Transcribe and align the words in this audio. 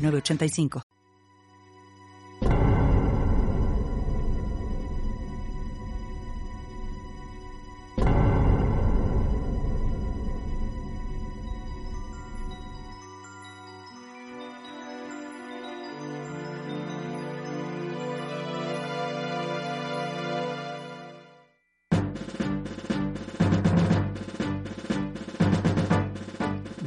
985. 0.00 0.82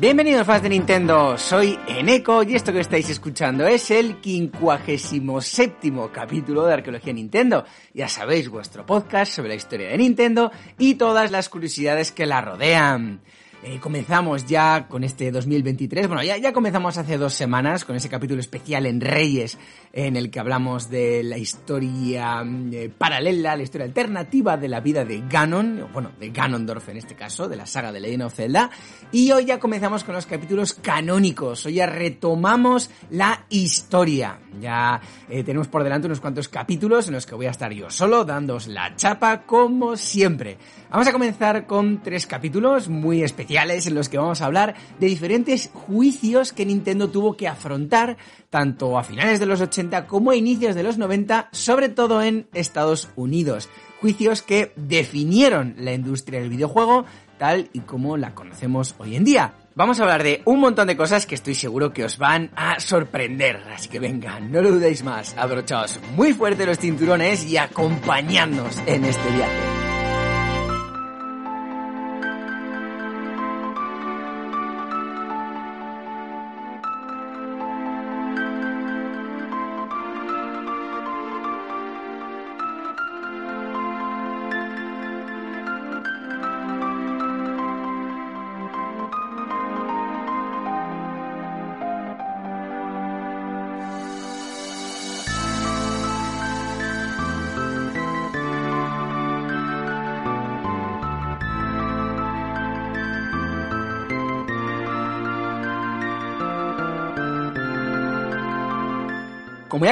Bienvenidos 0.04 0.46
fans 0.46 0.64
de 0.64 0.68
Nintendo, 0.68 1.38
soy 1.38 1.80
Eneco 1.88 2.44
y 2.44 2.56
esto 2.56 2.74
que 2.74 2.82
estáis 2.82 3.10
escuchando 3.10 3.66
es 3.66 3.90
el 3.90 4.18
57 4.22 5.94
capítulo 6.12 6.66
de 6.66 6.74
Arqueología 6.74 7.14
Nintendo. 7.14 7.64
Ya 7.94 8.10
sabéis, 8.10 8.50
vuestro 8.50 8.86
podcast 8.86 9.32
sobre 9.32 9.48
la 9.48 9.56
historia 9.56 9.88
de 9.88 9.98
Nintendo 9.98 10.52
y 10.78 10.96
todas 10.96 11.32
las 11.32 11.48
curiosidades 11.48 12.12
que 12.12 12.26
la 12.26 12.42
rodean. 12.42 13.22
Eh, 13.66 13.80
comenzamos 13.80 14.46
ya 14.46 14.88
con 14.90 15.06
este 15.06 15.32
2023. 15.32 16.08
Bueno, 16.08 16.22
ya, 16.22 16.36
ya 16.36 16.52
comenzamos 16.52 16.98
hace 16.98 17.18
dos 17.18 17.34
semanas 17.34 17.86
con 17.86 17.96
ese 17.96 18.10
capítulo 18.10 18.42
especial 18.42 18.86
en 18.86 19.00
Reyes, 19.00 19.58
en 19.94 20.18
el 20.18 20.30
que 20.30 20.42
hablamos 20.42 20.90
de 20.90 21.24
la 21.24 21.38
historia 21.38 22.44
eh, 22.74 22.92
paralela, 22.98 23.56
la 23.56 23.64
historia 23.64 23.86
alternativa 23.86 24.58
de 24.58 24.68
la 24.68 24.82
vida 24.82 25.06
de 25.06 25.24
Ganon, 25.30 25.88
bueno, 25.94 26.12
de 26.20 26.32
Ganondorf 26.32 26.90
en 26.90 26.98
este 26.98 27.16
caso, 27.16 27.48
de 27.48 27.56
la 27.56 27.66
saga 27.66 27.94
de 27.94 28.02
Legend 28.02 28.24
of 28.24 28.34
Zelda. 28.36 28.70
Y 29.14 29.32
hoy 29.32 29.46
ya 29.46 29.62
comenzamos 29.62 30.04
con 30.04 30.14
los 30.14 30.26
capítulos 30.26 30.74
canónicos. 30.74 31.66
Hoy 31.66 31.76
ya 31.76 31.86
retomamos 31.86 32.90
la 33.12 33.46
historia. 33.50 34.40
Ya 34.62 35.02
eh, 35.30 35.44
tenemos 35.44 35.68
por 35.68 35.84
delante 35.84 36.08
unos 36.08 36.20
cuantos 36.20 36.48
capítulos 36.48 37.08
en 37.08 37.14
los 37.14 37.26
que 37.26 37.36
voy 37.36 37.46
a 37.46 37.52
estar 37.52 37.72
yo 37.72 37.90
solo, 37.90 38.26
dándos 38.26 38.68
la 38.68 38.96
chapa 38.96 39.44
como 39.44 39.96
siempre. 39.98 40.58
Vamos 40.90 41.08
a 41.08 41.12
comenzar 41.12 41.66
con 41.66 42.02
tres 42.02 42.28
capítulos 42.28 42.90
muy 42.90 43.24
especiales 43.24 43.88
en 43.88 43.96
los 43.96 44.10
que 44.10 44.18
vamos 44.18 44.42
a 44.42 44.46
hablar 44.46 44.76
de 45.00 45.08
diferentes 45.08 45.70
juicios 45.74 46.54
que 46.54 46.66
Nintendo 46.66 47.10
tuvo 47.10 47.36
que 47.36 47.48
afrontar 47.48 48.18
tanto 48.50 48.98
a 48.98 49.04
finales 49.04 49.40
de 49.40 49.46
los 49.46 49.62
80 49.62 50.06
como 50.08 50.32
a 50.32 50.36
inicios 50.36 50.76
de 50.76 50.84
los 50.84 50.98
90, 50.98 51.50
sobre 51.52 51.90
todo 51.90 52.22
en 52.22 52.48
Estados 52.54 53.10
Unidos. 53.16 53.70
Juicios 54.00 54.42
que 54.42 54.74
definieron 54.76 55.76
la 55.78 55.94
industria 55.94 56.40
del 56.40 56.50
videojuego 56.50 57.06
tal 57.38 57.70
y 57.74 57.80
como 57.82 58.18
la 58.18 58.36
conocemos 58.36 58.96
hoy 59.00 59.16
en 59.16 59.24
día. 59.24 59.63
Vamos 59.76 60.00
a 60.00 60.04
hablar 60.04 60.22
de 60.22 60.44
un 60.46 60.60
montón 60.60 60.86
de 60.86 60.96
cosas 60.96 61.26
que 61.26 61.34
estoy 61.34 61.56
seguro 61.56 61.94
que 61.94 62.06
os 62.06 62.20
van 62.20 62.52
a 62.56 62.80
sorprender. 62.80 63.60
Así 63.74 63.90
que 63.90 64.00
venga, 64.00 64.40
no 64.40 64.62
lo 64.62 64.72
dudéis 64.72 65.04
más. 65.04 65.36
Abrochaos 65.36 66.00
muy 66.16 66.34
fuerte 66.34 66.68
los 66.68 66.78
cinturones 66.78 67.44
y 67.46 67.58
acompañadnos 67.58 68.78
en 68.86 69.04
este 69.04 69.32
viaje. 69.32 69.83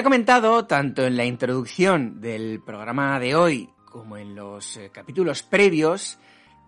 He 0.02 0.04
comentado, 0.04 0.66
tanto 0.66 1.06
en 1.06 1.16
la 1.16 1.26
introducción 1.26 2.22
del 2.22 2.60
programa 2.60 3.20
de 3.20 3.36
hoy 3.36 3.70
como 3.86 4.18
en 4.18 4.34
los 4.34 4.78
eh, 4.78 4.90
capítulos 4.92 5.44
previos, 5.44 6.18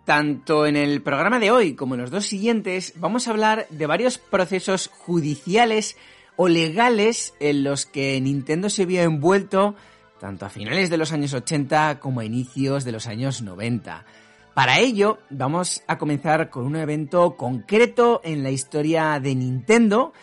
tanto 0.06 0.68
en 0.68 0.76
el 0.76 1.02
programa 1.02 1.40
de 1.40 1.50
hoy 1.50 1.74
como 1.74 1.96
en 1.96 2.02
los 2.02 2.12
dos 2.12 2.28
siguientes, 2.28 2.94
vamos 2.98 3.28
a 3.28 3.32
hablar 3.32 3.66
de 3.72 3.88
varios 3.88 4.20
procesos 4.20 4.88
judiciales 4.88 5.98
o 6.36 6.48
legales 6.48 7.34
en 7.40 7.64
los 7.64 7.88
que 7.88 8.22
Nintendo 8.22 8.70
se 8.70 8.86
vio 8.86 9.02
envuelto 9.02 9.76
tanto 10.20 10.46
a 10.46 10.50
finales 10.50 10.92
de 10.92 10.98
los 10.98 11.12
años 11.12 11.34
80 11.34 12.00
como 12.00 12.20
a 12.20 12.26
inicios 12.26 12.84
de 12.84 12.92
los 12.92 13.08
años 13.08 13.42
90. 13.42 14.06
Para 14.54 14.78
ello, 14.78 15.18
vamos 15.32 15.82
a 15.88 15.98
comenzar 15.98 16.52
con 16.52 16.68
un 16.68 16.76
evento 16.76 17.36
concreto 17.36 18.22
en 18.24 18.44
la 18.44 18.52
historia 18.52 19.20
de 19.20 19.34
Nintendo, 19.34 20.14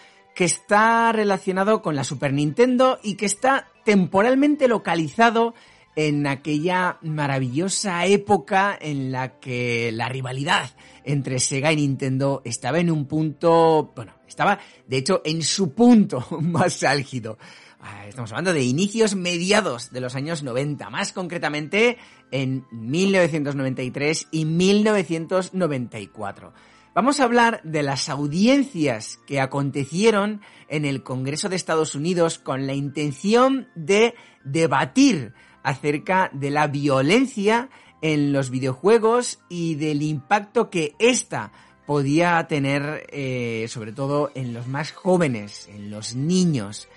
que 0.40 0.46
está 0.46 1.12
relacionado 1.12 1.82
con 1.82 1.94
la 1.94 2.02
Super 2.02 2.32
Nintendo 2.32 2.98
y 3.02 3.16
que 3.16 3.26
está 3.26 3.68
temporalmente 3.84 4.68
localizado 4.68 5.52
en 5.96 6.26
aquella 6.26 6.96
maravillosa 7.02 8.06
época 8.06 8.74
en 8.80 9.12
la 9.12 9.38
que 9.38 9.92
la 9.92 10.08
rivalidad 10.08 10.70
entre 11.04 11.40
Sega 11.40 11.72
y 11.72 11.76
Nintendo 11.76 12.40
estaba 12.46 12.78
en 12.78 12.90
un 12.90 13.04
punto, 13.04 13.92
bueno, 13.94 14.14
estaba 14.26 14.58
de 14.86 14.96
hecho 14.96 15.20
en 15.26 15.42
su 15.42 15.74
punto 15.74 16.26
más 16.40 16.84
álgido. 16.84 17.36
Ah, 17.78 18.06
estamos 18.08 18.32
hablando 18.32 18.54
de 18.54 18.62
inicios 18.62 19.16
mediados 19.16 19.90
de 19.90 20.00
los 20.00 20.14
años 20.14 20.42
90, 20.42 20.88
más 20.88 21.12
concretamente 21.12 21.98
en 22.30 22.64
1993 22.70 24.28
y 24.30 24.46
1994. 24.46 26.54
Vamos 26.92 27.20
a 27.20 27.24
hablar 27.24 27.60
de 27.62 27.84
las 27.84 28.08
audiencias 28.08 29.20
que 29.24 29.40
acontecieron 29.40 30.40
en 30.68 30.84
el 30.84 31.04
Congreso 31.04 31.48
de 31.48 31.54
Estados 31.54 31.94
Unidos 31.94 32.40
con 32.40 32.66
la 32.66 32.74
intención 32.74 33.68
de 33.76 34.14
debatir 34.42 35.32
acerca 35.62 36.30
de 36.32 36.50
la 36.50 36.66
violencia 36.66 37.70
en 38.02 38.32
los 38.32 38.50
videojuegos 38.50 39.38
y 39.48 39.76
del 39.76 40.02
impacto 40.02 40.68
que 40.68 40.96
ésta 40.98 41.52
podía 41.86 42.44
tener 42.48 43.06
eh, 43.12 43.66
sobre 43.68 43.92
todo 43.92 44.32
en 44.34 44.52
los 44.52 44.66
más 44.66 44.90
jóvenes, 44.90 45.68
en 45.68 45.92
los 45.92 46.16
niños. 46.16 46.88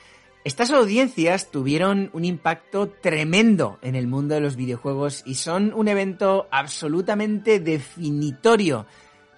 Estas 0.44 0.72
audiencias 0.72 1.52
tuvieron 1.52 2.10
un 2.14 2.26
impacto 2.26 2.90
tremendo 2.90 3.78
en 3.84 3.96
el 3.96 4.08
mundo 4.08 4.34
de 4.34 4.42
los 4.42 4.56
videojuegos 4.56 5.22
y 5.26 5.36
son 5.36 5.72
un 5.74 5.88
evento 5.88 6.48
absolutamente 6.52 7.60
definitorio 7.60 8.88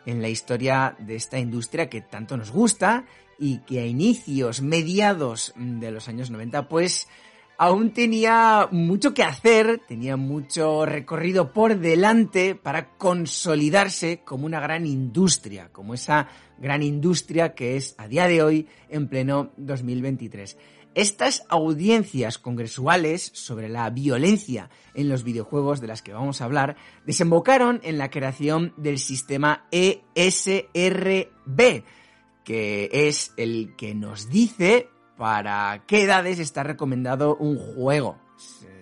en 0.06 0.22
la 0.22 0.30
historia 0.30 0.96
de 1.00 1.16
esta 1.16 1.40
industria 1.40 1.90
que 1.90 2.02
tanto 2.02 2.38
nos 2.38 2.52
gusta 2.52 3.06
y 3.40 3.60
que 3.60 3.80
a 3.80 3.86
inicios, 3.86 4.62
mediados 4.62 5.54
de 5.58 5.92
los 5.92 6.08
años 6.08 6.30
90, 6.30 6.70
pues 6.70 7.08
aún 7.58 7.92
tenía 7.94 8.68
mucho 8.72 9.14
que 9.14 9.24
hacer, 9.24 9.82
tenía 9.88 10.18
mucho 10.18 10.86
recorrido 10.86 11.54
por 11.54 11.78
delante 11.78 12.56
para 12.56 12.90
consolidarse 12.98 14.22
como 14.24 14.46
una 14.46 14.60
gran 14.60 14.86
industria, 14.86 15.70
como 15.72 15.94
esa 15.94 16.28
gran 16.58 16.84
industria 16.84 17.54
que 17.54 17.78
es 17.78 17.96
a 17.98 18.08
día 18.08 18.28
de 18.28 18.44
hoy 18.44 18.68
en 18.90 19.08
pleno 19.08 19.52
2023. 19.58 20.58
Estas 20.96 21.46
audiencias 21.50 22.38
congresuales 22.38 23.30
sobre 23.34 23.68
la 23.68 23.90
violencia 23.90 24.70
en 24.94 25.10
los 25.10 25.26
videojuegos 25.26 25.82
de 25.82 25.88
las 25.88 26.02
que 26.02 26.14
vamos 26.14 26.40
a 26.40 26.46
hablar 26.46 26.78
desembocaron 27.06 27.82
en 27.84 27.98
la 27.98 28.10
creación 28.10 28.74
del 28.78 28.98
sistema 28.98 29.68
ESRB, 29.72 30.64
que 32.46 32.90
es 32.94 33.34
el 33.36 33.76
que 33.76 33.94
nos 33.94 34.30
dice 34.30 34.88
para 35.18 35.84
qué 35.86 36.04
edades 36.04 36.40
está 36.40 36.64
recomendado 36.64 37.36
un 37.36 37.58
juego. 37.58 38.18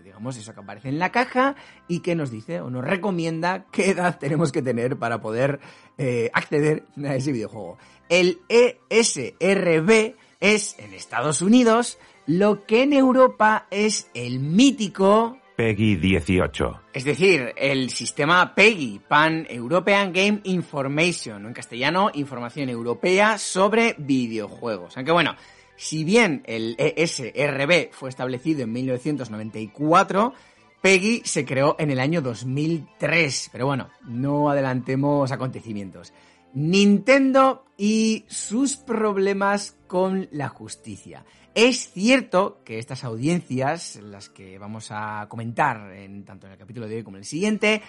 Digamos, 0.03 0.37
eso 0.37 0.53
que 0.53 0.59
aparece 0.59 0.89
en 0.89 0.99
la 0.99 1.11
caja 1.11 1.55
y 1.87 2.01
que 2.01 2.13
nos 2.13 2.29
dice 2.29 2.61
o 2.61 2.69
nos 2.69 2.85
recomienda 2.85 3.65
qué 3.71 3.89
edad 3.89 4.19
tenemos 4.19 4.51
que 4.51 4.61
tener 4.61 4.99
para 4.99 5.19
poder 5.19 5.59
eh, 5.97 6.29
acceder 6.31 6.85
a 7.03 7.15
ese 7.15 7.31
videojuego. 7.31 7.79
El 8.07 8.39
ESRB 8.49 10.13
es 10.43 10.77
en 10.77 10.93
Estados 10.93 11.41
Unidos 11.41 11.97
lo 12.27 12.65
que 12.65 12.83
en 12.83 12.91
Europa 12.91 13.65
es 13.71 14.09
el 14.13 14.39
mítico 14.39 15.37
Peggy 15.55 15.95
18. 15.95 16.81
Es 16.93 17.05
decir, 17.05 17.53
el 17.55 17.89
sistema 17.91 18.53
PEGI, 18.53 19.01
Pan 19.07 19.47
European 19.49 20.11
Game 20.11 20.41
Information, 20.43 21.45
o 21.45 21.47
en 21.47 21.53
castellano, 21.53 22.11
Información 22.13 22.69
Europea 22.69 23.37
sobre 23.37 23.95
Videojuegos. 23.97 24.97
Aunque 24.97 25.13
bueno, 25.13 25.35
si 25.77 26.03
bien 26.03 26.43
el 26.45 26.75
ESRB 26.77 27.91
fue 27.91 28.09
establecido 28.09 28.63
en 28.63 28.73
1994, 28.73 30.33
PEGI 30.81 31.21
se 31.23 31.45
creó 31.45 31.77
en 31.79 31.91
el 31.91 31.99
año 31.99 32.21
2003. 32.21 33.49
Pero 33.53 33.67
bueno, 33.67 33.89
no 34.05 34.49
adelantemos 34.49 35.31
acontecimientos. 35.31 36.11
Nintendo 36.53 37.65
y 37.77 38.25
sus 38.27 38.77
problemas 38.77 39.77
con 39.87 40.27
la 40.31 40.49
justicia. 40.49 41.25
Es 41.55 41.91
cierto 41.91 42.61
que 42.63 42.79
estas 42.79 43.03
audiencias, 43.03 43.97
las 43.97 44.29
que 44.29 44.57
vamos 44.57 44.87
a 44.89 45.27
comentar 45.29 45.93
en, 45.93 46.25
tanto 46.25 46.47
en 46.47 46.53
el 46.53 46.59
capítulo 46.59 46.87
de 46.87 46.97
hoy 46.97 47.03
como 47.03 47.17
en 47.17 47.21
el 47.21 47.27
siguiente, 47.27 47.81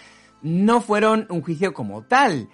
no 0.43 0.81
fueron 0.81 1.27
un 1.31 1.43
juicio 1.43 1.73
como 1.73 2.05
tal, 2.05 2.49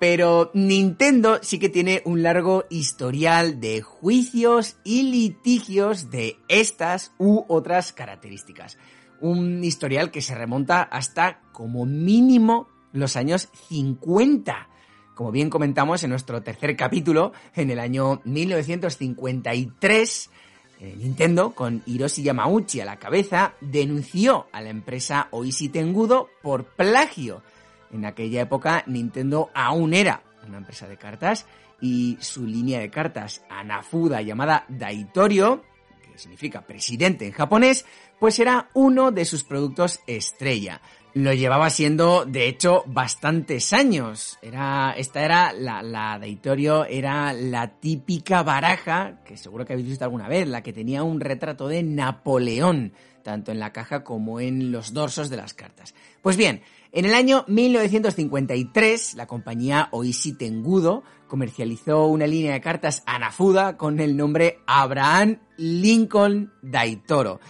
pero 0.00 0.50
Nintendo 0.54 1.38
sí 1.42 1.58
que 1.58 1.68
tiene 1.68 2.02
un 2.04 2.22
largo 2.22 2.64
historial 2.70 3.60
de 3.60 3.82
juicios 3.82 4.78
y 4.84 5.02
litigios 5.02 6.10
de 6.10 6.36
estas 6.48 7.12
u 7.18 7.44
otras 7.48 7.92
características. 7.92 8.78
Un 9.20 9.62
historial 9.64 10.10
que 10.10 10.22
se 10.22 10.34
remonta 10.34 10.82
hasta 10.82 11.40
como 11.52 11.84
mínimo 11.86 12.68
los 12.92 13.16
años 13.16 13.48
50. 13.68 14.68
Como 15.18 15.32
bien 15.32 15.50
comentamos 15.50 16.04
en 16.04 16.10
nuestro 16.10 16.44
tercer 16.44 16.76
capítulo, 16.76 17.32
en 17.56 17.72
el 17.72 17.80
año 17.80 18.20
1953, 18.22 20.30
eh, 20.78 20.94
Nintendo, 20.96 21.56
con 21.56 21.82
Hiroshi 21.86 22.22
Yamauchi 22.22 22.80
a 22.80 22.84
la 22.84 23.00
cabeza, 23.00 23.54
denunció 23.60 24.46
a 24.52 24.60
la 24.60 24.70
empresa 24.70 25.26
Oishi 25.32 25.70
Tengudo 25.70 26.28
por 26.40 26.66
plagio. 26.66 27.42
En 27.90 28.04
aquella 28.04 28.42
época 28.42 28.84
Nintendo 28.86 29.50
aún 29.54 29.92
era 29.92 30.22
una 30.46 30.58
empresa 30.58 30.86
de 30.86 30.96
cartas 30.96 31.46
y 31.80 32.16
su 32.20 32.46
línea 32.46 32.78
de 32.78 32.88
cartas 32.88 33.42
Anafuda 33.50 34.22
llamada 34.22 34.66
Daitorio, 34.68 35.64
que 36.00 36.16
significa 36.16 36.64
presidente 36.64 37.26
en 37.26 37.32
japonés, 37.32 37.84
pues 38.20 38.38
era 38.38 38.70
uno 38.72 39.10
de 39.10 39.24
sus 39.24 39.42
productos 39.42 39.98
estrella 40.06 40.80
lo 41.14 41.32
llevaba 41.32 41.70
siendo, 41.70 42.24
de 42.24 42.48
hecho, 42.48 42.84
bastantes 42.86 43.72
años. 43.72 44.38
Era, 44.42 44.94
esta 44.96 45.24
era 45.24 45.52
la, 45.52 45.82
la 45.82 46.18
Deitorio, 46.18 46.84
era 46.84 47.32
la 47.32 47.78
típica 47.78 48.42
baraja, 48.42 49.20
que 49.24 49.36
seguro 49.36 49.64
que 49.64 49.72
habéis 49.72 49.88
visto 49.88 50.04
alguna 50.04 50.28
vez, 50.28 50.46
la 50.48 50.62
que 50.62 50.72
tenía 50.72 51.02
un 51.02 51.20
retrato 51.20 51.68
de 51.68 51.82
Napoleón, 51.82 52.92
tanto 53.22 53.52
en 53.52 53.58
la 53.58 53.72
caja 53.72 54.04
como 54.04 54.40
en 54.40 54.70
los 54.72 54.92
dorsos 54.92 55.30
de 55.30 55.36
las 55.36 55.54
cartas. 55.54 55.94
Pues 56.22 56.36
bien, 56.36 56.62
en 56.92 57.04
el 57.04 57.14
año 57.14 57.44
1953, 57.48 59.14
la 59.14 59.26
compañía 59.26 59.88
Oishi 59.90 60.32
Tengudo 60.32 61.02
comercializó 61.26 62.06
una 62.06 62.26
línea 62.26 62.54
de 62.54 62.60
cartas 62.60 63.02
Anafuda 63.04 63.76
con 63.76 64.00
el 64.00 64.16
nombre 64.16 64.60
Abraham 64.66 65.40
Lincoln 65.58 66.52
Daitoro. 66.62 67.40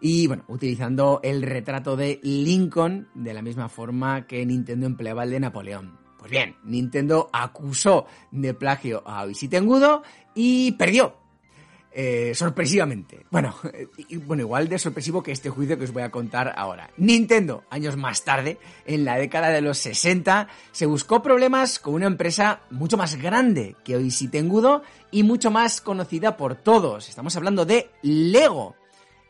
Y 0.00 0.26
bueno, 0.26 0.44
utilizando 0.48 1.20
el 1.22 1.42
retrato 1.42 1.96
de 1.96 2.20
Lincoln 2.22 3.08
de 3.14 3.34
la 3.34 3.42
misma 3.42 3.68
forma 3.68 4.26
que 4.26 4.44
Nintendo 4.46 4.86
empleaba 4.86 5.24
el 5.24 5.30
de 5.30 5.40
Napoleón. 5.40 5.98
Pues 6.18 6.30
bien, 6.30 6.56
Nintendo 6.64 7.30
acusó 7.32 8.06
de 8.30 8.52
plagio 8.54 9.02
a 9.06 9.26
Tengudo 9.48 10.02
y 10.34 10.72
perdió. 10.72 11.14
Eh, 11.90 12.32
sorpresivamente. 12.34 13.26
Bueno, 13.30 13.56
bueno, 14.26 14.42
igual 14.42 14.68
de 14.68 14.78
sorpresivo 14.78 15.22
que 15.22 15.32
este 15.32 15.50
juicio 15.50 15.78
que 15.78 15.84
os 15.84 15.92
voy 15.92 16.02
a 16.02 16.10
contar 16.10 16.52
ahora. 16.56 16.90
Nintendo, 16.96 17.64
años 17.70 17.96
más 17.96 18.24
tarde, 18.24 18.58
en 18.86 19.04
la 19.04 19.16
década 19.16 19.48
de 19.48 19.62
los 19.62 19.78
60, 19.78 20.48
se 20.70 20.86
buscó 20.86 21.22
problemas 21.22 21.78
con 21.78 21.94
una 21.94 22.06
empresa 22.06 22.60
mucho 22.70 22.96
más 22.96 23.16
grande 23.16 23.74
que 23.84 23.98
Tengudo 24.30 24.82
y 25.10 25.22
mucho 25.22 25.50
más 25.50 25.80
conocida 25.80 26.36
por 26.36 26.56
todos. 26.56 27.08
Estamos 27.08 27.34
hablando 27.36 27.64
de 27.64 27.90
Lego. 28.02 28.76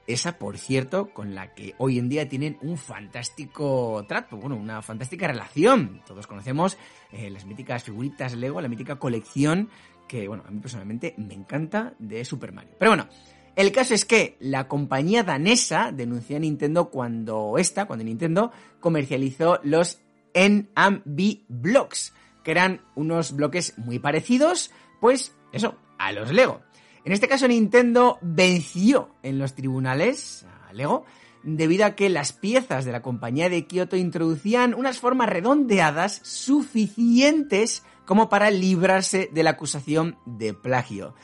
Esa, 0.08 0.38
por 0.38 0.56
cierto, 0.56 1.10
con 1.12 1.34
la 1.34 1.54
que 1.54 1.74
hoy 1.76 1.98
en 1.98 2.08
día 2.08 2.26
tienen 2.26 2.56
un 2.62 2.78
fantástico 2.78 4.06
trato, 4.08 4.38
bueno, 4.38 4.56
una 4.56 4.80
fantástica 4.80 5.28
relación. 5.28 6.02
Todos 6.06 6.26
conocemos 6.26 6.78
eh, 7.12 7.28
las 7.28 7.44
míticas 7.44 7.84
figuritas 7.84 8.34
Lego, 8.34 8.62
la 8.62 8.68
mítica 8.68 8.96
colección 8.96 9.68
que, 10.08 10.26
bueno, 10.26 10.44
a 10.46 10.50
mí 10.50 10.60
personalmente 10.60 11.14
me 11.18 11.34
encanta 11.34 11.92
de 11.98 12.24
Super 12.24 12.52
Mario. 12.52 12.72
Pero 12.78 12.92
bueno, 12.92 13.06
el 13.54 13.70
caso 13.70 13.92
es 13.92 14.06
que 14.06 14.38
la 14.40 14.66
compañía 14.66 15.24
danesa 15.24 15.92
denunció 15.92 16.38
a 16.38 16.40
Nintendo 16.40 16.88
cuando 16.88 17.58
esta, 17.58 17.84
cuando 17.84 18.06
Nintendo 18.06 18.50
comercializó 18.80 19.60
los 19.62 20.00
NAMB 20.34 21.40
Blocks, 21.48 22.14
que 22.44 22.52
eran 22.52 22.80
unos 22.94 23.36
bloques 23.36 23.76
muy 23.76 23.98
parecidos, 23.98 24.70
pues 25.02 25.36
eso, 25.52 25.76
a 25.98 26.12
los 26.12 26.32
Lego. 26.32 26.62
En 27.04 27.12
este 27.12 27.28
caso 27.28 27.48
Nintendo 27.48 28.18
venció 28.20 29.10
en 29.22 29.38
los 29.38 29.54
tribunales 29.54 30.44
a 30.68 30.72
Lego 30.72 31.04
debido 31.42 31.86
a 31.86 31.94
que 31.94 32.08
las 32.08 32.32
piezas 32.32 32.84
de 32.84 32.92
la 32.92 33.02
compañía 33.02 33.48
de 33.48 33.66
Kyoto 33.66 33.96
introducían 33.96 34.74
unas 34.74 34.98
formas 34.98 35.28
redondeadas 35.28 36.20
suficientes 36.24 37.84
como 38.04 38.28
para 38.28 38.50
librarse 38.50 39.30
de 39.32 39.42
la 39.42 39.50
acusación 39.50 40.16
de 40.26 40.54
plagio. 40.54 41.14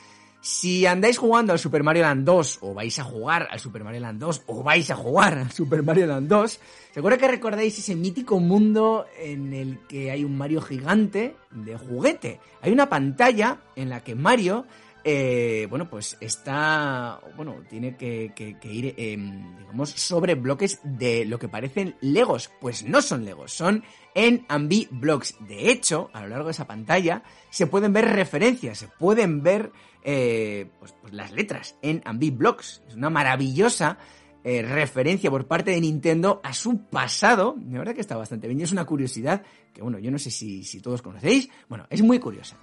Si 0.41 0.85
andáis 0.85 1.17
jugando 1.17 1.53
al 1.53 1.59
Super 1.59 1.81
Mario 1.81 2.03
Land 2.03 2.23
2 2.23 2.59
o 2.61 2.75
vais 2.75 2.99
a 2.99 3.03
jugar 3.03 3.47
al 3.49 3.59
Super 3.59 3.83
Mario 3.83 4.01
Land 4.01 4.19
2 4.19 4.43
o 4.45 4.61
vais 4.61 4.91
a 4.91 4.95
jugar 4.95 5.39
al 5.39 5.51
Super 5.51 5.81
Mario 5.81 6.05
Land 6.05 6.27
2, 6.27 6.59
seguro 6.93 7.17
que 7.17 7.27
recordáis 7.27 7.79
ese 7.79 7.95
mítico 7.95 8.39
mundo 8.39 9.07
en 9.17 9.53
el 9.53 9.79
que 9.87 10.11
hay 10.11 10.23
un 10.23 10.37
Mario 10.37 10.61
gigante 10.61 11.35
de 11.49 11.75
juguete. 11.75 12.39
Hay 12.61 12.71
una 12.71 12.87
pantalla 12.87 13.61
en 13.75 13.89
la 13.89 14.03
que 14.03 14.13
Mario 14.13 14.67
eh, 15.07 15.67
bueno, 15.69 15.87
pues 15.87 16.17
está, 16.19 17.21
bueno, 17.35 17.57
tiene 17.69 17.95
que, 17.95 18.33
ir, 18.63 18.95
em, 18.97 19.55
digamos, 19.59 19.91
sobre 19.91 20.33
bloques 20.33 20.79
de 20.83 21.25
lo 21.25 21.37
que 21.37 21.47
parecen 21.47 21.95
Legos. 22.01 22.49
Pues 22.59 22.83
no 22.83 23.03
son 23.03 23.23
Legos, 23.23 23.53
son 23.53 23.83
en 24.15 24.47
Ambi 24.49 24.87
Blocks. 24.89 25.35
De 25.47 25.69
hecho, 25.69 26.09
a 26.11 26.21
lo 26.21 26.29
largo 26.29 26.45
de 26.45 26.53
esa 26.53 26.65
pantalla 26.65 27.21
se 27.51 27.67
pueden 27.67 27.93
ver 27.93 28.05
referencias, 28.05 28.79
se 28.79 28.87
pueden 28.87 29.43
ver 29.43 29.71
eh, 30.03 30.71
pues, 30.79 30.95
pues, 30.99 31.13
las 31.13 31.31
letras 31.31 31.75
en 31.83 32.01
Ambi 32.03 32.31
Blocks. 32.31 32.81
Es 32.87 32.95
una 32.95 33.11
maravillosa 33.11 33.99
eh, 34.43 34.63
referencia 34.63 35.29
por 35.29 35.45
parte 35.45 35.69
de 35.69 35.81
Nintendo 35.81 36.41
a 36.43 36.51
su 36.51 36.79
pasado. 36.89 37.53
De 37.59 37.77
verdad 37.77 37.93
que 37.93 38.01
está 38.01 38.17
bastante 38.17 38.47
bien. 38.47 38.59
Y 38.59 38.63
es 38.63 38.71
una 38.71 38.85
curiosidad 38.85 39.43
que, 39.71 39.83
bueno, 39.83 39.99
yo 39.99 40.09
no 40.09 40.17
sé 40.17 40.31
si, 40.31 40.63
si 40.63 40.81
todos 40.81 41.03
conocéis. 41.03 41.47
Bueno, 41.69 41.85
es 41.91 42.01
muy 42.01 42.17
curiosa 42.17 42.57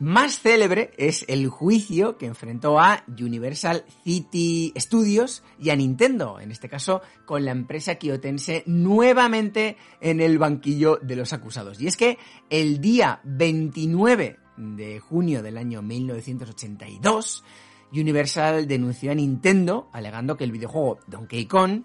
más 0.00 0.40
célebre 0.40 0.92
es 0.96 1.26
el 1.28 1.48
juicio 1.48 2.16
que 2.16 2.24
enfrentó 2.24 2.80
a 2.80 3.04
Universal 3.06 3.84
City 4.02 4.72
Studios 4.76 5.42
y 5.58 5.68
a 5.68 5.76
Nintendo, 5.76 6.40
en 6.40 6.50
este 6.50 6.70
caso 6.70 7.02
con 7.26 7.44
la 7.44 7.52
empresa 7.52 7.96
quiotense 7.96 8.64
nuevamente 8.66 9.76
en 10.00 10.22
el 10.22 10.38
banquillo 10.38 10.98
de 11.02 11.16
los 11.16 11.34
acusados. 11.34 11.80
Y 11.82 11.86
es 11.86 11.98
que 11.98 12.18
el 12.48 12.80
día 12.80 13.20
29 13.24 14.38
de 14.56 15.00
junio 15.00 15.42
del 15.42 15.58
año 15.58 15.82
1982, 15.82 17.44
Universal 17.92 18.66
denunció 18.66 19.12
a 19.12 19.14
Nintendo 19.14 19.90
alegando 19.92 20.36
que 20.36 20.44
el 20.44 20.52
videojuego 20.52 21.00
Donkey 21.08 21.44
Kong 21.44 21.82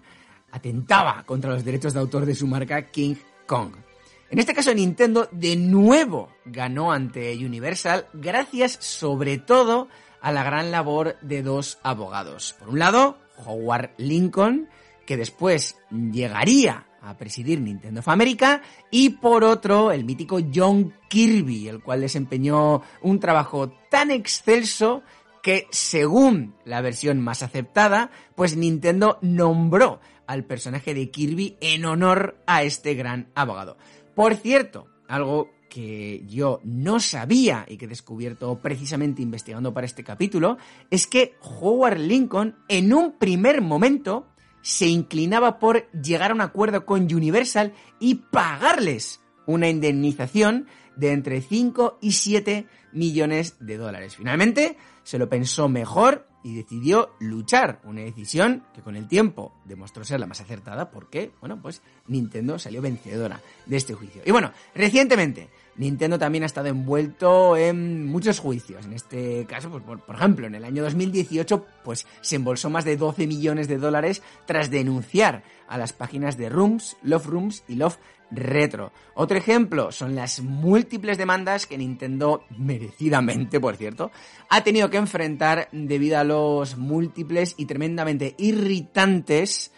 atentaba 0.52 1.22
contra 1.24 1.52
los 1.52 1.66
derechos 1.66 1.92
de 1.92 2.00
autor 2.00 2.24
de 2.24 2.34
su 2.34 2.46
marca 2.46 2.90
King 2.90 3.16
Kong. 3.46 3.85
En 4.28 4.40
este 4.40 4.54
caso 4.54 4.74
Nintendo 4.74 5.28
de 5.30 5.56
nuevo 5.56 6.30
ganó 6.44 6.90
ante 6.90 7.36
Universal 7.36 8.06
gracias 8.12 8.72
sobre 8.80 9.38
todo 9.38 9.88
a 10.20 10.32
la 10.32 10.42
gran 10.42 10.72
labor 10.72 11.16
de 11.20 11.42
dos 11.42 11.78
abogados. 11.84 12.56
Por 12.58 12.70
un 12.70 12.80
lado, 12.80 13.18
Howard 13.44 13.90
Lincoln, 13.98 14.68
que 15.06 15.16
después 15.16 15.76
llegaría 15.90 16.86
a 17.00 17.16
presidir 17.16 17.60
Nintendo 17.60 18.00
of 18.00 18.08
America, 18.08 18.62
y 18.90 19.10
por 19.10 19.44
otro, 19.44 19.92
el 19.92 20.04
mítico 20.04 20.40
John 20.52 20.92
Kirby, 21.08 21.68
el 21.68 21.80
cual 21.80 22.00
desempeñó 22.00 22.82
un 23.02 23.20
trabajo 23.20 23.70
tan 23.88 24.10
excelso 24.10 25.04
que, 25.40 25.68
según 25.70 26.56
la 26.64 26.80
versión 26.80 27.20
más 27.20 27.44
aceptada, 27.44 28.10
pues 28.34 28.56
Nintendo 28.56 29.18
nombró 29.22 30.00
al 30.26 30.44
personaje 30.44 30.94
de 30.94 31.10
Kirby 31.12 31.56
en 31.60 31.84
honor 31.84 32.42
a 32.46 32.64
este 32.64 32.94
gran 32.94 33.30
abogado. 33.36 33.76
Por 34.16 34.34
cierto, 34.34 34.86
algo 35.08 35.50
que 35.68 36.24
yo 36.26 36.60
no 36.64 37.00
sabía 37.00 37.66
y 37.68 37.76
que 37.76 37.84
he 37.84 37.88
descubierto 37.88 38.58
precisamente 38.62 39.20
investigando 39.20 39.74
para 39.74 39.84
este 39.84 40.04
capítulo, 40.04 40.56
es 40.90 41.06
que 41.06 41.34
Howard 41.42 41.98
Lincoln 41.98 42.56
en 42.68 42.94
un 42.94 43.18
primer 43.18 43.60
momento 43.60 44.26
se 44.62 44.86
inclinaba 44.86 45.58
por 45.58 45.90
llegar 45.92 46.30
a 46.30 46.34
un 46.34 46.40
acuerdo 46.40 46.86
con 46.86 47.02
Universal 47.02 47.74
y 48.00 48.14
pagarles 48.14 49.20
una 49.44 49.68
indemnización 49.68 50.66
de 50.96 51.12
entre 51.12 51.42
5 51.42 51.98
y 52.00 52.12
7 52.12 52.66
millones 52.94 53.56
de 53.60 53.76
dólares. 53.76 54.16
Finalmente, 54.16 54.78
se 55.02 55.18
lo 55.18 55.28
pensó 55.28 55.68
mejor 55.68 56.25
y 56.46 56.54
decidió 56.54 57.10
luchar. 57.18 57.80
Una 57.82 58.02
decisión 58.02 58.62
que 58.72 58.80
con 58.80 58.94
el 58.94 59.08
tiempo 59.08 59.52
demostró 59.64 60.04
ser 60.04 60.20
la 60.20 60.28
más 60.28 60.40
acertada 60.40 60.92
porque, 60.92 61.32
bueno, 61.40 61.60
pues 61.60 61.82
Nintendo 62.06 62.56
salió 62.56 62.80
vencedora 62.80 63.40
de 63.66 63.76
este 63.76 63.94
juicio. 63.94 64.22
Y 64.24 64.30
bueno, 64.30 64.52
recientemente 64.72 65.48
Nintendo 65.74 66.20
también 66.20 66.44
ha 66.44 66.46
estado 66.46 66.68
envuelto 66.68 67.56
en 67.56 68.06
muchos 68.06 68.38
juicios. 68.38 68.84
En 68.84 68.92
este 68.92 69.44
caso, 69.46 69.70
pues, 69.70 69.82
por, 69.82 70.14
ejemplo, 70.14 70.46
en 70.46 70.54
el 70.54 70.64
año 70.64 70.84
2018, 70.84 71.66
pues 71.82 72.06
se 72.20 72.36
embolsó 72.36 72.70
más 72.70 72.84
de 72.84 72.96
12 72.96 73.26
millones 73.26 73.66
de 73.66 73.78
dólares 73.78 74.22
tras 74.46 74.70
denunciar 74.70 75.42
a 75.66 75.78
las 75.78 75.92
páginas 75.92 76.36
de 76.36 76.48
Rooms, 76.48 76.96
Love 77.02 77.26
Rooms 77.26 77.64
y 77.66 77.74
Love 77.74 77.98
Retro. 78.30 78.92
Otro 79.14 79.36
ejemplo 79.36 79.92
son 79.92 80.14
las 80.14 80.40
múltiples 80.40 81.18
demandas 81.18 81.66
que 81.66 81.78
Nintendo, 81.78 82.44
merecidamente 82.56 83.60
por 83.60 83.76
cierto, 83.76 84.10
ha 84.48 84.62
tenido 84.64 84.90
que 84.90 84.96
enfrentar 84.96 85.68
debido 85.72 86.18
a 86.18 86.24
los 86.24 86.76
múltiples 86.76 87.54
y 87.56 87.66
tremendamente 87.66 88.34
irritantes 88.38 89.72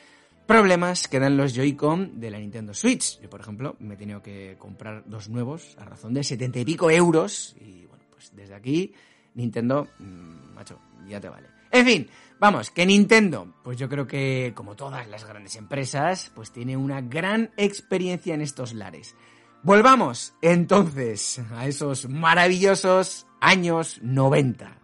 problemas 0.47 1.09
que 1.09 1.21
dan 1.21 1.37
los 1.37 1.55
Joy-Con 1.55 2.21
de 2.21 2.31
la 2.31 2.38
Nintendo 2.38 2.73
Switch. 2.73 3.21
Yo, 3.21 3.28
por 3.28 3.40
ejemplo, 3.40 3.76
me 3.81 3.95
he 3.95 3.97
tenido 3.99 4.23
que 4.23 4.57
comprar 4.59 5.05
dos 5.07 5.28
nuevos 5.28 5.76
a 5.78 5.85
razón 5.85 6.14
de 6.14 6.25
setenta 6.25 6.59
y 6.59 6.64
pico 6.64 6.90
euros. 6.90 7.55
Y 7.61 7.85
bueno, 7.85 8.05
pues 8.11 8.35
desde 8.35 8.55
aquí, 8.55 8.95
Nintendo, 9.35 9.88
mm, 9.99 10.55
macho, 10.55 10.78
ya 11.07 11.21
te 11.21 11.28
vale. 11.28 11.57
En 11.70 11.84
fin, 11.87 12.08
vamos, 12.38 12.70
que 12.70 12.87
Nintendo, 12.87 13.54
pues 13.62 13.76
yo 13.76 13.88
creo 13.88 14.06
que 14.06 14.52
como 14.54 14.76
todas 14.76 15.08
las 15.08 15.25
grandes 15.25 15.56
empresas, 15.56 16.32
pues 16.34 16.52
tiene 16.52 16.76
una 16.76 17.00
gran 17.00 17.50
experiencia 17.56 18.34
en 18.34 18.40
estos 18.40 18.72
lares. 18.72 19.14
Volvamos 19.62 20.34
entonces 20.40 21.40
a 21.52 21.66
esos 21.66 22.08
maravillosos 22.08 23.26
años 23.40 23.98
90. 24.02 24.78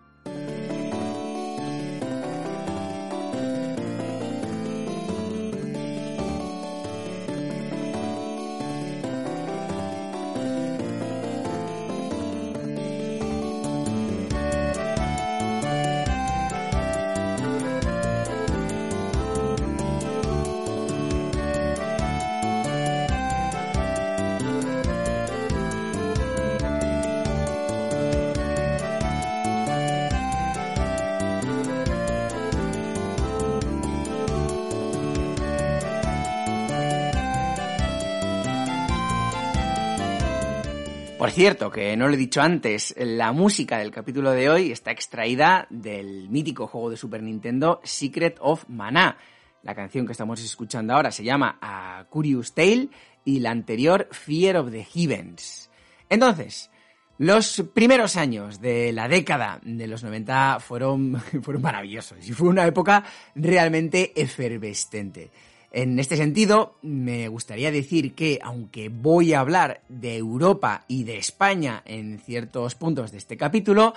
Por 41.24 41.30
cierto, 41.30 41.70
que 41.70 41.96
no 41.96 42.06
lo 42.06 42.12
he 42.12 42.18
dicho 42.18 42.42
antes, 42.42 42.94
la 42.98 43.32
música 43.32 43.78
del 43.78 43.90
capítulo 43.90 44.32
de 44.32 44.50
hoy 44.50 44.70
está 44.70 44.90
extraída 44.90 45.66
del 45.70 46.28
mítico 46.28 46.66
juego 46.66 46.90
de 46.90 46.98
Super 46.98 47.22
Nintendo 47.22 47.80
Secret 47.82 48.36
of 48.40 48.66
Mana. 48.68 49.16
La 49.62 49.74
canción 49.74 50.04
que 50.04 50.12
estamos 50.12 50.44
escuchando 50.44 50.92
ahora 50.92 51.10
se 51.10 51.24
llama 51.24 51.56
A 51.62 52.04
Curious 52.10 52.52
Tale 52.52 52.90
y 53.24 53.40
la 53.40 53.52
anterior 53.52 54.06
Fear 54.10 54.58
of 54.58 54.70
the 54.70 54.84
Heavens. 54.84 55.70
Entonces, 56.10 56.70
los 57.16 57.64
primeros 57.72 58.16
años 58.16 58.60
de 58.60 58.92
la 58.92 59.08
década 59.08 59.60
de 59.62 59.86
los 59.86 60.04
90 60.04 60.60
fueron, 60.60 61.22
fueron 61.42 61.62
maravillosos 61.62 62.18
y 62.28 62.34
fue 62.34 62.50
una 62.50 62.66
época 62.66 63.02
realmente 63.34 64.12
efervescente. 64.14 65.30
En 65.76 65.98
este 65.98 66.16
sentido, 66.16 66.78
me 66.82 67.26
gustaría 67.26 67.72
decir 67.72 68.14
que, 68.14 68.38
aunque 68.44 68.90
voy 68.90 69.32
a 69.32 69.40
hablar 69.40 69.82
de 69.88 70.16
Europa 70.16 70.84
y 70.86 71.02
de 71.02 71.18
España 71.18 71.82
en 71.84 72.20
ciertos 72.20 72.76
puntos 72.76 73.10
de 73.10 73.18
este 73.18 73.36
capítulo, 73.36 73.92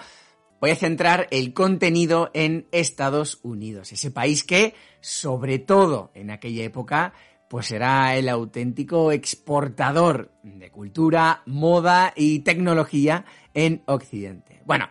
voy 0.60 0.72
a 0.72 0.76
centrar 0.76 1.28
el 1.30 1.54
contenido 1.54 2.32
en 2.34 2.66
Estados 2.72 3.40
Unidos, 3.44 3.92
ese 3.92 4.10
país 4.10 4.44
que, 4.44 4.74
sobre 5.02 5.60
todo 5.60 6.10
en 6.16 6.32
aquella 6.32 6.64
época, 6.64 7.14
pues 7.48 7.72
era 7.72 8.16
el 8.16 8.28
auténtico 8.28 9.12
exportador 9.12 10.32
de 10.42 10.72
cultura, 10.72 11.44
moda 11.46 12.12
y 12.16 12.40
tecnología 12.40 13.24
en 13.54 13.84
Occidente. 13.86 14.64
Bueno, 14.66 14.90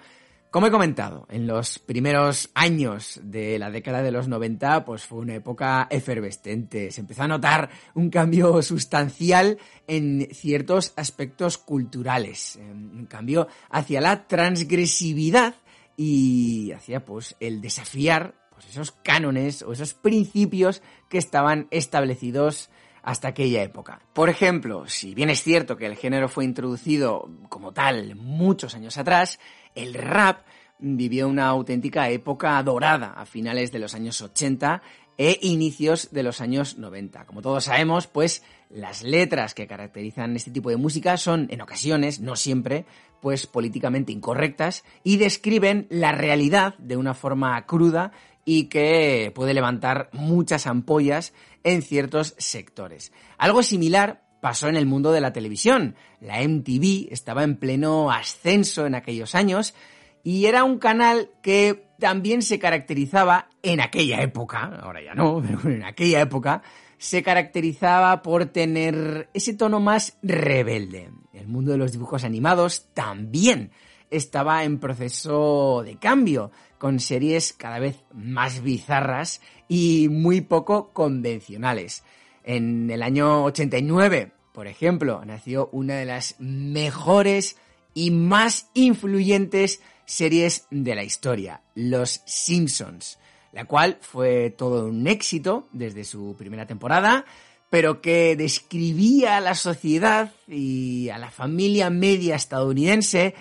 como 0.56 0.68
he 0.68 0.70
comentado, 0.70 1.26
en 1.28 1.46
los 1.46 1.78
primeros 1.78 2.48
años 2.54 3.20
de 3.22 3.58
la 3.58 3.70
década 3.70 4.02
de 4.02 4.10
los 4.10 4.26
90, 4.26 4.86
pues 4.86 5.04
fue 5.04 5.18
una 5.18 5.34
época 5.34 5.86
efervescente. 5.90 6.90
Se 6.90 7.02
empezó 7.02 7.24
a 7.24 7.28
notar 7.28 7.68
un 7.92 8.08
cambio 8.08 8.62
sustancial 8.62 9.58
en 9.86 10.28
ciertos 10.32 10.94
aspectos 10.96 11.58
culturales. 11.58 12.58
Un 12.58 13.04
cambio 13.04 13.48
hacia 13.68 14.00
la 14.00 14.26
transgresividad 14.26 15.56
y 15.94 16.72
hacia 16.72 17.04
pues 17.04 17.36
el 17.38 17.60
desafiar 17.60 18.34
pues, 18.50 18.64
esos 18.70 18.92
cánones 18.92 19.60
o 19.60 19.74
esos 19.74 19.92
principios 19.92 20.80
que 21.10 21.18
estaban 21.18 21.68
establecidos 21.70 22.70
hasta 23.02 23.28
aquella 23.28 23.62
época. 23.62 24.00
Por 24.14 24.30
ejemplo, 24.30 24.88
si 24.88 25.14
bien 25.14 25.30
es 25.30 25.40
cierto 25.40 25.76
que 25.76 25.86
el 25.86 25.96
género 25.96 26.28
fue 26.28 26.44
introducido 26.44 27.30
como 27.48 27.72
tal 27.72 28.16
muchos 28.16 28.74
años 28.74 28.98
atrás, 28.98 29.38
el 29.76 29.94
rap 29.94 30.40
vivió 30.78 31.28
una 31.28 31.46
auténtica 31.46 32.10
época 32.10 32.62
dorada 32.62 33.12
a 33.12 33.24
finales 33.24 33.72
de 33.72 33.78
los 33.78 33.94
años 33.94 34.20
80 34.20 34.82
e 35.18 35.38
inicios 35.42 36.10
de 36.12 36.22
los 36.22 36.40
años 36.40 36.76
90. 36.76 37.24
Como 37.24 37.40
todos 37.40 37.64
sabemos, 37.64 38.06
pues 38.06 38.42
las 38.68 39.02
letras 39.02 39.54
que 39.54 39.66
caracterizan 39.66 40.36
este 40.36 40.50
tipo 40.50 40.70
de 40.70 40.76
música 40.76 41.16
son 41.16 41.46
en 41.50 41.62
ocasiones, 41.62 42.20
no 42.20 42.36
siempre, 42.36 42.84
pues 43.22 43.46
políticamente 43.46 44.12
incorrectas 44.12 44.84
y 45.02 45.16
describen 45.16 45.86
la 45.88 46.12
realidad 46.12 46.76
de 46.78 46.96
una 46.96 47.14
forma 47.14 47.64
cruda 47.66 48.12
y 48.44 48.64
que 48.64 49.32
puede 49.34 49.54
levantar 49.54 50.10
muchas 50.12 50.66
ampollas 50.66 51.32
en 51.64 51.82
ciertos 51.82 52.34
sectores. 52.38 53.12
Algo 53.38 53.62
similar 53.62 54.25
pasó 54.40 54.68
en 54.68 54.76
el 54.76 54.86
mundo 54.86 55.12
de 55.12 55.20
la 55.20 55.32
televisión. 55.32 55.96
La 56.20 56.42
MTV 56.42 57.12
estaba 57.12 57.42
en 57.42 57.56
pleno 57.56 58.10
ascenso 58.10 58.86
en 58.86 58.94
aquellos 58.94 59.34
años 59.34 59.74
y 60.22 60.46
era 60.46 60.64
un 60.64 60.78
canal 60.78 61.30
que 61.42 61.86
también 61.98 62.42
se 62.42 62.58
caracterizaba 62.58 63.48
en 63.62 63.80
aquella 63.80 64.22
época, 64.22 64.80
ahora 64.82 65.02
ya 65.02 65.14
no, 65.14 65.42
pero 65.46 65.74
en 65.74 65.84
aquella 65.84 66.20
época, 66.20 66.62
se 66.98 67.22
caracterizaba 67.22 68.22
por 68.22 68.46
tener 68.46 69.28
ese 69.34 69.54
tono 69.54 69.80
más 69.80 70.18
rebelde. 70.22 71.10
El 71.32 71.46
mundo 71.46 71.72
de 71.72 71.78
los 71.78 71.92
dibujos 71.92 72.24
animados 72.24 72.88
también 72.94 73.70
estaba 74.10 74.64
en 74.64 74.78
proceso 74.78 75.82
de 75.84 75.96
cambio, 75.96 76.50
con 76.78 77.00
series 77.00 77.52
cada 77.52 77.78
vez 77.78 78.04
más 78.12 78.62
bizarras 78.62 79.40
y 79.68 80.08
muy 80.10 80.40
poco 80.40 80.92
convencionales. 80.92 82.04
En 82.46 82.92
el 82.92 83.02
año 83.02 83.42
89, 83.42 84.30
por 84.52 84.68
ejemplo, 84.68 85.20
nació 85.24 85.68
una 85.72 85.96
de 85.96 86.04
las 86.04 86.36
mejores 86.38 87.56
y 87.92 88.12
más 88.12 88.70
influyentes 88.72 89.82
series 90.04 90.68
de 90.70 90.94
la 90.94 91.02
historia, 91.02 91.62
Los 91.74 92.22
Simpsons, 92.24 93.18
la 93.50 93.64
cual 93.64 93.98
fue 94.00 94.50
todo 94.50 94.86
un 94.86 95.08
éxito 95.08 95.66
desde 95.72 96.04
su 96.04 96.36
primera 96.38 96.66
temporada, 96.66 97.24
pero 97.68 98.00
que 98.00 98.36
describía 98.36 99.38
a 99.38 99.40
la 99.40 99.56
sociedad 99.56 100.30
y 100.46 101.08
a 101.08 101.18
la 101.18 101.32
familia 101.32 101.90
media 101.90 102.36
estadounidense 102.36 103.34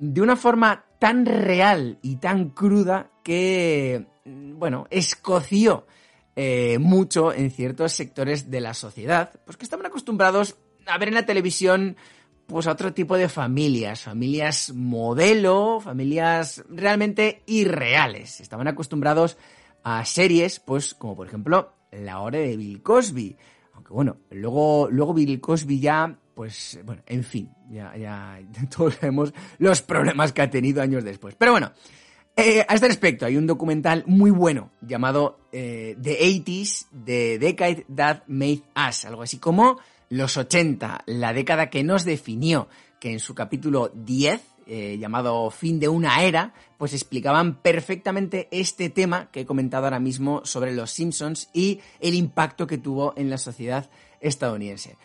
de 0.00 0.20
una 0.20 0.34
forma 0.34 0.84
tan 0.98 1.26
real 1.26 2.00
y 2.02 2.16
tan 2.16 2.48
cruda 2.48 3.08
que, 3.22 4.04
bueno, 4.24 4.88
escoció 4.90 5.86
eh, 6.40 6.78
mucho 6.78 7.32
en 7.32 7.50
ciertos 7.50 7.94
sectores 7.94 8.48
de 8.48 8.60
la 8.60 8.72
sociedad, 8.72 9.32
pues 9.44 9.56
que 9.56 9.64
estaban 9.64 9.86
acostumbrados 9.86 10.54
a 10.86 10.96
ver 10.96 11.08
en 11.08 11.14
la 11.14 11.26
televisión 11.26 11.96
pues 12.46 12.68
a 12.68 12.70
otro 12.70 12.94
tipo 12.94 13.16
de 13.16 13.28
familias, 13.28 14.02
familias 14.02 14.72
modelo, 14.72 15.80
familias 15.80 16.62
realmente 16.68 17.42
irreales. 17.46 18.40
Estaban 18.40 18.68
acostumbrados 18.68 19.36
a 19.82 20.04
series, 20.04 20.60
pues 20.60 20.94
como 20.94 21.16
por 21.16 21.26
ejemplo 21.26 21.74
La 21.90 22.20
hora 22.20 22.38
de 22.38 22.56
Bill 22.56 22.84
Cosby. 22.84 23.36
Aunque 23.72 23.92
bueno, 23.92 24.18
luego, 24.30 24.86
luego 24.92 25.14
Bill 25.14 25.40
Cosby 25.40 25.80
ya 25.80 26.20
pues 26.34 26.78
bueno, 26.84 27.02
en 27.06 27.24
fin, 27.24 27.50
ya, 27.68 27.96
ya 27.96 28.38
todos 28.76 28.94
sabemos 28.94 29.34
los 29.58 29.82
problemas 29.82 30.32
que 30.32 30.42
ha 30.42 30.50
tenido 30.50 30.82
años 30.82 31.02
después. 31.02 31.34
Pero 31.34 31.50
bueno, 31.50 31.72
eh, 32.38 32.64
a 32.68 32.74
este 32.74 32.86
respecto 32.86 33.26
hay 33.26 33.36
un 33.36 33.48
documental 33.48 34.04
muy 34.06 34.30
bueno 34.30 34.70
llamado 34.80 35.40
eh, 35.50 35.96
The 36.00 36.20
80s, 36.20 36.86
The 37.04 37.38
Decade 37.40 37.86
That 37.94 38.22
Made 38.28 38.62
Us, 38.88 39.04
algo 39.04 39.22
así 39.22 39.38
como 39.38 39.80
los 40.08 40.36
80, 40.36 41.02
la 41.06 41.32
década 41.32 41.68
que 41.68 41.82
nos 41.82 42.04
definió, 42.04 42.68
que 43.00 43.10
en 43.10 43.18
su 43.18 43.34
capítulo 43.34 43.90
10, 43.92 44.40
eh, 44.68 44.98
llamado 44.98 45.50
Fin 45.50 45.80
de 45.80 45.88
una 45.88 46.22
era, 46.22 46.54
pues 46.78 46.92
explicaban 46.92 47.56
perfectamente 47.56 48.46
este 48.52 48.88
tema 48.88 49.30
que 49.32 49.40
he 49.40 49.46
comentado 49.46 49.84
ahora 49.84 49.98
mismo 49.98 50.42
sobre 50.44 50.72
los 50.72 50.92
Simpsons 50.92 51.50
y 51.52 51.80
el 51.98 52.14
impacto 52.14 52.68
que 52.68 52.78
tuvo 52.78 53.14
en 53.16 53.30
la 53.30 53.38
sociedad 53.38 53.90
estadounidense. 54.20 54.96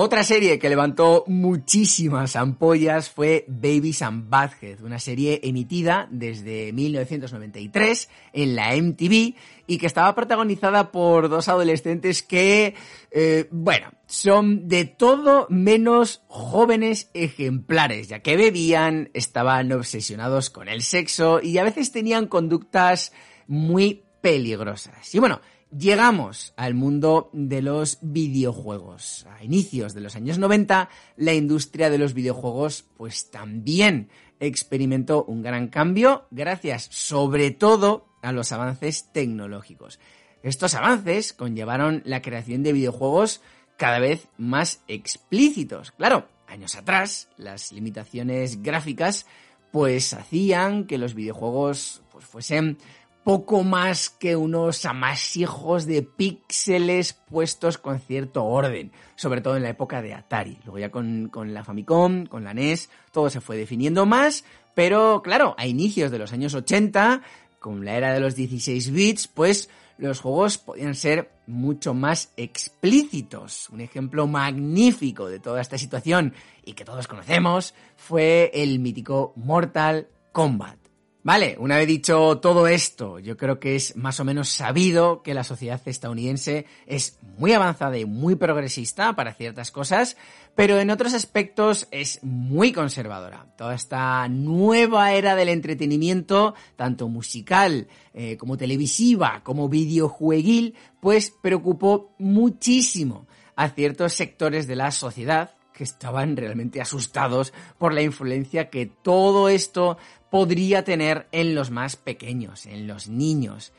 Otra 0.00 0.22
serie 0.22 0.60
que 0.60 0.68
levantó 0.68 1.24
muchísimas 1.26 2.36
ampollas 2.36 3.10
fue 3.10 3.44
Babies 3.48 4.02
and 4.02 4.30
Badhead, 4.30 4.80
una 4.84 5.00
serie 5.00 5.40
emitida 5.42 6.06
desde 6.12 6.72
1993 6.72 8.08
en 8.32 8.54
la 8.54 8.76
MTV 8.76 9.34
y 9.66 9.78
que 9.78 9.86
estaba 9.86 10.14
protagonizada 10.14 10.92
por 10.92 11.28
dos 11.28 11.48
adolescentes 11.48 12.22
que, 12.22 12.76
eh, 13.10 13.48
bueno, 13.50 13.90
son 14.06 14.68
de 14.68 14.84
todo 14.84 15.48
menos 15.50 16.22
jóvenes 16.28 17.10
ejemplares, 17.12 18.06
ya 18.06 18.20
que 18.20 18.36
bebían, 18.36 19.10
estaban 19.14 19.72
obsesionados 19.72 20.48
con 20.48 20.68
el 20.68 20.82
sexo 20.82 21.40
y 21.42 21.58
a 21.58 21.64
veces 21.64 21.90
tenían 21.90 22.28
conductas 22.28 23.12
muy 23.48 24.04
peligrosas. 24.20 25.12
Y 25.12 25.18
bueno, 25.18 25.40
Llegamos 25.76 26.54
al 26.56 26.72
mundo 26.72 27.28
de 27.34 27.60
los 27.60 27.98
videojuegos. 28.00 29.26
A 29.38 29.44
inicios 29.44 29.92
de 29.92 30.00
los 30.00 30.16
años 30.16 30.38
90, 30.38 30.88
la 31.16 31.34
industria 31.34 31.90
de 31.90 31.98
los 31.98 32.14
videojuegos 32.14 32.86
pues 32.96 33.30
también 33.30 34.08
experimentó 34.40 35.24
un 35.24 35.42
gran 35.42 35.68
cambio 35.68 36.26
gracias 36.30 36.88
sobre 36.90 37.50
todo 37.50 38.08
a 38.22 38.32
los 38.32 38.50
avances 38.52 39.12
tecnológicos. 39.12 40.00
Estos 40.42 40.74
avances 40.74 41.34
conllevaron 41.34 42.00
la 42.06 42.22
creación 42.22 42.62
de 42.62 42.72
videojuegos 42.72 43.42
cada 43.76 43.98
vez 43.98 44.28
más 44.38 44.80
explícitos. 44.88 45.90
Claro, 45.92 46.28
años 46.46 46.76
atrás, 46.76 47.28
las 47.36 47.72
limitaciones 47.72 48.62
gráficas 48.62 49.26
pues 49.70 50.14
hacían 50.14 50.84
que 50.86 50.96
los 50.96 51.14
videojuegos 51.14 52.00
pues 52.10 52.24
fuesen 52.24 52.78
poco 53.24 53.62
más 53.62 54.10
que 54.10 54.36
unos 54.36 54.84
amasijos 54.84 55.86
de 55.86 56.02
píxeles 56.02 57.12
puestos 57.12 57.78
con 57.78 58.00
cierto 58.00 58.44
orden, 58.44 58.92
sobre 59.16 59.40
todo 59.40 59.56
en 59.56 59.62
la 59.62 59.70
época 59.70 60.00
de 60.02 60.14
Atari. 60.14 60.58
Luego 60.64 60.78
ya 60.78 60.90
con, 60.90 61.28
con, 61.28 61.52
la 61.52 61.64
Famicom, 61.64 62.26
con 62.26 62.44
la 62.44 62.54
NES, 62.54 62.88
todo 63.12 63.28
se 63.28 63.40
fue 63.40 63.56
definiendo 63.56 64.06
más, 64.06 64.44
pero 64.74 65.22
claro, 65.22 65.54
a 65.58 65.66
inicios 65.66 66.10
de 66.10 66.18
los 66.18 66.32
años 66.32 66.54
80, 66.54 67.22
con 67.58 67.84
la 67.84 67.96
era 67.96 68.12
de 68.12 68.20
los 68.20 68.34
16 68.34 68.92
bits, 68.92 69.28
pues 69.28 69.68
los 69.98 70.20
juegos 70.20 70.58
podían 70.58 70.94
ser 70.94 71.30
mucho 71.46 71.92
más 71.92 72.32
explícitos. 72.36 73.68
Un 73.70 73.80
ejemplo 73.80 74.26
magnífico 74.26 75.28
de 75.28 75.40
toda 75.40 75.60
esta 75.60 75.76
situación 75.76 76.34
y 76.64 76.74
que 76.74 76.84
todos 76.84 77.08
conocemos 77.08 77.74
fue 77.96 78.50
el 78.54 78.78
mítico 78.78 79.32
Mortal 79.36 80.08
Kombat. 80.32 80.87
Vale, 81.24 81.56
una 81.58 81.76
vez 81.76 81.88
dicho 81.88 82.38
todo 82.38 82.68
esto, 82.68 83.18
yo 83.18 83.36
creo 83.36 83.58
que 83.58 83.74
es 83.74 83.96
más 83.96 84.20
o 84.20 84.24
menos 84.24 84.48
sabido 84.50 85.22
que 85.22 85.34
la 85.34 85.42
sociedad 85.42 85.80
estadounidense 85.84 86.64
es 86.86 87.18
muy 87.36 87.52
avanzada 87.52 87.98
y 87.98 88.04
muy 88.04 88.36
progresista 88.36 89.16
para 89.16 89.34
ciertas 89.34 89.72
cosas, 89.72 90.16
pero 90.54 90.78
en 90.78 90.90
otros 90.90 91.14
aspectos 91.14 91.88
es 91.90 92.22
muy 92.22 92.72
conservadora. 92.72 93.46
Toda 93.58 93.74
esta 93.74 94.28
nueva 94.28 95.12
era 95.12 95.34
del 95.34 95.48
entretenimiento, 95.48 96.54
tanto 96.76 97.08
musical 97.08 97.88
eh, 98.14 98.36
como 98.36 98.56
televisiva, 98.56 99.42
como 99.42 99.68
videojueguil, 99.68 100.76
pues 101.00 101.32
preocupó 101.42 102.14
muchísimo 102.18 103.26
a 103.56 103.70
ciertos 103.70 104.12
sectores 104.12 104.68
de 104.68 104.76
la 104.76 104.92
sociedad 104.92 105.58
que 105.78 105.84
estaban 105.84 106.36
realmente 106.36 106.80
asustados 106.80 107.54
por 107.78 107.94
la 107.94 108.02
influencia 108.02 108.68
que 108.68 108.86
todo 108.86 109.48
esto 109.48 109.96
podría 110.30 110.84
tener 110.84 111.26
en 111.32 111.54
los 111.54 111.70
más 111.70 111.96
pequeños, 111.96 112.66
en 112.66 112.86
los 112.86 113.08
niños. 113.08 113.72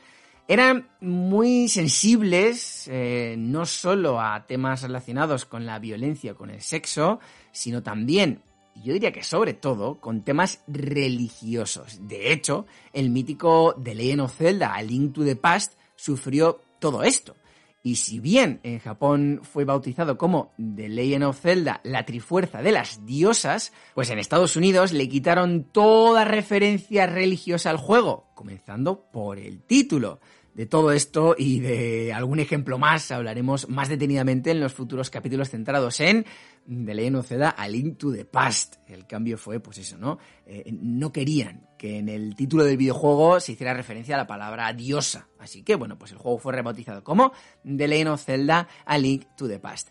Eran 0.48 0.88
muy 1.00 1.68
sensibles 1.68 2.88
eh, 2.88 3.36
no 3.38 3.66
solo 3.66 4.20
a 4.20 4.46
temas 4.46 4.82
relacionados 4.82 5.44
con 5.44 5.64
la 5.64 5.78
violencia 5.78 6.34
con 6.34 6.50
el 6.50 6.60
sexo, 6.60 7.20
sino 7.52 7.84
también, 7.84 8.42
yo 8.74 8.92
diría 8.92 9.12
que 9.12 9.22
sobre 9.22 9.54
todo, 9.54 10.00
con 10.00 10.22
temas 10.22 10.64
religiosos. 10.66 12.00
De 12.08 12.32
hecho, 12.32 12.66
el 12.92 13.10
mítico 13.10 13.76
The 13.80 13.94
Legend 13.94 14.22
of 14.22 14.36
Zelda, 14.36 14.74
A 14.74 14.82
Link 14.82 15.14
to 15.14 15.24
the 15.24 15.36
Past, 15.36 15.74
sufrió 15.94 16.60
todo 16.80 17.04
esto. 17.04 17.36
Y 17.82 17.96
si 17.96 18.20
bien 18.20 18.60
en 18.62 18.78
Japón 18.78 19.40
fue 19.42 19.64
bautizado 19.64 20.18
como 20.18 20.52
The 20.58 20.88
Legend 20.88 21.24
of 21.24 21.40
Zelda, 21.40 21.80
la 21.82 22.04
trifuerza 22.04 22.60
de 22.62 22.72
las 22.72 23.06
diosas, 23.06 23.72
pues 23.94 24.10
en 24.10 24.18
Estados 24.18 24.54
Unidos 24.56 24.92
le 24.92 25.08
quitaron 25.08 25.64
toda 25.64 26.26
referencia 26.26 27.06
religiosa 27.06 27.70
al 27.70 27.78
juego, 27.78 28.28
comenzando 28.34 29.10
por 29.10 29.38
el 29.38 29.62
título. 29.62 30.20
De 30.60 30.66
todo 30.66 30.92
esto 30.92 31.36
y 31.38 31.60
de 31.60 32.12
algún 32.12 32.38
ejemplo 32.38 32.76
más 32.76 33.10
hablaremos 33.12 33.70
más 33.70 33.88
detenidamente 33.88 34.50
en 34.50 34.60
los 34.60 34.74
futuros 34.74 35.08
capítulos 35.08 35.48
centrados 35.48 36.00
en 36.00 36.26
The 36.66 36.92
Legend 36.94 37.16
of 37.16 37.28
Zelda 37.28 37.48
A 37.48 37.66
Link 37.66 37.96
to 37.96 38.12
the 38.12 38.26
Past. 38.26 38.76
El 38.86 39.06
cambio 39.06 39.38
fue, 39.38 39.60
pues 39.60 39.78
eso, 39.78 39.96
¿no? 39.96 40.18
Eh, 40.44 40.70
no 40.70 41.14
querían 41.14 41.66
que 41.78 41.96
en 41.96 42.10
el 42.10 42.34
título 42.34 42.64
del 42.64 42.76
videojuego 42.76 43.40
se 43.40 43.52
hiciera 43.52 43.72
referencia 43.72 44.16
a 44.16 44.18
la 44.18 44.26
palabra 44.26 44.70
diosa. 44.74 45.28
Así 45.38 45.62
que, 45.62 45.76
bueno, 45.76 45.96
pues 45.96 46.12
el 46.12 46.18
juego 46.18 46.36
fue 46.36 46.52
rebautizado 46.52 47.02
como 47.02 47.32
The 47.64 47.88
Legend 47.88 48.10
of 48.10 48.22
Zelda 48.22 48.68
A 48.84 48.98
Link 48.98 49.28
to 49.38 49.48
the 49.48 49.60
Past. 49.60 49.88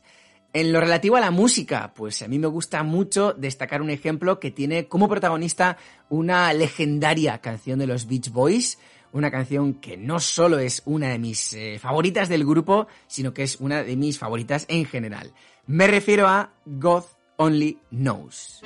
En 0.53 0.71
lo 0.71 0.81
relativo 0.81 1.15
a 1.15 1.19
la 1.19 1.31
música, 1.31 1.93
pues 1.95 2.21
a 2.21 2.27
mí 2.27 2.37
me 2.37 2.47
gusta 2.47 2.83
mucho 2.83 3.33
destacar 3.33 3.81
un 3.81 3.89
ejemplo 3.89 4.39
que 4.39 4.51
tiene 4.51 4.87
como 4.87 5.07
protagonista 5.07 5.77
una 6.09 6.53
legendaria 6.53 7.39
canción 7.39 7.79
de 7.79 7.87
los 7.87 8.07
Beach 8.07 8.31
Boys, 8.31 8.77
una 9.11 9.31
canción 9.31 9.75
que 9.75 9.97
no 9.97 10.19
solo 10.19 10.59
es 10.59 10.81
una 10.85 11.09
de 11.09 11.19
mis 11.19 11.53
eh, 11.53 11.79
favoritas 11.79 12.29
del 12.29 12.45
grupo, 12.45 12.87
sino 13.07 13.33
que 13.33 13.43
es 13.43 13.57
una 13.59 13.83
de 13.83 13.95
mis 13.95 14.17
favoritas 14.17 14.65
en 14.69 14.85
general. 14.85 15.31
Me 15.65 15.87
refiero 15.87 16.27
a 16.27 16.51
God 16.65 17.03
Only 17.37 17.79
Knows. 17.89 18.61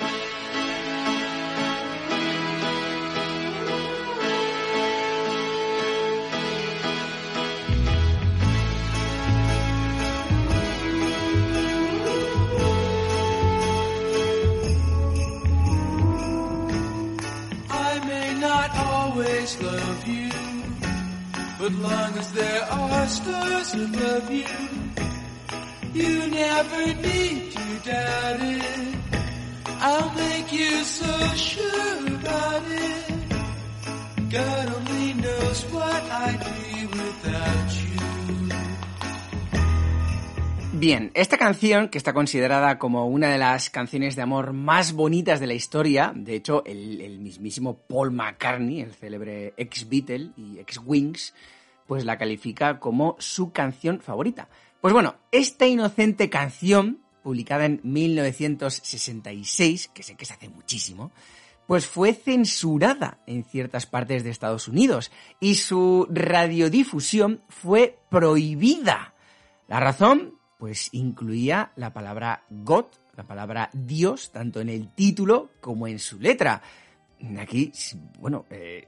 Bien, 40.74 41.12
esta 41.14 41.38
canción, 41.38 41.88
que 41.88 41.96
está 41.96 42.12
considerada 42.12 42.78
como 42.78 43.06
una 43.06 43.30
de 43.30 43.38
las 43.38 43.70
canciones 43.70 44.16
de 44.16 44.22
amor 44.22 44.52
más 44.52 44.92
bonitas 44.92 45.40
de 45.40 45.46
la 45.46 45.54
historia, 45.54 46.12
de 46.14 46.34
hecho, 46.34 46.62
el, 46.66 47.00
el 47.00 47.20
mismísimo 47.20 47.78
Paul 47.88 48.10
McCartney, 48.10 48.82
el 48.82 48.92
célebre 48.92 49.54
ex 49.56 49.88
Beatle 49.88 50.32
y 50.36 50.58
ex 50.58 50.78
Wings, 50.84 51.32
pues 51.86 52.04
la 52.04 52.18
califica 52.18 52.80
como 52.80 53.16
su 53.18 53.52
canción 53.52 54.00
favorita. 54.00 54.48
Pues 54.80 54.92
bueno, 54.92 55.16
esta 55.32 55.66
inocente 55.66 56.30
canción, 56.30 57.00
publicada 57.22 57.64
en 57.64 57.80
1966, 57.82 59.90
que 59.94 60.02
sé 60.02 60.14
que 60.14 60.24
se 60.24 60.34
hace 60.34 60.48
muchísimo, 60.48 61.10
pues 61.66 61.86
fue 61.86 62.12
censurada 62.12 63.18
en 63.26 63.44
ciertas 63.44 63.86
partes 63.86 64.24
de 64.24 64.30
Estados 64.30 64.68
Unidos 64.68 65.10
y 65.40 65.54
su 65.54 66.06
radiodifusión 66.10 67.42
fue 67.48 67.98
prohibida. 68.10 69.14
La 69.66 69.80
razón, 69.80 70.38
pues 70.58 70.90
incluía 70.92 71.72
la 71.76 71.92
palabra 71.92 72.44
God, 72.50 72.86
la 73.16 73.24
palabra 73.24 73.70
Dios, 73.72 74.30
tanto 74.32 74.60
en 74.60 74.68
el 74.68 74.92
título 74.92 75.50
como 75.60 75.86
en 75.86 75.98
su 75.98 76.20
letra. 76.20 76.62
Aquí, 77.38 77.72
bueno, 78.18 78.44
eh, 78.50 78.86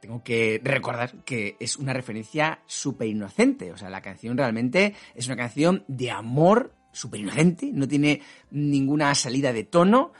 tengo 0.00 0.22
que 0.22 0.60
recordar 0.62 1.12
que 1.24 1.56
es 1.60 1.76
una 1.76 1.92
referencia 1.92 2.60
súper 2.66 3.08
inocente. 3.08 3.72
O 3.72 3.76
sea, 3.76 3.90
la 3.90 4.02
canción 4.02 4.36
realmente 4.36 4.94
es 5.14 5.26
una 5.26 5.36
canción 5.36 5.84
de 5.88 6.10
amor 6.10 6.74
súper 6.92 7.20
inocente, 7.20 7.70
no 7.72 7.86
tiene 7.86 8.20
ninguna 8.50 9.14
salida 9.14 9.52
de 9.52 9.64
tono. 9.64 10.12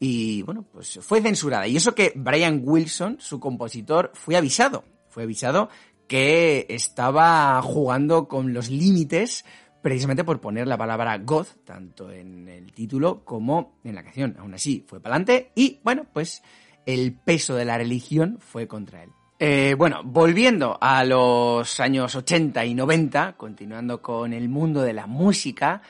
Y 0.00 0.42
bueno, 0.42 0.64
pues 0.70 1.00
fue 1.02 1.20
censurada. 1.20 1.66
Y 1.66 1.76
eso 1.76 1.94
que 1.94 2.12
Brian 2.14 2.60
Wilson, 2.64 3.16
su 3.20 3.40
compositor, 3.40 4.12
fue 4.14 4.36
avisado. 4.36 4.84
Fue 5.08 5.24
avisado 5.24 5.70
que 6.06 6.66
estaba 6.68 7.60
jugando 7.62 8.28
con 8.28 8.52
los 8.52 8.70
límites 8.70 9.44
precisamente 9.82 10.24
por 10.24 10.40
poner 10.40 10.66
la 10.66 10.76
palabra 10.76 11.18
goth 11.18 11.64
tanto 11.64 12.10
en 12.10 12.48
el 12.48 12.72
título 12.72 13.24
como 13.24 13.78
en 13.84 13.94
la 13.94 14.02
canción. 14.02 14.36
Aún 14.38 14.54
así, 14.54 14.84
fue 14.86 15.00
para 15.00 15.16
adelante 15.16 15.52
y, 15.54 15.80
bueno, 15.82 16.06
pues 16.12 16.42
el 16.88 17.12
peso 17.12 17.54
de 17.54 17.66
la 17.66 17.76
religión 17.76 18.38
fue 18.40 18.66
contra 18.66 19.02
él. 19.02 19.10
Eh, 19.38 19.74
bueno, 19.76 20.00
volviendo 20.02 20.78
a 20.80 21.04
los 21.04 21.80
años 21.80 22.14
80 22.14 22.64
y 22.64 22.74
90, 22.74 23.34
continuando 23.36 24.00
con 24.00 24.32
el 24.32 24.48
mundo 24.48 24.80
de 24.80 24.94
la 24.94 25.06
música, 25.06 25.82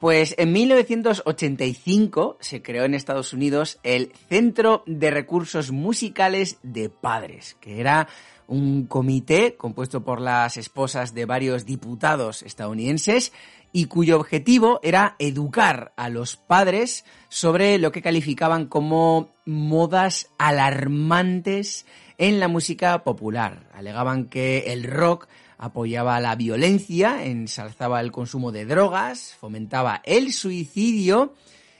pues 0.00 0.34
en 0.38 0.52
1985 0.52 2.38
se 2.40 2.62
creó 2.62 2.84
en 2.84 2.94
Estados 2.94 3.34
Unidos 3.34 3.78
el 3.82 4.12
Centro 4.30 4.82
de 4.86 5.10
Recursos 5.10 5.72
Musicales 5.72 6.58
de 6.62 6.88
Padres, 6.88 7.58
que 7.60 7.78
era 7.78 8.08
un 8.48 8.86
comité 8.86 9.56
compuesto 9.56 10.04
por 10.04 10.22
las 10.22 10.56
esposas 10.56 11.12
de 11.12 11.26
varios 11.26 11.66
diputados 11.66 12.42
estadounidenses 12.42 13.32
y 13.72 13.86
cuyo 13.86 14.18
objetivo 14.18 14.80
era 14.82 15.16
educar 15.18 15.92
a 15.96 16.08
los 16.08 16.36
padres 16.36 17.04
sobre 17.28 17.78
lo 17.78 17.92
que 17.92 18.02
calificaban 18.02 18.66
como 18.66 19.30
modas 19.44 20.30
alarmantes 20.38 21.86
en 22.18 22.40
la 22.40 22.48
música 22.48 23.04
popular. 23.04 23.68
Alegaban 23.74 24.26
que 24.26 24.72
el 24.72 24.84
rock 24.84 25.28
apoyaba 25.58 26.20
la 26.20 26.36
violencia, 26.36 27.24
ensalzaba 27.24 28.00
el 28.00 28.12
consumo 28.12 28.52
de 28.52 28.66
drogas, 28.66 29.34
fomentaba 29.38 30.00
el 30.04 30.32
suicidio 30.32 31.34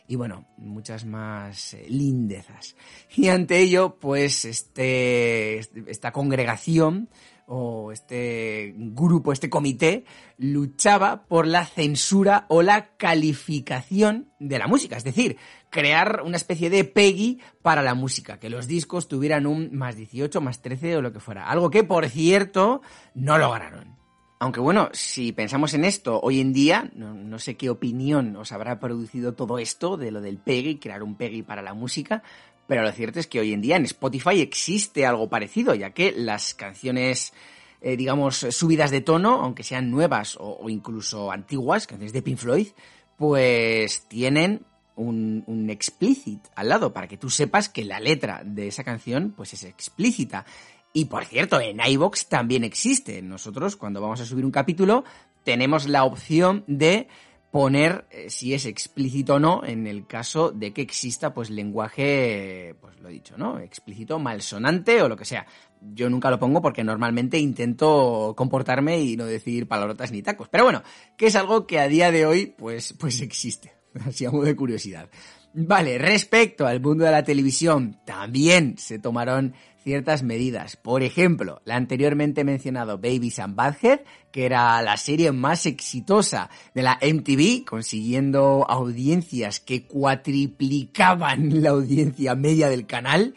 y 0.08 0.14
bueno, 0.14 0.46
muchas 0.56 1.04
más 1.04 1.74
eh, 1.74 1.86
lindezas. 1.88 2.76
Y 3.16 3.28
ante 3.28 3.58
ello, 3.58 3.96
pues 3.98 4.44
este, 4.44 5.58
esta 5.90 6.12
congregación 6.12 7.08
o 7.46 7.92
este 7.92 8.74
grupo, 8.76 9.32
este 9.32 9.48
comité, 9.48 10.04
luchaba 10.36 11.24
por 11.26 11.46
la 11.46 11.64
censura 11.64 12.44
o 12.48 12.62
la 12.62 12.96
calificación 12.96 14.28
de 14.38 14.58
la 14.58 14.66
música. 14.66 14.96
Es 14.96 15.04
decir, 15.04 15.36
crear 15.70 16.22
una 16.24 16.36
especie 16.36 16.70
de 16.70 16.84
PEGI 16.84 17.40
para 17.62 17.82
la 17.82 17.94
música, 17.94 18.38
que 18.38 18.50
los 18.50 18.66
discos 18.66 19.08
tuvieran 19.08 19.46
un 19.46 19.70
más 19.72 19.96
18, 19.96 20.40
más 20.40 20.60
13 20.60 20.96
o 20.96 21.02
lo 21.02 21.12
que 21.12 21.20
fuera. 21.20 21.48
Algo 21.48 21.70
que, 21.70 21.84
por 21.84 22.08
cierto, 22.08 22.82
no 23.14 23.38
lograron. 23.38 23.96
Aunque 24.38 24.60
bueno, 24.60 24.90
si 24.92 25.32
pensamos 25.32 25.72
en 25.72 25.84
esto 25.84 26.20
hoy 26.20 26.40
en 26.40 26.52
día, 26.52 26.90
no, 26.94 27.38
sé 27.38 27.56
qué 27.56 27.70
opinión 27.70 28.36
os 28.36 28.52
habrá 28.52 28.78
producido 28.78 29.32
todo 29.32 29.58
esto 29.58 29.96
de 29.96 30.10
lo 30.10 30.20
del 30.20 30.36
PEGI, 30.36 30.78
crear 30.78 31.02
un 31.02 31.14
PEGI 31.14 31.42
para 31.42 31.62
la 31.62 31.72
música, 31.72 32.22
pero 32.66 32.82
lo 32.82 32.92
cierto 32.92 33.20
es 33.20 33.26
que 33.26 33.40
hoy 33.40 33.52
en 33.52 33.60
día 33.60 33.76
en 33.76 33.84
Spotify 33.84 34.40
existe 34.40 35.06
algo 35.06 35.28
parecido, 35.28 35.74
ya 35.74 35.90
que 35.90 36.12
las 36.12 36.54
canciones, 36.54 37.32
eh, 37.80 37.96
digamos, 37.96 38.46
subidas 38.50 38.90
de 38.90 39.00
tono, 39.00 39.40
aunque 39.42 39.62
sean 39.62 39.90
nuevas 39.90 40.36
o, 40.40 40.68
incluso 40.68 41.30
antiguas, 41.30 41.86
canciones 41.86 42.12
de 42.12 42.22
Pink 42.22 42.38
Floyd, 42.38 42.68
pues 43.16 44.06
tienen 44.08 44.62
un, 44.96 45.44
un 45.46 45.70
explicit 45.70 46.40
al 46.54 46.68
lado, 46.68 46.92
para 46.92 47.08
que 47.08 47.16
tú 47.16 47.30
sepas 47.30 47.68
que 47.68 47.84
la 47.84 48.00
letra 48.00 48.42
de 48.44 48.68
esa 48.68 48.84
canción 48.84 49.32
pues 49.36 49.52
es 49.54 49.64
explícita. 49.64 50.44
Y 50.92 51.04
por 51.04 51.26
cierto, 51.26 51.60
en 51.60 51.78
iVox 51.78 52.28
también 52.28 52.64
existe. 52.64 53.20
Nosotros, 53.20 53.76
cuando 53.76 54.00
vamos 54.00 54.20
a 54.20 54.24
subir 54.24 54.46
un 54.46 54.50
capítulo, 54.50 55.04
tenemos 55.44 55.86
la 55.86 56.04
opción 56.04 56.64
de 56.66 57.08
poner 57.56 58.04
eh, 58.10 58.28
si 58.28 58.52
es 58.52 58.66
explícito 58.66 59.36
o 59.36 59.38
no 59.38 59.64
en 59.64 59.86
el 59.86 60.06
caso 60.06 60.50
de 60.50 60.74
que 60.74 60.82
exista 60.82 61.32
pues 61.32 61.48
lenguaje, 61.48 62.74
pues 62.82 63.00
lo 63.00 63.08
he 63.08 63.12
dicho, 63.12 63.38
¿no? 63.38 63.58
Explícito, 63.58 64.18
malsonante 64.18 65.00
o 65.00 65.08
lo 65.08 65.16
que 65.16 65.24
sea. 65.24 65.46
Yo 65.80 66.10
nunca 66.10 66.30
lo 66.30 66.38
pongo 66.38 66.60
porque 66.60 66.84
normalmente 66.84 67.38
intento 67.38 68.34
comportarme 68.36 69.00
y 69.00 69.16
no 69.16 69.24
decir 69.24 69.66
palabrotas 69.66 70.12
ni 70.12 70.20
tacos. 70.20 70.50
Pero 70.50 70.64
bueno, 70.64 70.82
que 71.16 71.28
es 71.28 71.34
algo 71.34 71.66
que 71.66 71.80
a 71.80 71.88
día 71.88 72.12
de 72.12 72.26
hoy 72.26 72.44
pues, 72.44 72.92
pues 72.92 73.22
existe. 73.22 73.72
Así 74.06 74.26
a 74.26 74.30
de 74.30 74.54
curiosidad. 74.54 75.08
Vale, 75.54 75.96
respecto 75.96 76.66
al 76.66 76.82
mundo 76.82 77.06
de 77.06 77.10
la 77.10 77.24
televisión, 77.24 77.98
también 78.04 78.76
se 78.76 78.98
tomaron 78.98 79.54
ciertas 79.86 80.24
medidas. 80.24 80.74
Por 80.74 81.04
ejemplo, 81.04 81.60
la 81.64 81.76
anteriormente 81.76 82.42
mencionado 82.42 82.98
Babies 82.98 83.38
and 83.38 83.54
Badhead, 83.54 84.00
que 84.32 84.44
era 84.44 84.82
la 84.82 84.96
serie 84.96 85.30
más 85.30 85.64
exitosa 85.64 86.50
de 86.74 86.82
la 86.82 86.98
MTV, 87.00 87.64
consiguiendo 87.64 88.66
audiencias 88.68 89.60
que 89.60 89.86
cuatriplicaban 89.86 91.62
la 91.62 91.70
audiencia 91.70 92.34
media 92.34 92.68
del 92.68 92.88
canal, 92.88 93.36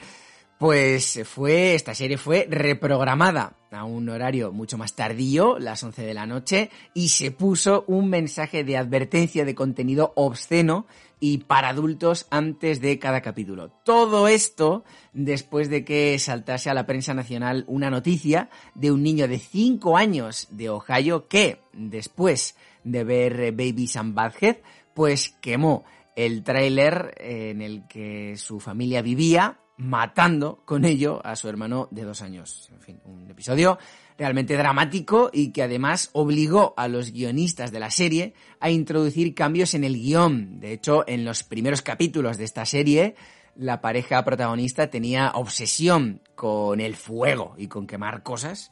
pues 0.58 1.22
fue, 1.24 1.76
esta 1.76 1.94
serie 1.94 2.18
fue 2.18 2.48
reprogramada 2.50 3.54
a 3.70 3.84
un 3.84 4.10
horario 4.10 4.52
mucho 4.52 4.80
más 4.80 4.96
tardío, 4.96 5.60
las 5.60 5.84
11 5.84 6.02
de 6.02 6.14
la 6.16 6.26
noche, 6.26 6.72
y 6.96 7.10
se 7.10 7.30
puso 7.30 7.86
un 7.86 8.10
mensaje 8.10 8.64
de 8.64 8.76
advertencia 8.76 9.46
de 9.46 9.54
contenido 9.54 10.14
obsceno 10.16 10.88
y 11.20 11.40
para 11.40 11.70
adultos 11.70 12.28
antes 12.30 12.82
de 12.82 12.98
cada 13.00 13.22
capítulo. 13.22 13.70
Todo 13.84 14.28
esto 14.28 14.84
después 15.14 15.70
de 15.70 15.84
que 15.84 16.18
saltase 16.20 16.70
a 16.70 16.74
la 16.74 16.86
prensa 16.86 17.14
nacional 17.14 17.66
una 17.68 17.90
noticia 17.90 18.50
de 18.76 18.92
un 18.92 19.04
niño 19.04 19.28
de 19.28 19.40
5 19.40 19.98
años 19.98 20.48
de 20.52 20.70
Ohio 20.70 21.28
que, 21.28 21.62
después 21.74 22.56
de 22.84 23.04
ver 23.04 23.52
Babies 23.52 23.98
and 23.98 24.14
Badhead, 24.14 24.58
pues 24.94 25.36
quemó 25.42 25.84
el 26.16 26.44
tráiler 26.44 27.14
en 27.18 27.62
el 27.62 27.88
que 27.88 28.36
su 28.38 28.60
familia 28.60 29.02
vivía 29.02 29.60
matando 29.78 30.62
con 30.66 30.84
ello 30.84 31.26
a 31.26 31.38
su 31.38 31.48
hermano 31.48 31.88
de 31.92 32.04
dos 32.04 32.22
años. 32.22 32.70
En 32.74 32.82
fin, 32.82 33.00
un 33.06 33.30
episodio 33.32 33.80
realmente 34.20 34.58
dramático 34.58 35.30
y 35.34 35.52
que 35.52 35.64
además 35.64 36.10
obligó 36.12 36.74
a 36.78 36.90
los 36.90 37.12
guionistas 37.12 37.72
de 37.72 37.80
la 37.80 37.90
serie 37.90 38.34
a 38.60 38.70
introducir 38.70 39.34
cambios 39.34 39.74
en 39.74 39.86
el 39.86 39.96
guion. 39.96 40.60
De 40.60 40.74
hecho, 40.74 41.06
en 41.08 41.24
los 41.24 41.44
primeros 41.44 41.82
capítulos 41.82 42.38
de 42.38 42.44
esta 42.44 42.66
serie, 42.66 43.16
la 43.56 43.80
pareja 43.80 44.24
protagonista 44.26 44.90
tenía 44.90 45.32
obsesión 45.32 46.22
con 46.36 46.82
el 46.82 46.96
fuego 46.96 47.56
y 47.58 47.68
con 47.68 47.88
quemar 47.88 48.22
cosas 48.22 48.72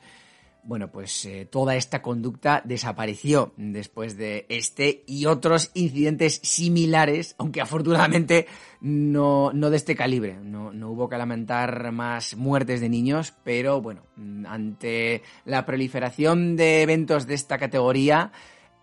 bueno, 0.68 0.92
pues 0.92 1.24
eh, 1.24 1.48
toda 1.50 1.78
esta 1.78 2.02
conducta 2.02 2.62
desapareció 2.66 3.54
después 3.56 4.18
de 4.18 4.46
este 4.50 5.06
y 5.08 5.26
otros 5.26 5.72
incidentes 5.74 6.42
similares, 6.44 7.36
aunque 7.38 7.62
afortunadamente 7.62 8.48
no, 8.82 9.54
no 9.54 9.70
de 9.70 9.78
este 9.78 9.96
calibre. 9.96 10.38
No, 10.44 10.74
no 10.74 10.92
hubo 10.92 11.08
que 11.08 11.18
lamentar 11.18 11.94
más 11.94 12.36
muertes 12.36 12.82
de 12.82 12.90
niños, 12.90 13.34
pero 13.46 13.82
bueno, 13.82 14.02
ante 14.46 15.24
la 15.46 15.66
proliferación 15.66 16.58
de 16.58 16.82
eventos 16.82 17.28
de 17.28 17.36
esta 17.36 17.58
categoría, 17.58 18.34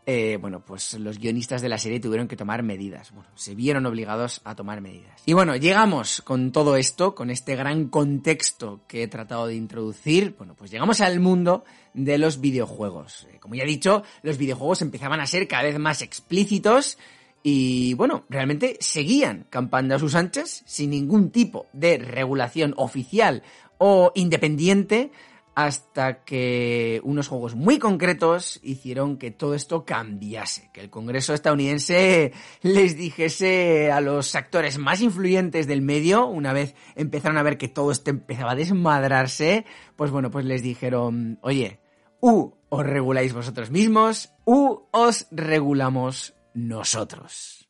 eh, 0.07 0.37
bueno, 0.39 0.61
pues 0.61 0.95
los 0.95 1.19
guionistas 1.19 1.63
de 1.63 1.71
la 1.71 1.79
serie 1.79 1.99
tuvieron 1.99 2.29
que 2.29 2.37
tomar 2.37 2.63
medidas. 2.63 3.11
Bueno, 3.13 3.31
se 3.35 3.55
vieron 3.55 3.87
obligados 3.87 4.43
a 4.45 4.55
tomar 4.55 4.83
medidas. 4.83 5.23
Y 5.25 5.33
bueno, 5.33 5.57
llegamos 5.57 6.21
con 6.23 6.53
todo 6.53 6.77
esto, 6.77 7.15
con 7.15 7.31
este 7.31 7.57
gran 7.57 7.89
contexto 7.89 8.83
que 8.87 9.03
he 9.03 9.09
tratado 9.09 9.47
de 9.47 9.55
introducir, 9.55 10.35
bueno, 10.37 10.55
pues 10.55 10.71
llegamos 10.71 11.01
al 11.01 11.21
mundo 11.21 11.65
de 11.95 12.19
los 12.19 12.41
videojuegos. 12.41 13.27
Eh, 13.31 13.39
como 13.41 13.55
ya 13.55 13.63
he 13.63 13.67
dicho, 13.67 14.03
los 14.23 14.37
videojuegos 14.37 14.83
empezaban 14.83 15.21
a 15.21 15.27
ser 15.27 15.49
cada 15.49 15.63
vez 15.63 15.79
más 15.79 16.03
explícitos 16.03 16.99
y 17.43 17.95
bueno, 17.95 18.25
realmente 18.29 18.77
seguían 18.81 19.47
campando 19.49 19.95
a 19.95 19.99
sus 19.99 20.15
anchas 20.15 20.63
sin 20.67 20.91
ningún 20.91 21.31
tipo 21.31 21.67
de 21.73 21.97
regulación 21.97 22.75
oficial 22.77 23.43
o 23.79 24.13
independiente 24.15 25.13
hasta 25.55 26.25
que 26.25 27.01
unos 27.05 27.29
juegos 27.29 27.55
muy 27.55 27.79
concretos 27.79 28.61
hicieron 28.63 29.19
que 29.19 29.31
todo 29.31 29.55
esto 29.55 29.85
cambiase, 29.85 30.71
que 30.73 30.81
el 30.81 30.91
Congreso 30.91 31.35
estadounidense 31.35 32.33
les 32.63 32.97
dijese 32.97 33.91
a 33.93 34.01
los 34.01 34.35
actores 34.35 34.79
más 34.79 35.01
influyentes 35.01 35.67
del 35.67 35.83
medio, 35.83 36.27
una 36.27 36.53
vez 36.53 36.75
empezaron 36.97 37.39
a 37.39 37.43
ver 37.43 37.59
que 37.59 37.69
todo 37.69 37.91
esto 37.93 38.11
empezaba 38.11 38.53
a 38.53 38.57
desmadrarse, 38.57 39.65
pues 39.97 40.11
bueno, 40.11 40.31
pues 40.31 40.45
les 40.45 40.63
dijeron, 40.63 41.39
oye, 41.43 41.81
u 42.21 42.53
os 42.69 42.85
reguláis 42.85 43.33
vosotros 43.33 43.71
mismos, 43.71 44.33
u 44.45 44.89
os 44.91 45.29
regulamos 45.31 46.35
nosotros. 46.55 47.64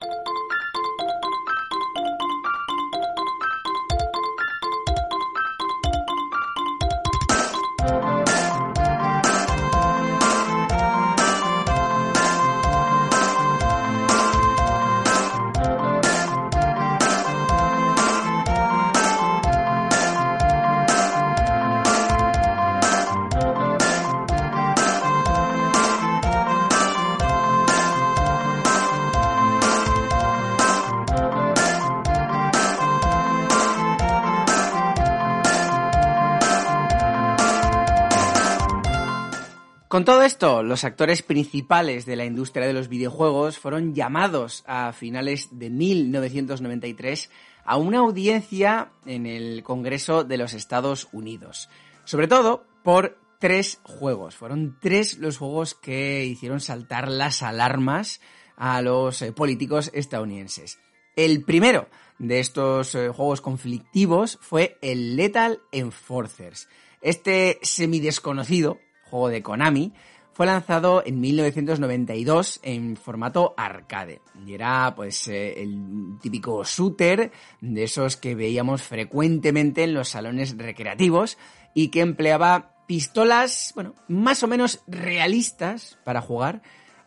Con 39.95 40.05
todo 40.05 40.23
esto, 40.23 40.65
los 40.65 40.83
actores 40.83 41.23
principales 41.23 42.05
de 42.05 42.17
la 42.17 42.25
industria 42.25 42.67
de 42.67 42.73
los 42.73 42.89
videojuegos 42.89 43.61
fueron 43.61 43.95
llamados 43.95 44.65
a 44.67 44.93
finales 44.93 45.51
de 45.53 45.71
1993 45.71 47.31
a 47.65 47.77
una 47.77 48.01
audiencia 48.01 48.91
en 49.07 49.25
el 49.25 49.63
Congreso 49.63 50.25
de 50.25 50.37
los 50.37 50.53
Estados 50.53 51.07
Unidos. 51.13 51.69
Sobre 52.03 52.27
todo 52.27 52.67
por 52.83 53.21
tres 53.39 53.79
juegos. 53.85 54.35
Fueron 54.35 54.81
tres 54.81 55.19
los 55.19 55.39
juegos 55.39 55.77
que 55.77 56.25
hicieron 56.25 56.59
saltar 56.59 57.09
las 57.09 57.45
alarmas 57.45 58.21
a 58.57 58.83
los 58.83 59.23
eh, 59.23 59.31
políticos 59.31 59.93
estadounidenses. 59.95 60.81
El 61.15 61.45
primero 61.45 61.89
de 62.19 62.41
estos 62.41 62.97
eh, 62.97 63.11
juegos 63.11 63.41
conflictivos 63.41 64.41
fue 64.43 64.77
el 64.83 65.15
Lethal 65.15 65.61
Enforcers. 65.71 66.67
Este 67.01 67.61
semidesconocido 67.63 68.81
juego 69.15 69.29
de 69.29 69.43
Konami 69.43 69.93
fue 70.33 70.47
lanzado 70.47 71.05
en 71.07 71.21
1992 71.21 72.59
en 72.65 72.97
formato 72.97 73.55
arcade. 73.57 74.21
Y 74.45 74.55
era 74.55 74.93
pues 74.97 75.29
eh, 75.29 75.63
el 75.63 76.19
típico 76.21 76.65
shooter 76.65 77.31
de 77.61 77.85
esos 77.85 78.17
que 78.17 78.35
veíamos 78.35 78.83
frecuentemente 78.83 79.85
en 79.85 79.95
los 79.95 80.09
salones 80.09 80.59
recreativos 80.59 81.39
y 81.75 81.89
que 81.89 82.01
empleaba 82.01 82.75
pistolas, 82.89 83.71
bueno, 83.77 83.95
más 84.09 84.43
o 84.43 84.49
menos 84.49 84.83
realistas 84.89 85.97
para 86.03 86.21
jugar 86.21 86.63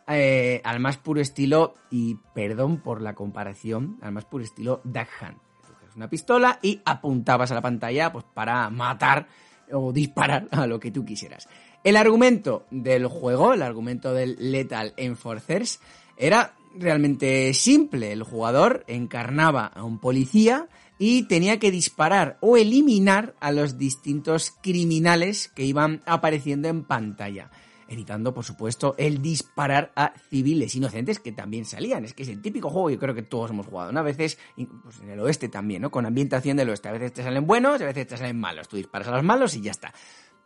eh, 0.07 0.61
al 0.63 0.79
más 0.79 0.95
puro 0.95 1.19
estilo, 1.19 1.75
y 1.91 2.15
perdón 2.33 2.77
por 2.77 3.01
la 3.01 3.15
comparación, 3.15 3.97
al 4.01 4.13
más 4.13 4.23
puro 4.23 4.45
estilo 4.45 4.79
Duck 4.85 5.09
Hunt. 5.21 5.37
una 5.97 6.09
pistola 6.09 6.59
y 6.61 6.81
apuntabas 6.85 7.51
a 7.51 7.55
la 7.55 7.61
pantalla 7.61 8.13
pues, 8.13 8.23
para 8.33 8.69
matar 8.69 9.27
o 9.71 9.91
disparar 9.91 10.47
a 10.51 10.65
lo 10.65 10.79
que 10.79 10.91
tú 10.91 11.03
quisieras. 11.03 11.49
El 11.87 11.95
argumento 11.95 12.65
del 12.69 13.07
juego, 13.07 13.53
el 13.53 13.61
argumento 13.61 14.13
del 14.13 14.35
Lethal 14.51 14.93
Enforcers, 14.97 15.79
era 16.17 16.53
realmente 16.75 17.53
simple. 17.53 18.11
El 18.11 18.23
jugador 18.23 18.83
encarnaba 18.87 19.67
a 19.67 19.85
un 19.85 19.97
policía 19.99 20.67
y 20.99 21.29
tenía 21.29 21.59
que 21.59 21.71
disparar 21.71 22.39
o 22.41 22.57
eliminar 22.57 23.35
a 23.39 23.53
los 23.53 23.77
distintos 23.77 24.53
criminales 24.61 25.47
que 25.47 25.63
iban 25.63 26.03
apareciendo 26.05 26.67
en 26.67 26.83
pantalla 26.83 27.51
evitando, 27.87 28.33
por 28.33 28.43
supuesto, 28.43 28.95
el 28.97 29.21
disparar 29.21 29.93
a 29.95 30.11
civiles 30.29 30.75
inocentes 30.75 31.21
que 31.21 31.31
también 31.31 31.63
salían. 31.63 32.03
Es 32.03 32.13
que 32.13 32.23
es 32.23 32.29
el 32.29 32.41
típico 32.41 32.69
juego, 32.69 32.89
yo 32.89 32.99
creo 32.99 33.15
que 33.15 33.23
todos 33.23 33.51
hemos 33.51 33.65
jugado, 33.65 33.93
¿no? 33.93 34.01
A 34.01 34.03
veces, 34.03 34.37
pues 34.83 34.99
en 34.99 35.11
el 35.11 35.21
oeste 35.21 35.47
también, 35.47 35.83
¿no? 35.83 35.89
Con 35.89 36.05
ambientación 36.05 36.57
del 36.57 36.67
oeste. 36.67 36.89
A 36.89 36.91
veces 36.91 37.13
te 37.13 37.23
salen 37.23 37.47
buenos, 37.47 37.79
a 37.79 37.85
veces 37.85 38.05
te 38.05 38.17
salen 38.17 38.37
malos. 38.37 38.67
Tú 38.67 38.75
disparas 38.75 39.07
a 39.07 39.11
los 39.11 39.23
malos 39.23 39.55
y 39.55 39.61
ya 39.61 39.71
está. 39.71 39.93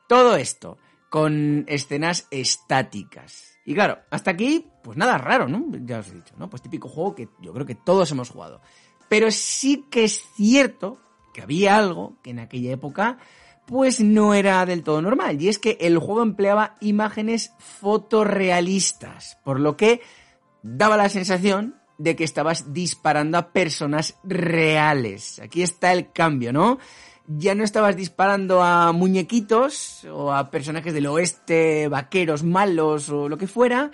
Todo 0.08 0.36
esto 0.36 0.78
con 1.12 1.66
escenas 1.68 2.26
estáticas. 2.32 3.60
Y 3.66 3.74
claro, 3.74 4.00
hasta 4.10 4.32
aquí, 4.32 4.66
pues 4.82 4.98
nada 4.98 5.18
raro, 5.18 5.46
¿no? 5.50 5.66
Ya 5.84 6.00
os 6.00 6.08
he 6.10 6.16
dicho, 6.16 6.34
¿no? 6.38 6.50
Pues 6.50 6.64
típico 6.64 6.88
juego 6.88 7.14
que 7.14 7.28
yo 7.42 7.52
creo 7.54 7.66
que 7.66 7.76
todos 7.76 8.10
hemos 8.12 8.30
jugado. 8.30 8.62
Pero 9.10 9.30
sí 9.30 9.86
que 9.92 10.06
es 10.06 10.24
cierto 10.36 11.00
que 11.34 11.42
había 11.42 11.76
algo 11.76 12.16
que 12.24 12.30
en 12.30 12.40
aquella 12.40 12.72
época 12.72 13.18
pues 13.66 14.00
no 14.00 14.34
era 14.34 14.66
del 14.66 14.84
todo 14.84 15.02
normal. 15.02 15.42
Y 15.42 15.50
es 15.50 15.60
que 15.60 15.78
el 15.82 16.00
juego 16.00 16.22
empleaba 16.22 16.78
imágenes 16.80 17.54
fotorrealistas, 17.60 19.38
por 19.44 19.60
lo 19.60 19.76
que 19.76 20.00
daba 20.64 20.96
la 20.96 21.10
sensación 21.10 21.76
de 21.98 22.16
que 22.16 22.24
estabas 22.24 22.72
disparando 22.72 23.38
a 23.38 23.52
personas 23.52 24.18
reales. 24.24 25.40
Aquí 25.40 25.62
está 25.62 25.92
el 25.92 26.14
cambio, 26.14 26.54
¿no? 26.54 26.80
Ya 27.38 27.56
no 27.56 27.64
estabas 27.64 27.96
disparando 27.96 28.62
a 28.62 28.92
muñequitos 28.92 30.06
o 30.06 30.34
a 30.34 30.50
personajes 30.52 30.94
del 30.94 31.08
oeste, 31.08 31.88
vaqueros 31.88 32.44
malos 32.44 33.10
o 33.10 33.30
lo 33.30 33.38
que 33.38 33.48
fuera, 33.48 33.92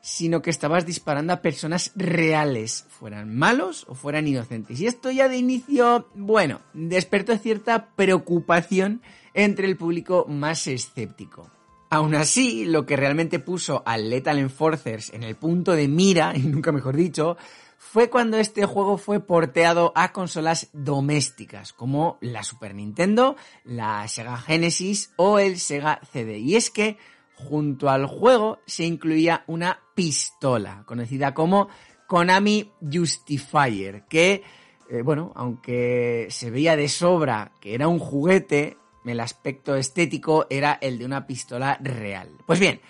sino 0.00 0.40
que 0.40 0.50
estabas 0.50 0.86
disparando 0.86 1.32
a 1.32 1.42
personas 1.42 1.90
reales, 1.96 2.86
fueran 2.88 3.34
malos 3.34 3.86
o 3.88 3.94
fueran 3.94 4.28
inocentes. 4.28 4.78
Y 4.78 4.86
esto 4.86 5.10
ya 5.10 5.28
de 5.28 5.36
inicio, 5.36 6.08
bueno, 6.14 6.60
despertó 6.74 7.36
cierta 7.38 7.88
preocupación 7.96 9.02
entre 9.34 9.66
el 9.66 9.76
público 9.76 10.24
más 10.28 10.68
escéptico. 10.68 11.50
Aún 11.90 12.14
así, 12.14 12.66
lo 12.66 12.86
que 12.86 12.96
realmente 12.96 13.40
puso 13.40 13.82
al 13.84 14.10
Lethal 14.10 14.38
Enforcers 14.38 15.12
en 15.12 15.24
el 15.24 15.34
punto 15.34 15.72
de 15.72 15.88
mira, 15.88 16.32
y 16.36 16.40
nunca 16.40 16.70
mejor 16.70 16.96
dicho, 16.96 17.36
fue 17.78 18.10
cuando 18.10 18.38
este 18.38 18.66
juego 18.66 18.98
fue 18.98 19.20
porteado 19.20 19.92
a 19.94 20.12
consolas 20.12 20.68
domésticas, 20.72 21.72
como 21.72 22.18
la 22.20 22.42
Super 22.42 22.74
Nintendo, 22.74 23.36
la 23.64 24.06
Sega 24.08 24.36
Genesis 24.36 25.12
o 25.16 25.38
el 25.38 25.58
Sega 25.58 26.00
CD. 26.12 26.38
Y 26.38 26.56
es 26.56 26.70
que 26.70 26.98
junto 27.34 27.90
al 27.90 28.06
juego 28.06 28.60
se 28.66 28.84
incluía 28.84 29.44
una 29.46 29.80
pistola, 29.94 30.84
conocida 30.86 31.34
como 31.34 31.68
Konami 32.06 32.72
Justifier, 32.80 34.04
que, 34.08 34.42
eh, 34.90 35.02
bueno, 35.02 35.32
aunque 35.34 36.28
se 36.30 36.50
veía 36.50 36.76
de 36.76 36.88
sobra 36.88 37.52
que 37.60 37.74
era 37.74 37.88
un 37.88 37.98
juguete, 37.98 38.78
el 39.04 39.20
aspecto 39.20 39.76
estético 39.76 40.46
era 40.50 40.78
el 40.80 40.98
de 40.98 41.04
una 41.04 41.26
pistola 41.26 41.78
real. 41.80 42.30
Pues 42.46 42.58
bien, 42.58 42.80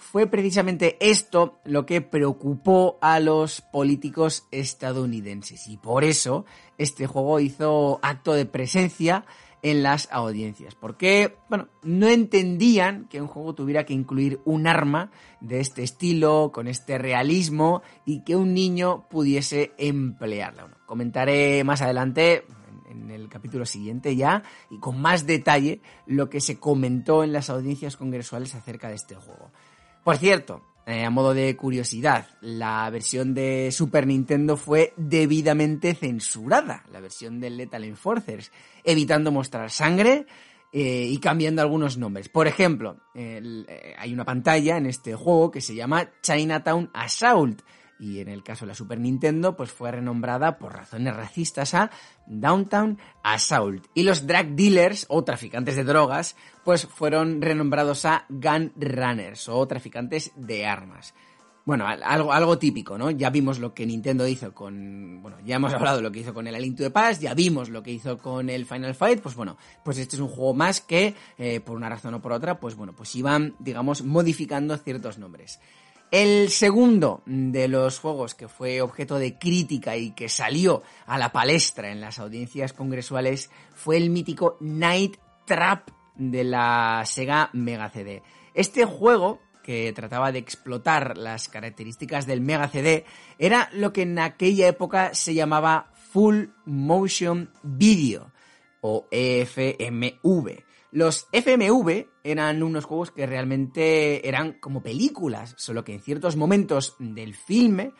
fue 0.00 0.26
precisamente 0.26 0.96
esto 0.98 1.60
lo 1.64 1.84
que 1.84 2.00
preocupó 2.00 2.98
a 3.02 3.20
los 3.20 3.60
políticos 3.60 4.46
estadounidenses 4.50 5.68
y 5.68 5.76
por 5.76 6.04
eso 6.04 6.46
este 6.78 7.06
juego 7.06 7.38
hizo 7.38 8.00
acto 8.02 8.32
de 8.32 8.46
presencia 8.46 9.26
en 9.62 9.82
las 9.82 10.08
audiencias. 10.10 10.74
Porque, 10.74 11.36
bueno, 11.50 11.68
no 11.82 12.08
entendían 12.08 13.06
que 13.08 13.20
un 13.20 13.28
juego 13.28 13.54
tuviera 13.54 13.84
que 13.84 13.92
incluir 13.92 14.40
un 14.46 14.66
arma 14.66 15.10
de 15.42 15.60
este 15.60 15.82
estilo, 15.82 16.50
con 16.52 16.66
este 16.66 16.96
realismo, 16.96 17.82
y 18.06 18.24
que 18.24 18.36
un 18.36 18.54
niño 18.54 19.06
pudiese 19.10 19.72
emplearla. 19.76 20.78
Comentaré 20.86 21.62
más 21.62 21.82
adelante 21.82 22.46
en 22.88 23.10
el 23.10 23.28
capítulo 23.28 23.66
siguiente 23.66 24.16
ya 24.16 24.42
y 24.70 24.78
con 24.78 25.00
más 25.00 25.26
detalle 25.26 25.80
lo 26.06 26.28
que 26.28 26.40
se 26.40 26.58
comentó 26.58 27.22
en 27.22 27.32
las 27.32 27.50
audiencias 27.50 27.96
congresuales 27.96 28.54
acerca 28.54 28.88
de 28.88 28.96
este 28.96 29.14
juego. 29.14 29.50
Por 30.04 30.16
cierto, 30.16 30.62
eh, 30.86 31.04
a 31.04 31.10
modo 31.10 31.34
de 31.34 31.54
curiosidad, 31.56 32.26
la 32.40 32.88
versión 32.90 33.34
de 33.34 33.70
Super 33.70 34.06
Nintendo 34.06 34.56
fue 34.56 34.92
debidamente 34.96 35.94
censurada, 35.94 36.84
la 36.90 37.00
versión 37.00 37.38
de 37.38 37.50
Lethal 37.50 37.84
Enforcers, 37.84 38.50
evitando 38.82 39.30
mostrar 39.30 39.70
sangre 39.70 40.26
eh, 40.72 41.06
y 41.08 41.18
cambiando 41.18 41.62
algunos 41.62 41.98
nombres. 41.98 42.28
Por 42.28 42.48
ejemplo, 42.48 42.96
eh, 43.14 43.64
hay 43.98 44.12
una 44.12 44.24
pantalla 44.24 44.78
en 44.78 44.86
este 44.86 45.14
juego 45.14 45.50
que 45.50 45.60
se 45.60 45.74
llama 45.74 46.10
Chinatown 46.22 46.90
Assault, 46.94 47.62
y 48.00 48.20
en 48.20 48.28
el 48.28 48.42
caso 48.42 48.64
de 48.64 48.70
la 48.70 48.74
Super 48.74 48.98
Nintendo, 48.98 49.56
pues 49.56 49.70
fue 49.70 49.92
renombrada 49.92 50.58
por 50.58 50.72
razones 50.74 51.14
racistas 51.14 51.74
a 51.74 51.90
Downtown 52.26 52.98
Assault. 53.22 53.86
Y 53.94 54.04
los 54.04 54.26
drug 54.26 54.54
dealers 54.56 55.04
o 55.08 55.22
traficantes 55.22 55.76
de 55.76 55.84
drogas, 55.84 56.34
pues 56.64 56.86
fueron 56.86 57.42
renombrados 57.42 58.06
a 58.06 58.24
Gun 58.30 58.72
Runners 58.76 59.48
o 59.48 59.66
traficantes 59.68 60.32
de 60.34 60.66
armas. 60.66 61.14
Bueno, 61.66 61.86
algo, 61.86 62.32
algo 62.32 62.58
típico, 62.58 62.96
¿no? 62.96 63.10
Ya 63.10 63.28
vimos 63.28 63.58
lo 63.58 63.74
que 63.74 63.84
Nintendo 63.84 64.26
hizo 64.26 64.54
con. 64.54 65.20
Bueno, 65.22 65.36
ya 65.44 65.56
hemos 65.56 65.72
hablado 65.74 65.98
de 65.98 66.02
lo 66.02 66.10
que 66.10 66.20
hizo 66.20 66.32
con 66.32 66.46
el 66.46 66.60
Link 66.60 66.78
to 66.78 66.84
the 66.84 66.90
Past, 66.90 67.22
ya 67.22 67.34
vimos 67.34 67.68
lo 67.68 67.82
que 67.82 67.92
hizo 67.92 68.18
con 68.18 68.48
el 68.48 68.64
Final 68.64 68.94
Fight, 68.94 69.20
pues 69.20 69.34
bueno, 69.34 69.58
pues 69.84 69.98
este 69.98 70.16
es 70.16 70.22
un 70.22 70.28
juego 70.28 70.54
más 70.54 70.80
que, 70.80 71.14
eh, 71.38 71.60
por 71.60 71.76
una 71.76 71.90
razón 71.90 72.14
o 72.14 72.22
por 72.22 72.32
otra, 72.32 72.58
pues 72.58 72.74
bueno, 72.74 72.94
pues 72.94 73.14
iban, 73.14 73.54
digamos, 73.58 74.02
modificando 74.02 74.76
ciertos 74.78 75.18
nombres. 75.18 75.60
El 76.10 76.50
segundo 76.50 77.22
de 77.24 77.68
los 77.68 78.00
juegos 78.00 78.34
que 78.34 78.48
fue 78.48 78.80
objeto 78.80 79.16
de 79.20 79.38
crítica 79.38 79.96
y 79.96 80.10
que 80.10 80.28
salió 80.28 80.82
a 81.06 81.18
la 81.18 81.30
palestra 81.30 81.92
en 81.92 82.00
las 82.00 82.18
audiencias 82.18 82.72
congresuales 82.72 83.48
fue 83.76 83.96
el 83.96 84.10
mítico 84.10 84.56
Night 84.60 85.18
Trap 85.46 85.88
de 86.16 86.42
la 86.42 87.04
Sega 87.06 87.50
Mega 87.52 87.90
CD. 87.90 88.24
Este 88.54 88.84
juego, 88.86 89.38
que 89.62 89.92
trataba 89.92 90.32
de 90.32 90.40
explotar 90.40 91.16
las 91.16 91.48
características 91.48 92.26
del 92.26 92.40
Mega 92.40 92.66
CD, 92.66 93.04
era 93.38 93.70
lo 93.72 93.92
que 93.92 94.02
en 94.02 94.18
aquella 94.18 94.66
época 94.66 95.14
se 95.14 95.34
llamaba 95.34 95.92
Full 96.12 96.46
Motion 96.64 97.52
Video 97.62 98.32
o 98.80 99.06
EFMV. 99.12 100.69
Los 100.92 101.28
FMV 101.32 102.06
eran 102.24 102.62
unos 102.62 102.84
juegos 102.84 103.12
que 103.12 103.26
realmente 103.26 104.26
eran 104.28 104.54
como 104.54 104.82
películas, 104.82 105.54
solo 105.56 105.84
que 105.84 105.94
en 105.94 106.00
ciertos 106.00 106.36
momentos 106.36 106.96
del 106.98 107.34
filme, 107.34 107.92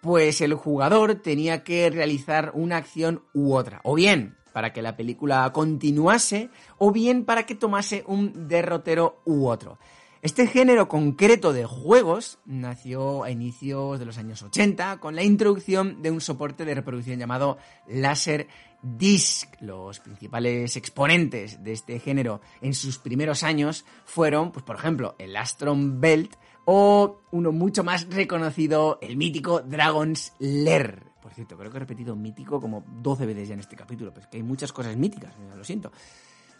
pues 0.00 0.40
el 0.40 0.54
jugador 0.54 1.16
tenía 1.16 1.64
que 1.64 1.90
realizar 1.90 2.52
una 2.54 2.76
acción 2.76 3.24
u 3.34 3.54
otra, 3.54 3.80
o 3.82 3.94
bien 3.96 4.36
para 4.52 4.72
que 4.72 4.80
la 4.80 4.96
película 4.96 5.52
continuase, 5.52 6.48
o 6.78 6.92
bien 6.92 7.24
para 7.24 7.44
que 7.44 7.56
tomase 7.56 8.04
un 8.06 8.48
derrotero 8.48 9.20
u 9.24 9.48
otro. 9.48 9.78
Este 10.22 10.46
género 10.46 10.88
concreto 10.88 11.52
de 11.52 11.66
juegos 11.66 12.38
nació 12.46 13.22
a 13.22 13.30
inicios 13.30 13.98
de 13.98 14.06
los 14.06 14.18
años 14.18 14.42
80 14.42 14.98
con 14.98 15.14
la 15.14 15.22
introducción 15.22 16.00
de 16.02 16.10
un 16.10 16.20
soporte 16.20 16.64
de 16.64 16.74
reproducción 16.74 17.18
llamado 17.18 17.58
Laser 17.86 18.48
Disc. 18.82 19.54
Los 19.60 20.00
principales 20.00 20.76
exponentes 20.76 21.62
de 21.62 21.72
este 21.72 21.98
género 21.98 22.40
en 22.60 22.74
sus 22.74 22.98
primeros 22.98 23.42
años 23.42 23.84
fueron, 24.04 24.52
pues 24.52 24.64
por 24.64 24.76
ejemplo, 24.76 25.14
el 25.18 25.36
Astron 25.36 26.00
Belt 26.00 26.36
o 26.64 27.20
uno 27.30 27.52
mucho 27.52 27.84
más 27.84 28.08
reconocido, 28.08 28.98
el 29.00 29.16
mítico 29.16 29.60
Dragon's 29.60 30.32
Lair. 30.38 31.04
Por 31.22 31.32
cierto, 31.32 31.56
creo 31.56 31.70
que 31.70 31.76
he 31.76 31.80
repetido 31.80 32.14
mítico 32.14 32.60
como 32.60 32.84
12 33.02 33.26
veces 33.26 33.48
ya 33.48 33.54
en 33.54 33.60
este 33.60 33.76
capítulo, 33.76 34.12
pero 34.12 34.24
es 34.24 34.30
que 34.30 34.36
hay 34.36 34.42
muchas 34.42 34.72
cosas 34.72 34.96
míticas, 34.96 35.32
lo 35.56 35.64
siento. 35.64 35.90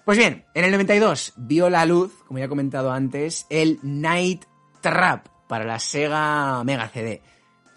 Pues 0.04 0.18
bien, 0.18 0.44
en 0.54 0.64
el 0.64 0.70
92 0.70 1.34
vio 1.36 1.68
la 1.68 1.84
luz, 1.84 2.12
como 2.26 2.38
ya 2.38 2.44
he 2.44 2.48
comentado 2.48 2.92
antes, 2.92 3.46
el 3.50 3.80
Night 3.82 4.44
Trap 4.80 5.26
para 5.48 5.64
la 5.64 5.80
Sega 5.80 6.62
Mega 6.64 6.88
CD. 6.88 7.22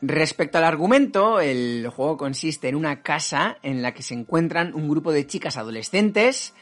Respecto 0.02 0.58
al 0.58 0.64
argumento, 0.64 1.42
el 1.42 1.88
juego 1.90 2.16
consiste 2.18 2.70
en 2.70 2.76
una 2.76 3.02
casa 3.02 3.58
en 3.64 3.82
la 3.82 3.94
que 3.94 4.04
se 4.04 4.14
encuentran 4.14 4.74
un 4.74 4.88
grupo 4.88 5.12
de 5.12 5.28
chicas 5.28 5.58
adolescentes 5.58 6.54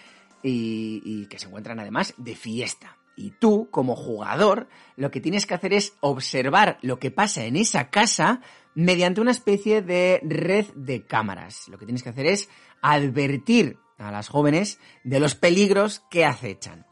y, 0.42 1.02
y, 1.06 1.28
que 1.28 1.38
se 1.38 1.46
encuentran 1.46 1.80
además 1.80 2.16
de 2.18 2.36
fiesta. 2.36 2.98
Y 3.16 3.32
tú, 3.32 3.70
como 3.70 3.96
jugador, 3.96 4.68
lo 4.96 5.12
que 5.12 5.22
tienes 5.22 5.46
que 5.46 5.54
hacer 5.54 5.74
es 5.74 5.94
observar 6.02 6.78
lo 6.82 7.00
que 7.00 7.12
pasa 7.12 7.46
en 7.46 7.56
esa 7.56 7.90
casa 7.90 8.42
mediante 8.74 9.22
una 9.22 9.32
especie 9.32 9.82
de 9.82 10.20
red 10.24 10.66
de 10.76 11.06
cámaras. 11.06 11.68
Lo 11.68 11.78
que 11.78 11.86
tienes 11.86 12.04
que 12.04 12.10
hacer 12.10 12.28
es 12.28 12.50
advertir 12.82 13.78
a 13.98 14.12
las 14.12 14.30
jóvenes 14.30 14.80
de 15.04 15.20
los 15.20 15.36
peligros 15.36 16.04
que 16.12 16.26
acechan. 16.26 16.86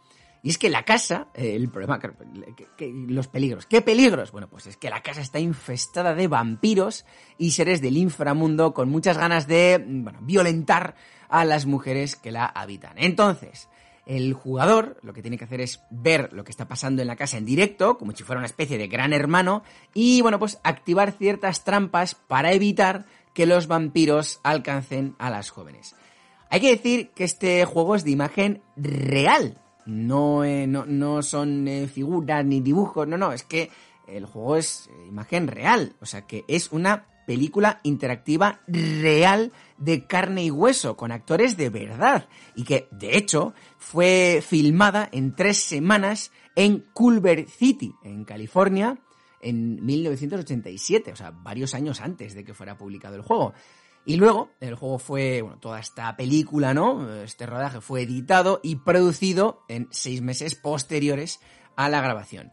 Y 0.46 0.50
es 0.50 0.60
que 0.60 0.70
la 0.70 0.84
casa, 0.84 1.30
eh, 1.34 1.56
el 1.56 1.70
problema, 1.70 2.00
que, 2.00 2.94
los 3.08 3.28
peligros. 3.28 3.66
¿Qué 3.66 3.82
peligros? 3.82 4.32
Bueno, 4.32 4.48
pues 4.48 4.68
es 4.68 4.78
que 4.78 4.92
la 4.92 5.02
casa 5.02 5.22
está 5.22 5.40
infestada 5.40 6.14
de 6.14 6.28
vampiros 6.28 7.04
y 7.40 7.50
seres 7.50 7.82
del 7.82 7.98
inframundo 7.98 8.72
con 8.72 8.88
muchas 8.88 9.18
ganas 9.18 9.48
de, 9.48 9.84
bueno, 9.84 10.20
violentar 10.22 10.94
a 11.30 11.46
las 11.46 11.66
mujeres 11.66 12.16
que 12.16 12.32
la 12.32 12.46
habitan. 12.46 12.94
Entonces, 12.98 13.70
el 14.06 14.36
jugador 14.36 15.00
lo 15.02 15.14
que 15.14 15.24
tiene 15.24 15.40
que 15.40 15.46
hacer 15.46 15.62
es 15.62 15.82
ver 15.90 16.32
lo 16.32 16.44
que 16.44 16.52
está 16.52 16.68
pasando 16.68 17.02
en 17.02 17.08
la 17.08 17.16
casa 17.16 17.40
en 17.40 17.46
directo, 17.46 17.98
como 17.98 18.12
si 18.12 18.22
fuera 18.22 18.38
una 18.38 18.46
especie 18.46 18.78
de 18.78 18.86
gran 18.88 19.14
hermano, 19.14 19.64
y 19.96 20.22
bueno, 20.22 20.38
pues 20.38 20.60
activar 20.64 21.14
ciertas 21.14 21.64
trampas 21.64 22.14
para 22.14 22.54
evitar 22.54 23.08
que 23.34 23.48
los 23.48 23.66
vampiros 23.66 24.42
alcancen 24.44 25.16
a 25.18 25.32
las 25.32 25.50
jóvenes. 25.50 25.96
Hay 26.52 26.60
que 26.60 26.70
decir 26.70 27.10
que 27.16 27.24
este 27.24 27.66
juego 27.66 27.96
es 27.96 28.04
de 28.04 28.12
imagen 28.12 28.62
real. 28.76 29.60
No, 29.86 30.44
eh, 30.44 30.66
no, 30.68 31.22
son 31.22 31.68
eh, 31.68 31.88
figuras 31.88 32.44
ni 32.44 32.60
dibujos, 32.60 33.08
no, 33.08 33.18
no, 33.18 33.32
es 33.32 33.44
que 33.44 33.70
el 34.08 34.26
juego 34.26 34.58
es 34.58 34.88
eh, 34.88 35.08
imagen 35.08 35.48
real. 35.48 35.96
O 36.02 36.06
sea 36.06 36.26
que 36.26 36.44
es 36.48 36.72
una 36.72 37.06
película 37.26 37.80
interactiva 37.84 38.62
real 38.68 39.52
de 39.78 40.06
carne 40.06 40.44
y 40.44 40.52
hueso, 40.52 40.96
con 40.96 41.12
actores 41.12 41.58
de 41.58 41.70
verdad. 41.70 42.28
Y 42.56 42.64
que, 42.64 42.88
de 42.92 43.18
hecho, 43.18 43.54
fue 43.78 44.44
filmada 44.46 45.10
en 45.12 45.36
tres 45.36 45.58
semanas 45.58 46.32
en 46.56 46.86
Culver 46.94 47.50
City, 47.50 47.94
en 48.04 48.26
California, 48.26 48.98
en 49.42 49.86
1987, 49.86 51.12
o 51.12 51.16
sea, 51.16 51.32
varios 51.32 51.74
años 51.74 52.02
antes 52.02 52.34
de 52.34 52.44
que 52.44 52.54
fuera 52.54 52.78
publicado 52.78 53.16
el 53.16 53.22
juego. 53.22 53.54
Y 54.06 54.18
luego, 54.18 54.52
el 54.60 54.76
juego 54.76 55.00
fue, 55.00 55.42
bueno, 55.42 55.58
toda 55.58 55.80
esta 55.80 56.16
película, 56.16 56.74
¿no? 56.76 57.12
Este 57.24 57.48
rodaje 57.48 57.82
fue 57.82 58.04
editado 58.04 58.60
y 58.62 58.76
producido 58.78 59.64
en 59.68 59.88
seis 59.90 60.22
meses 60.22 60.54
posteriores 60.54 61.40
a 61.76 61.90
la 61.90 62.02
grabación. 62.02 62.52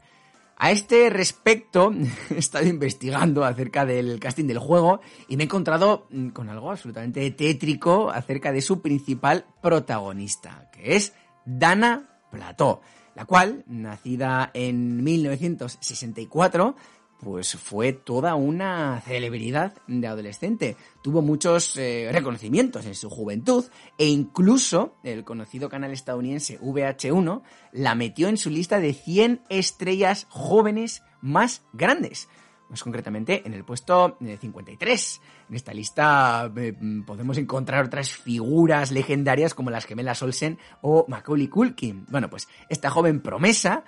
A 0.57 0.71
este 0.71 1.11
respecto, 1.11 1.93
he 2.31 2.39
estado 2.39 2.67
investigando 2.67 3.45
acerca 3.45 3.85
del 3.85 4.19
casting 4.21 4.47
del 4.47 4.59
juego 4.59 5.01
y 5.29 5.37
me 5.37 5.43
he 5.43 5.47
encontrado 5.47 6.07
mm, 6.11 6.29
con 6.29 6.49
algo 6.49 6.71
absolutamente 6.71 7.31
tétrico 7.33 8.11
acerca 8.11 8.53
de 8.53 8.63
su 8.63 8.81
principal 8.81 9.45
protagonista, 9.61 10.71
que 10.73 10.97
es 10.97 11.15
Dana 11.45 12.21
Plateau, 12.31 12.81
la 13.15 13.25
cual, 13.27 13.65
nacida 13.67 14.51
en 14.55 15.03
1964, 15.03 16.77
pues 17.23 17.55
fue 17.55 17.93
toda 17.93 18.35
una 18.35 19.01
celebridad 19.03 19.75
de 19.87 20.09
adolescente. 20.09 20.77
Tuvo 21.03 21.23
muchos 21.23 21.77
eh, 21.77 22.09
reconocimientos 22.11 22.85
en 22.85 22.97
su 22.97 23.09
juventud 23.09 23.65
e 23.97 24.09
incluso 24.09 24.97
el 25.05 25.23
conocido 25.25 25.69
canal 25.69 25.93
estadounidense 25.93 26.59
VH1 26.61 27.43
la 27.73 27.95
metió 27.95 28.29
en 28.29 28.37
su 28.37 28.51
lista 28.51 28.81
de 28.81 28.93
100 28.93 29.43
estrellas 29.51 30.27
jóvenes 30.31 31.05
más 31.21 31.63
grandes. 31.73 32.29
Pues 32.67 32.83
concretamente 32.83 33.43
en 33.47 33.55
el 33.55 33.65
puesto 33.65 34.19
53. 34.19 35.21
Eh, 35.23 35.27
en 35.49 35.55
esta 35.55 35.73
lista 35.73 36.51
eh, 36.57 36.75
podemos 37.07 37.39
encontrar 37.39 37.85
otras 37.85 38.11
figuras 38.11 38.91
legendarias 38.91 39.55
como 39.55 39.71
las 39.71 39.85
gemelas 39.85 40.23
Olsen 40.23 40.59
o 40.81 41.05
Macaulay 41.07 41.47
Culkin. 41.47 42.05
Bueno, 42.09 42.29
pues 42.29 42.49
esta 42.69 42.91
joven 42.91 43.21
promesa, 43.21 43.85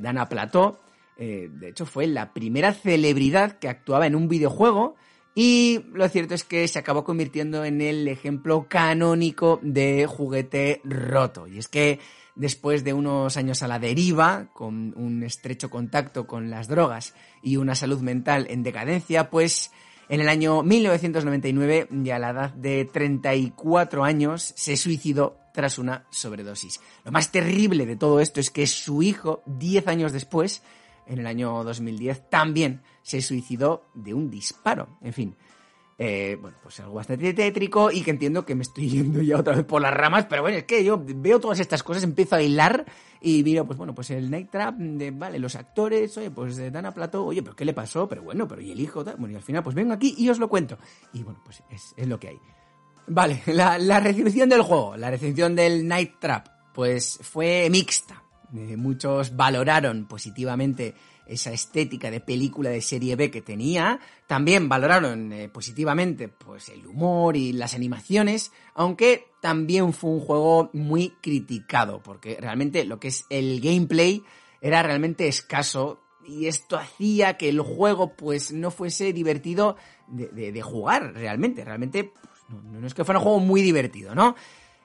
Dana 0.00 0.28
Plateau, 0.28 0.78
eh, 1.24 1.48
de 1.52 1.68
hecho, 1.68 1.86
fue 1.86 2.08
la 2.08 2.34
primera 2.34 2.74
celebridad 2.74 3.60
que 3.60 3.68
actuaba 3.68 4.08
en 4.08 4.16
un 4.16 4.26
videojuego 4.26 4.96
y 5.36 5.84
lo 5.94 6.08
cierto 6.08 6.34
es 6.34 6.42
que 6.42 6.66
se 6.66 6.80
acabó 6.80 7.04
convirtiendo 7.04 7.64
en 7.64 7.80
el 7.80 8.08
ejemplo 8.08 8.66
canónico 8.68 9.60
de 9.62 10.06
juguete 10.06 10.80
roto. 10.82 11.46
Y 11.46 11.58
es 11.58 11.68
que 11.68 12.00
después 12.34 12.82
de 12.82 12.92
unos 12.92 13.36
años 13.36 13.62
a 13.62 13.68
la 13.68 13.78
deriva, 13.78 14.48
con 14.52 14.94
un 14.96 15.22
estrecho 15.22 15.70
contacto 15.70 16.26
con 16.26 16.50
las 16.50 16.66
drogas 16.66 17.14
y 17.40 17.56
una 17.56 17.76
salud 17.76 18.00
mental 18.00 18.48
en 18.50 18.64
decadencia, 18.64 19.30
pues 19.30 19.70
en 20.08 20.20
el 20.20 20.28
año 20.28 20.64
1999, 20.64 21.86
ya 22.02 22.16
a 22.16 22.18
la 22.18 22.30
edad 22.30 22.50
de 22.54 22.84
34 22.84 24.02
años, 24.02 24.54
se 24.56 24.76
suicidó 24.76 25.38
tras 25.54 25.78
una 25.78 26.04
sobredosis. 26.10 26.80
Lo 27.04 27.12
más 27.12 27.30
terrible 27.30 27.86
de 27.86 27.94
todo 27.94 28.18
esto 28.18 28.40
es 28.40 28.50
que 28.50 28.66
su 28.66 29.04
hijo, 29.04 29.44
10 29.46 29.86
años 29.86 30.12
después, 30.12 30.64
en 31.06 31.18
el 31.18 31.26
año 31.26 31.64
2010, 31.64 32.30
también 32.30 32.82
se 33.02 33.20
suicidó 33.22 33.86
de 33.94 34.14
un 34.14 34.30
disparo. 34.30 34.98
En 35.00 35.12
fin, 35.12 35.36
eh, 35.98 36.36
bueno, 36.40 36.56
pues 36.62 36.80
algo 36.80 36.94
bastante 36.94 37.32
tétrico 37.32 37.90
y 37.92 38.02
que 38.02 38.10
entiendo 38.10 38.44
que 38.44 38.54
me 38.54 38.62
estoy 38.62 38.88
yendo 38.90 39.22
ya 39.22 39.38
otra 39.38 39.54
vez 39.54 39.64
por 39.64 39.80
las 39.80 39.94
ramas, 39.94 40.26
pero 40.28 40.42
bueno, 40.42 40.58
es 40.58 40.64
que 40.64 40.82
yo 40.82 41.00
veo 41.00 41.38
todas 41.38 41.60
estas 41.60 41.82
cosas, 41.82 42.02
empiezo 42.02 42.36
a 42.36 42.42
hilar 42.42 42.84
y 43.20 43.42
miro, 43.44 43.64
pues 43.64 43.78
bueno, 43.78 43.94
pues 43.94 44.10
el 44.10 44.30
Night 44.30 44.50
Trap, 44.50 44.74
vale, 45.12 45.38
los 45.38 45.54
actores, 45.54 46.16
oye, 46.16 46.30
pues 46.30 46.56
de 46.56 46.70
Dana 46.70 46.92
Plato, 46.92 47.24
oye, 47.24 47.42
pero 47.42 47.54
¿qué 47.54 47.64
le 47.64 47.72
pasó? 47.72 48.08
Pero 48.08 48.22
bueno, 48.22 48.48
pero 48.48 48.60
¿y 48.60 48.72
el 48.72 48.80
hijo? 48.80 49.04
Bueno, 49.04 49.30
y 49.30 49.36
al 49.36 49.42
final 49.42 49.62
pues 49.62 49.76
vengo 49.76 49.92
aquí 49.92 50.14
y 50.18 50.28
os 50.28 50.38
lo 50.38 50.48
cuento. 50.48 50.76
Y 51.12 51.22
bueno, 51.22 51.40
pues 51.44 51.62
es, 51.70 51.94
lo 52.08 52.18
que 52.18 52.28
hay. 52.28 52.40
Vale, 53.06 53.42
la 53.46 54.00
recepción 54.00 54.48
del 54.48 54.62
juego, 54.62 54.96
la 54.96 55.10
recepción 55.10 55.54
del 55.54 55.86
Night 55.86 56.14
Trap, 56.18 56.48
pues 56.72 57.20
fue 57.22 57.68
mixta. 57.70 58.21
Eh, 58.54 58.76
muchos 58.76 59.34
valoraron 59.34 60.06
positivamente 60.06 60.94
esa 61.26 61.52
estética 61.52 62.10
de 62.10 62.20
película 62.20 62.70
de 62.70 62.82
serie 62.82 63.16
B 63.16 63.30
que 63.30 63.40
tenía. 63.40 63.98
También 64.26 64.68
valoraron 64.68 65.32
eh, 65.32 65.48
positivamente 65.48 66.28
pues, 66.28 66.68
el 66.68 66.86
humor 66.86 67.36
y 67.36 67.52
las 67.52 67.74
animaciones, 67.74 68.52
aunque 68.74 69.26
también 69.40 69.92
fue 69.92 70.10
un 70.10 70.20
juego 70.20 70.70
muy 70.72 71.10
criticado, 71.22 72.02
porque 72.02 72.36
realmente 72.40 72.84
lo 72.84 73.00
que 73.00 73.08
es 73.08 73.24
el 73.30 73.60
gameplay 73.60 74.22
era 74.60 74.82
realmente 74.82 75.28
escaso 75.28 76.00
y 76.26 76.46
esto 76.46 76.76
hacía 76.76 77.36
que 77.36 77.48
el 77.48 77.60
juego 77.60 78.14
pues 78.14 78.52
no 78.52 78.70
fuese 78.70 79.12
divertido 79.12 79.76
de, 80.06 80.62
jugar 80.62 81.14
realmente. 81.14 81.64
Realmente 81.64 82.04
pues, 82.04 82.62
no 82.64 82.86
es 82.86 82.94
que 82.94 83.04
fuera 83.04 83.18
un 83.18 83.24
juego 83.24 83.40
muy 83.40 83.62
divertido, 83.62 84.14
¿no? 84.14 84.36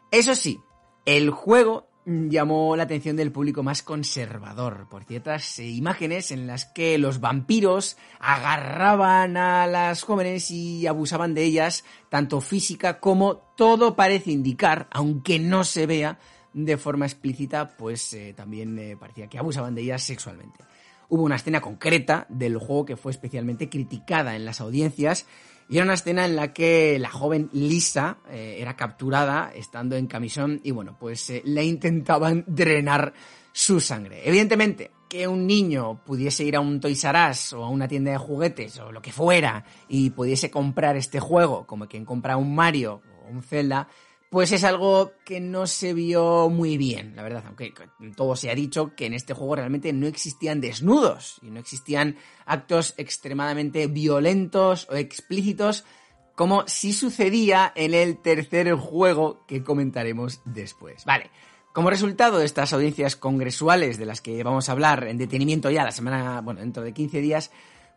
Eso 0.10 0.36
sí, 0.36 0.60
el 1.06 1.30
juego 1.32 1.88
llamó 2.08 2.78
la 2.78 2.84
atención 2.84 3.18
del 3.18 3.34
público 3.34 3.64
más 3.64 3.84
conservador 3.84 4.88
por 4.90 5.04
ciertas 5.04 5.60
eh, 5.60 5.68
imágenes 5.68 6.32
en 6.32 6.48
las 6.48 6.64
que 6.64 6.98
los 6.98 7.20
vampiros 7.20 7.98
agarraban 8.20 9.36
a 9.36 9.68
las 9.68 10.04
jóvenes 10.04 10.50
y 10.50 10.88
abusaban 10.88 11.34
de 11.34 11.44
ellas, 11.44 11.84
tanto 12.08 12.40
física 12.40 13.02
como 13.02 13.36
todo 13.58 13.98
parece 13.98 14.32
indicar, 14.32 14.88
aunque 14.92 15.38
no 15.38 15.66
se 15.66 15.86
vea 15.86 16.18
de 16.54 16.78
forma 16.78 17.06
explícita, 17.06 17.76
pues 17.76 18.14
eh, 18.14 18.34
también 18.34 18.80
eh, 18.80 18.96
parecía 18.98 19.28
que 19.28 19.38
abusaban 19.38 19.76
de 19.76 19.82
ellas 19.82 20.02
sexualmente. 20.02 20.64
Hubo 21.10 21.24
una 21.24 21.36
escena 21.38 21.62
concreta 21.62 22.26
del 22.30 22.58
juego 22.58 22.86
que 22.86 22.98
fue 22.98 23.12
especialmente 23.12 23.70
criticada 23.70 24.36
en 24.36 24.46
las 24.46 24.62
audiencias 24.62 25.26
y 25.70 25.78
era 25.78 25.86
una 25.86 25.96
escena 25.96 26.26
en 26.26 26.36
la 26.36 26.54
que 26.54 26.98
la 27.00 27.10
joven 27.10 27.50
Lisa 27.52 28.18
eh, 28.30 28.58
era 28.60 28.76
capturada 28.76 29.52
estando 29.54 29.96
en 29.96 30.08
camisón 30.08 30.62
y 30.64 30.72
bueno, 30.72 30.98
pues 31.00 31.30
eh, 31.30 31.42
le 31.46 31.66
intentaban 31.66 32.44
drenar 32.48 33.14
su 33.52 33.80
sangre. 33.80 34.22
Evidentemente, 34.28 34.92
que 35.10 35.28
un 35.28 35.48
niño 35.48 36.04
pudiese 36.06 36.44
ir 36.44 36.56
a 36.56 36.60
un 36.60 36.80
Toys 36.80 37.04
R 37.04 37.32
Us 37.32 37.54
o 37.54 37.64
a 37.64 37.70
una 37.70 37.88
tienda 37.88 38.12
de 38.12 38.18
juguetes 38.18 38.80
o 38.80 38.92
lo 38.92 39.02
que 39.02 39.12
fuera 39.12 39.66
y 39.88 40.10
pudiese 40.12 40.52
comprar 40.52 40.96
este 40.96 41.20
juego 41.20 41.66
como 41.66 41.88
quien 41.88 42.06
compra 42.06 42.38
un 42.38 42.54
Mario 42.56 43.02
o 43.26 43.32
un 43.32 43.44
Zelda, 43.44 43.88
pues 44.30 44.52
es 44.52 44.64
algo 44.64 45.14
que 45.24 45.40
no 45.40 45.68
se 45.68 45.94
vio 45.94 46.50
muy 46.50 46.78
bien, 46.78 47.16
la 47.16 47.24
verdad, 47.24 47.44
aunque 47.48 47.74
todo 48.16 48.36
se 48.36 48.50
ha 48.52 48.56
dicho 48.56 48.94
que 48.96 49.06
en 49.06 49.14
este 49.14 49.34
juego 49.34 49.56
realmente 49.56 49.94
no 49.94 50.06
existían 50.06 50.60
desnudos 50.60 51.40
y 51.42 51.50
no 51.50 51.60
existían 51.60 52.18
actos 52.46 52.94
extremadamente 52.98 53.88
violentos 53.88 54.88
o 54.90 54.96
explícitos, 54.96 55.86
como 56.36 56.68
si 56.68 56.94
sucedía 56.94 57.72
en 57.76 57.94
el 57.94 58.22
tercer 58.22 58.74
juego 58.74 59.46
que 59.48 59.64
comentaremos 59.64 60.42
después. 60.46 61.06
Vale. 61.06 61.32
Como 61.74 61.90
resultado 61.90 62.40
de 62.40 62.46
estas 62.46 62.74
audiencias 62.74 63.16
congresuales 63.16 63.98
de 64.00 64.08
las 64.08 64.20
que 64.20 64.44
vamos 64.44 64.68
a 64.68 64.72
hablar 64.72 65.08
en 65.08 65.18
detenimiento 65.18 65.70
ya 65.70 65.84
la 65.84 65.92
semana, 65.92 66.42
bueno, 66.42 66.60
dentro 66.60 66.84
de 66.84 66.92
15 66.92 67.22
días, 67.22 67.52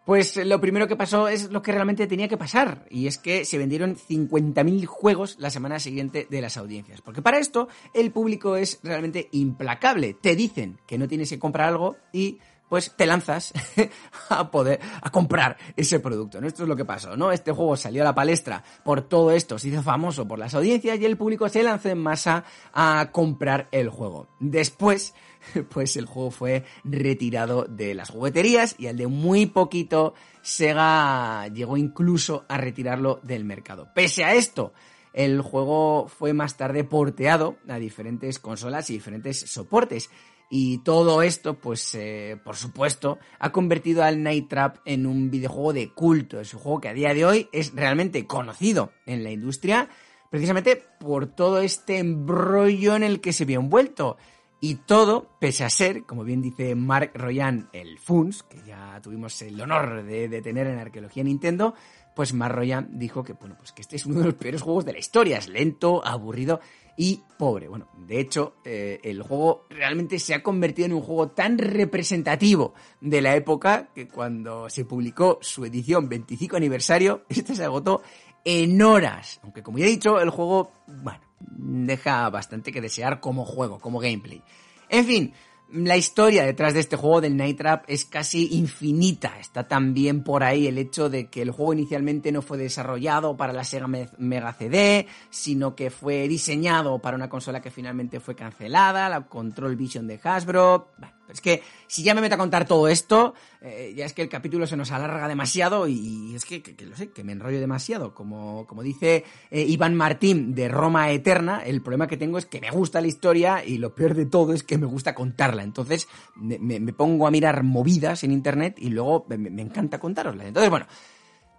pues 0.05 0.37
lo 0.37 0.61
primero 0.61 0.89
que 0.89 0.97
pasó 0.97 1.29
es 1.29 1.51
lo 1.51 1.63
que 1.63 1.73
realmente 1.73 2.07
tenía 2.07 2.29
que 2.29 2.37
pasar, 2.37 2.87
y 2.91 3.07
es 3.07 3.19
que 3.19 3.45
se 3.45 3.59
vendieron 3.59 3.97
50.000 3.97 4.87
juegos 4.87 5.37
la 5.39 5.51
semana 5.51 5.79
siguiente 5.79 6.27
de 6.29 6.41
las 6.41 6.57
audiencias. 6.57 7.01
Porque 7.01 7.23
para 7.23 7.39
esto 7.39 7.69
el 7.95 8.11
público 8.11 8.57
es 8.57 8.81
realmente 8.83 9.29
implacable. 9.33 10.15
Te 10.15 10.35
dicen 10.35 10.79
que 10.87 10.99
no 10.99 11.09
tienes 11.09 11.31
que 11.31 11.39
comprar 11.39 11.69
algo 11.69 11.97
y 12.13 12.39
pues 12.71 12.95
te 12.97 13.05
lanzas 13.05 13.53
a 14.31 14.51
poder 14.51 14.81
a 15.03 15.11
comprar 15.11 15.59
ese 15.77 16.01
producto. 16.01 16.41
¿no? 16.41 16.47
Esto 16.47 16.63
es 16.63 16.69
lo 16.69 16.77
que 16.77 16.85
pasó, 16.87 17.17
¿no? 17.17 17.33
Este 17.33 17.53
juego 17.53 17.77
salió 17.77 18.03
a 18.03 18.05
la 18.07 18.15
palestra 18.15 18.63
por 18.85 19.03
todo 19.03 19.33
esto, 19.33 19.59
se 19.59 19.69
hizo 19.69 19.83
famoso 19.83 20.27
por 20.27 20.39
las 20.39 20.55
audiencias 20.55 20.99
y 20.99 21.05
el 21.05 21.19
público 21.19 21.49
se 21.49 21.65
lanzó 21.65 21.91
en 21.91 21.99
masa 21.99 22.45
a 22.73 23.11
comprar 23.13 23.69
el 23.73 23.91
juego. 23.91 24.29
Después 24.39 25.15
pues 25.71 25.97
el 25.97 26.07
juego 26.07 26.31
fue 26.31 26.65
retirado 26.85 27.65
de 27.65 27.95
las 27.95 28.11
jugueterías 28.11 28.75
y 28.79 28.87
al 28.87 28.97
de 28.97 29.07
muy 29.07 29.47
poquito 29.47 30.15
Sega 30.43 31.49
llegó 31.49 31.77
incluso 31.77 32.45
a 32.49 32.59
retirarlo 32.59 33.21
del 33.23 33.45
mercado. 33.45 33.89
Pese 33.95 34.25
a 34.25 34.35
esto, 34.35 34.73
el 35.13 35.41
juego 35.41 36.09
fue 36.09 36.33
más 36.33 36.57
tarde 36.57 36.85
porteado 36.85 37.57
a 37.69 37.79
diferentes 37.79 38.39
consolas 38.39 38.91
y 38.91 38.95
diferentes 38.95 39.41
soportes. 39.41 40.11
Y 40.53 40.79
todo 40.79 41.23
esto, 41.23 41.55
pues, 41.55 41.95
eh, 41.95 42.37
por 42.43 42.57
supuesto, 42.57 43.19
ha 43.39 43.53
convertido 43.53 44.03
al 44.03 44.21
Night 44.23 44.49
Trap 44.49 44.79
en 44.85 45.07
un 45.07 45.31
videojuego 45.31 45.73
de 45.73 45.93
culto. 45.93 46.41
Es 46.41 46.53
un 46.55 46.61
juego 46.61 46.81
que 46.81 46.89
a 46.89 46.95
día 46.95 47.15
de 47.15 47.25
hoy 47.25 47.49
es 47.53 47.73
realmente 47.73 48.27
conocido 48.27 48.91
en 49.07 49.23
la 49.23 49.31
industria, 49.31 49.89
precisamente 50.29 50.83
por 50.99 51.29
todo 51.29 51.61
este 51.61 51.99
embrollo 51.99 52.97
en 52.97 53.05
el 53.05 53.21
que 53.21 53.33
se 53.33 53.45
vio 53.45 53.61
envuelto. 53.61 54.17
Y 54.63 54.75
todo, 54.75 55.27
pese 55.39 55.65
a 55.65 55.71
ser, 55.71 56.05
como 56.05 56.23
bien 56.23 56.43
dice 56.43 56.75
Mark 56.75 57.13
Royan, 57.15 57.71
el 57.73 57.99
FUNS, 57.99 58.43
que 58.43 58.63
ya 58.63 59.01
tuvimos 59.03 59.41
el 59.41 59.59
honor 59.59 60.05
de, 60.05 60.43
tener 60.43 60.67
en 60.67 60.79
Arqueología 60.79 61.25
Nintendo, 61.25 61.75
pues 62.15 62.35
Mark 62.35 62.57
Royan 62.57 62.99
dijo 62.99 63.25
que, 63.25 63.33
bueno, 63.33 63.57
pues 63.57 63.73
que 63.73 63.81
este 63.81 63.97
es 63.97 64.05
uno 64.05 64.19
de 64.19 64.27
los 64.27 64.35
peores 64.35 64.61
juegos 64.61 64.85
de 64.85 64.93
la 64.93 64.99
historia. 64.99 65.39
Es 65.39 65.49
lento, 65.49 66.05
aburrido 66.05 66.61
y 66.95 67.23
pobre. 67.39 67.69
Bueno, 67.69 67.89
de 68.07 68.21
hecho, 68.21 68.57
eh, 68.63 69.01
el 69.03 69.23
juego 69.23 69.65
realmente 69.71 70.19
se 70.19 70.35
ha 70.35 70.43
convertido 70.43 70.85
en 70.85 70.93
un 70.93 71.01
juego 71.01 71.31
tan 71.31 71.57
representativo 71.57 72.75
de 73.01 73.23
la 73.23 73.35
época 73.37 73.89
que 73.95 74.09
cuando 74.09 74.69
se 74.69 74.85
publicó 74.85 75.39
su 75.41 75.65
edición 75.65 76.07
25 76.11 76.57
aniversario, 76.57 77.25
este 77.31 77.55
se 77.55 77.65
agotó 77.65 78.03
en 78.45 78.83
horas. 78.83 79.41
Aunque 79.43 79.63
como 79.63 79.79
ya 79.79 79.87
he 79.87 79.89
dicho, 79.89 80.21
el 80.21 80.29
juego, 80.29 80.73
bueno, 80.87 81.30
deja 81.41 82.29
bastante 82.31 82.73
que 82.73 82.81
desear 82.81 83.21
como 83.21 83.45
juego, 83.45 83.79
como 83.79 83.99
gameplay. 83.99 84.43
En 84.89 85.07
fin, 85.07 85.35
la 85.73 85.97
historia 85.97 86.45
detrás 86.45 86.75
de 86.75 86.81
este 86.81 86.97
juego 86.97 87.21
del 87.21 87.37
Night 87.37 87.59
Trap 87.59 87.85
es 87.87 88.05
casi 88.05 88.49
infinita. 88.57 89.39
Está 89.39 89.69
también 89.69 90.25
por 90.25 90.43
ahí 90.43 90.67
el 90.67 90.79
hecho 90.79 91.09
de 91.09 91.29
que 91.29 91.43
el 91.43 91.53
juego 91.53 91.73
inicialmente 91.73 92.33
no 92.33 92.43
fue 92.43 92.59
desarrollado 92.59 93.37
para 93.37 93.53
la 93.53 93.65
Sega 93.65 93.87
Mega 93.87 94.53
CD, 94.53 95.07
sino 95.31 95.77
que 95.77 95.91
fue 95.91 96.27
diseñado 96.27 96.99
para 96.99 97.17
una 97.17 97.29
consola 97.29 97.63
que 97.63 97.71
finalmente 97.71 98.19
fue 98.19 98.35
cancelada, 98.35 99.09
la 99.09 99.27
Control 99.27 99.77
Vision 99.77 100.09
de 100.09 100.21
Hasbro. 100.23 100.89
Es 101.31 101.41
que 101.41 101.63
si 101.87 102.03
ya 102.03 102.15
me 102.15 102.21
meto 102.21 102.35
a 102.35 102.39
contar 102.39 102.67
todo 102.67 102.89
esto, 102.89 103.35
eh, 103.61 103.93
ya 103.97 104.05
es 104.05 104.13
que 104.13 104.23
el 104.23 104.29
capítulo 104.29 104.67
se 104.67 104.77
nos 104.77 104.91
alarga 104.91 105.29
demasiado 105.29 105.87
y, 105.89 106.35
es 106.35 106.45
que, 106.45 106.63
lo 106.87 106.97
sé, 106.97 107.11
que 107.11 107.25
me 107.25 107.33
enrollo 107.33 107.61
demasiado. 107.61 108.15
Como, 108.15 108.67
como 108.67 108.83
dice 108.83 109.25
eh, 109.51 109.63
Iván 109.63 109.95
Martín 109.95 110.55
de 110.55 110.69
Roma 110.69 111.11
Eterna, 111.11 111.63
el 111.65 111.83
problema 111.83 112.07
que 112.07 112.17
tengo 112.17 112.39
es 112.39 112.47
que 112.47 112.61
me 112.61 112.71
gusta 112.71 113.01
la 113.01 113.07
historia 113.07 113.65
y 113.65 113.79
lo 113.79 113.95
peor 113.95 114.15
de 114.15 114.27
todo 114.27 114.53
es 114.53 114.63
que 114.63 114.79
me 114.79 114.87
gusta 114.87 115.15
contarla. 115.15 115.63
Entonces 115.63 116.09
me, 116.37 116.81
pongo 116.93 117.27
a 117.27 117.31
mirar 117.31 117.63
movidas 117.63 118.25
en 118.25 118.33
internet 118.33 118.77
y 118.79 118.91
luego 118.91 119.27
me, 119.29 119.39
me 119.39 119.63
encanta 119.63 119.99
contaroslas. 119.99 120.47
Entonces, 120.47 120.71
bueno, 120.71 120.87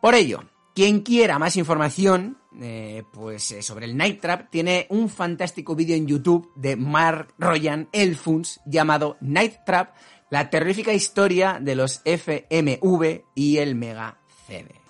por 0.02 0.16
ello, 0.16 0.44
quien 0.74 1.02
quiera 1.02 1.40
más 1.40 1.56
información, 1.58 2.38
eh, 2.60 3.04
pues 3.12 3.52
eh, 3.52 3.62
sobre 3.62 3.86
el 3.86 3.96
Night 3.98 4.22
Trap, 4.22 4.50
tiene 4.50 4.88
un 4.90 5.10
fantástico 5.10 5.76
vídeo 5.76 5.96
en 5.96 6.08
YouTube 6.08 6.52
de 6.56 6.76
Mark 6.76 7.34
Royan 7.38 7.90
Elfuns 7.92 8.60
llamado 8.66 9.18
Night 9.22 9.58
Trap, 9.66 9.96
la 10.30 10.50
terrífica 10.50 10.94
historia 10.94 11.60
de 11.62 11.76
los 11.76 12.02
FMV 12.06 13.24
y 13.36 13.58
el 13.58 13.76
Mega 13.76 14.18
CD. 14.48 14.81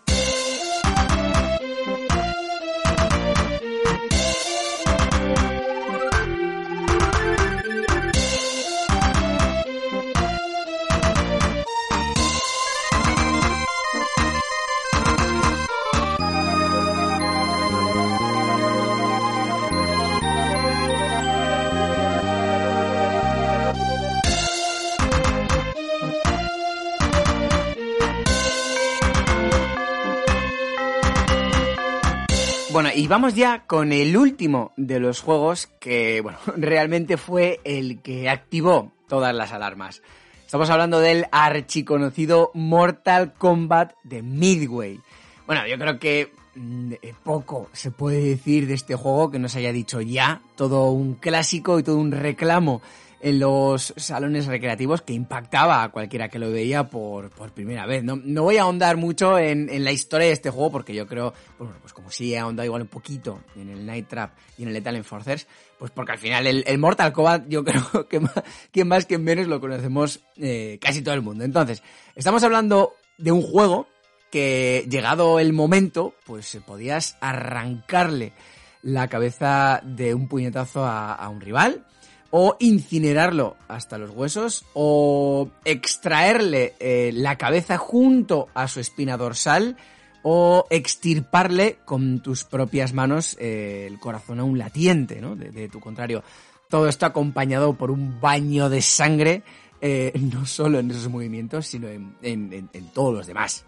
Y 33.01 33.07
vamos 33.07 33.33
ya 33.33 33.63
con 33.65 33.93
el 33.93 34.15
último 34.15 34.73
de 34.77 34.99
los 34.99 35.21
juegos 35.21 35.65
que, 35.79 36.21
bueno, 36.21 36.37
realmente 36.55 37.17
fue 37.17 37.59
el 37.63 37.99
que 38.03 38.29
activó 38.29 38.91
todas 39.07 39.33
las 39.33 39.51
alarmas. 39.53 40.03
Estamos 40.45 40.69
hablando 40.69 40.99
del 40.99 41.25
archiconocido 41.31 42.51
Mortal 42.53 43.33
Kombat 43.33 43.93
de 44.03 44.21
Midway. 44.21 44.99
Bueno, 45.47 45.65
yo 45.65 45.79
creo 45.79 45.97
que 45.97 46.31
mm, 46.53 46.93
poco 47.23 47.71
se 47.73 47.89
puede 47.89 48.21
decir 48.23 48.67
de 48.67 48.75
este 48.75 48.93
juego 48.93 49.31
que 49.31 49.39
no 49.39 49.49
se 49.49 49.57
haya 49.57 49.73
dicho 49.73 49.99
ya. 50.01 50.43
Todo 50.55 50.91
un 50.91 51.15
clásico 51.15 51.79
y 51.79 51.83
todo 51.83 51.97
un 51.97 52.11
reclamo 52.11 52.83
en 53.21 53.39
los 53.39 53.93
salones 53.97 54.47
recreativos 54.47 55.01
que 55.01 55.13
impactaba 55.13 55.83
a 55.83 55.89
cualquiera 55.89 56.29
que 56.29 56.39
lo 56.39 56.51
veía 56.51 56.89
por, 56.89 57.29
por 57.29 57.53
primera 57.53 57.85
vez. 57.85 58.03
No, 58.03 58.15
no, 58.15 58.43
voy 58.43 58.57
a 58.57 58.63
ahondar 58.63 58.97
mucho 58.97 59.37
en, 59.37 59.69
en, 59.69 59.83
la 59.83 59.91
historia 59.91 60.27
de 60.27 60.33
este 60.33 60.49
juego 60.49 60.71
porque 60.71 60.93
yo 60.93 61.07
creo, 61.07 61.33
bueno, 61.59 61.75
pues 61.81 61.93
como 61.93 62.09
sí 62.09 62.33
he 62.33 62.39
ahondado 62.39 62.65
igual 62.65 62.81
un 62.81 62.87
poquito 62.87 63.41
en 63.55 63.69
el 63.69 63.85
Night 63.85 64.07
Trap 64.07 64.31
y 64.57 64.63
en 64.63 64.69
el 64.69 64.73
Lethal 64.73 64.95
Enforcers, 64.95 65.47
pues 65.77 65.91
porque 65.91 66.13
al 66.13 66.17
final 66.17 66.47
el, 66.47 66.63
el 66.65 66.77
Mortal 66.79 67.13
Kombat 67.13 67.47
yo 67.47 67.63
creo 67.65 68.07
que 68.07 68.19
más, 68.19 68.33
que 68.71 68.85
más 68.85 69.05
que 69.05 69.17
menos 69.17 69.47
lo 69.47 69.59
conocemos 69.59 70.21
eh, 70.37 70.79
casi 70.81 71.01
todo 71.01 71.13
el 71.13 71.21
mundo. 71.21 71.43
Entonces, 71.43 71.83
estamos 72.15 72.43
hablando 72.43 72.95
de 73.17 73.31
un 73.31 73.43
juego 73.43 73.87
que 74.31 74.87
llegado 74.89 75.39
el 75.39 75.53
momento, 75.53 76.15
pues 76.25 76.57
podías 76.65 77.17
arrancarle 77.19 78.33
la 78.81 79.09
cabeza 79.09 79.81
de 79.83 80.15
un 80.15 80.27
puñetazo 80.27 80.85
a, 80.85 81.13
a 81.13 81.29
un 81.29 81.41
rival 81.41 81.85
o 82.31 82.55
incinerarlo 82.59 83.57
hasta 83.67 83.97
los 83.97 84.11
huesos, 84.11 84.65
o 84.73 85.49
extraerle 85.65 86.73
eh, 86.79 87.11
la 87.13 87.37
cabeza 87.37 87.77
junto 87.77 88.47
a 88.53 88.67
su 88.67 88.79
espina 88.79 89.17
dorsal, 89.17 89.77
o 90.23 90.65
extirparle 90.69 91.77
con 91.83 92.21
tus 92.21 92.43
propias 92.43 92.93
manos 92.93 93.35
eh, 93.39 93.85
el 93.87 93.99
corazón 93.99 94.39
aún 94.39 94.57
latiente, 94.57 95.19
¿no? 95.19 95.35
De, 95.35 95.67
tu 95.67 95.79
contrario. 95.79 96.23
Todo 96.69 96.87
esto 96.87 97.05
acompañado 97.05 97.73
por 97.73 97.91
un 97.91 98.21
baño 98.21 98.69
de 98.69 98.81
sangre, 98.81 99.43
eh, 99.81 100.13
no 100.33 100.45
solo 100.45 100.79
en 100.79 100.89
esos 100.91 101.09
movimientos, 101.09 101.67
sino 101.67 101.87
en 101.89 102.69
todos 102.93 103.13
los 103.13 103.27
demás. 103.27 103.65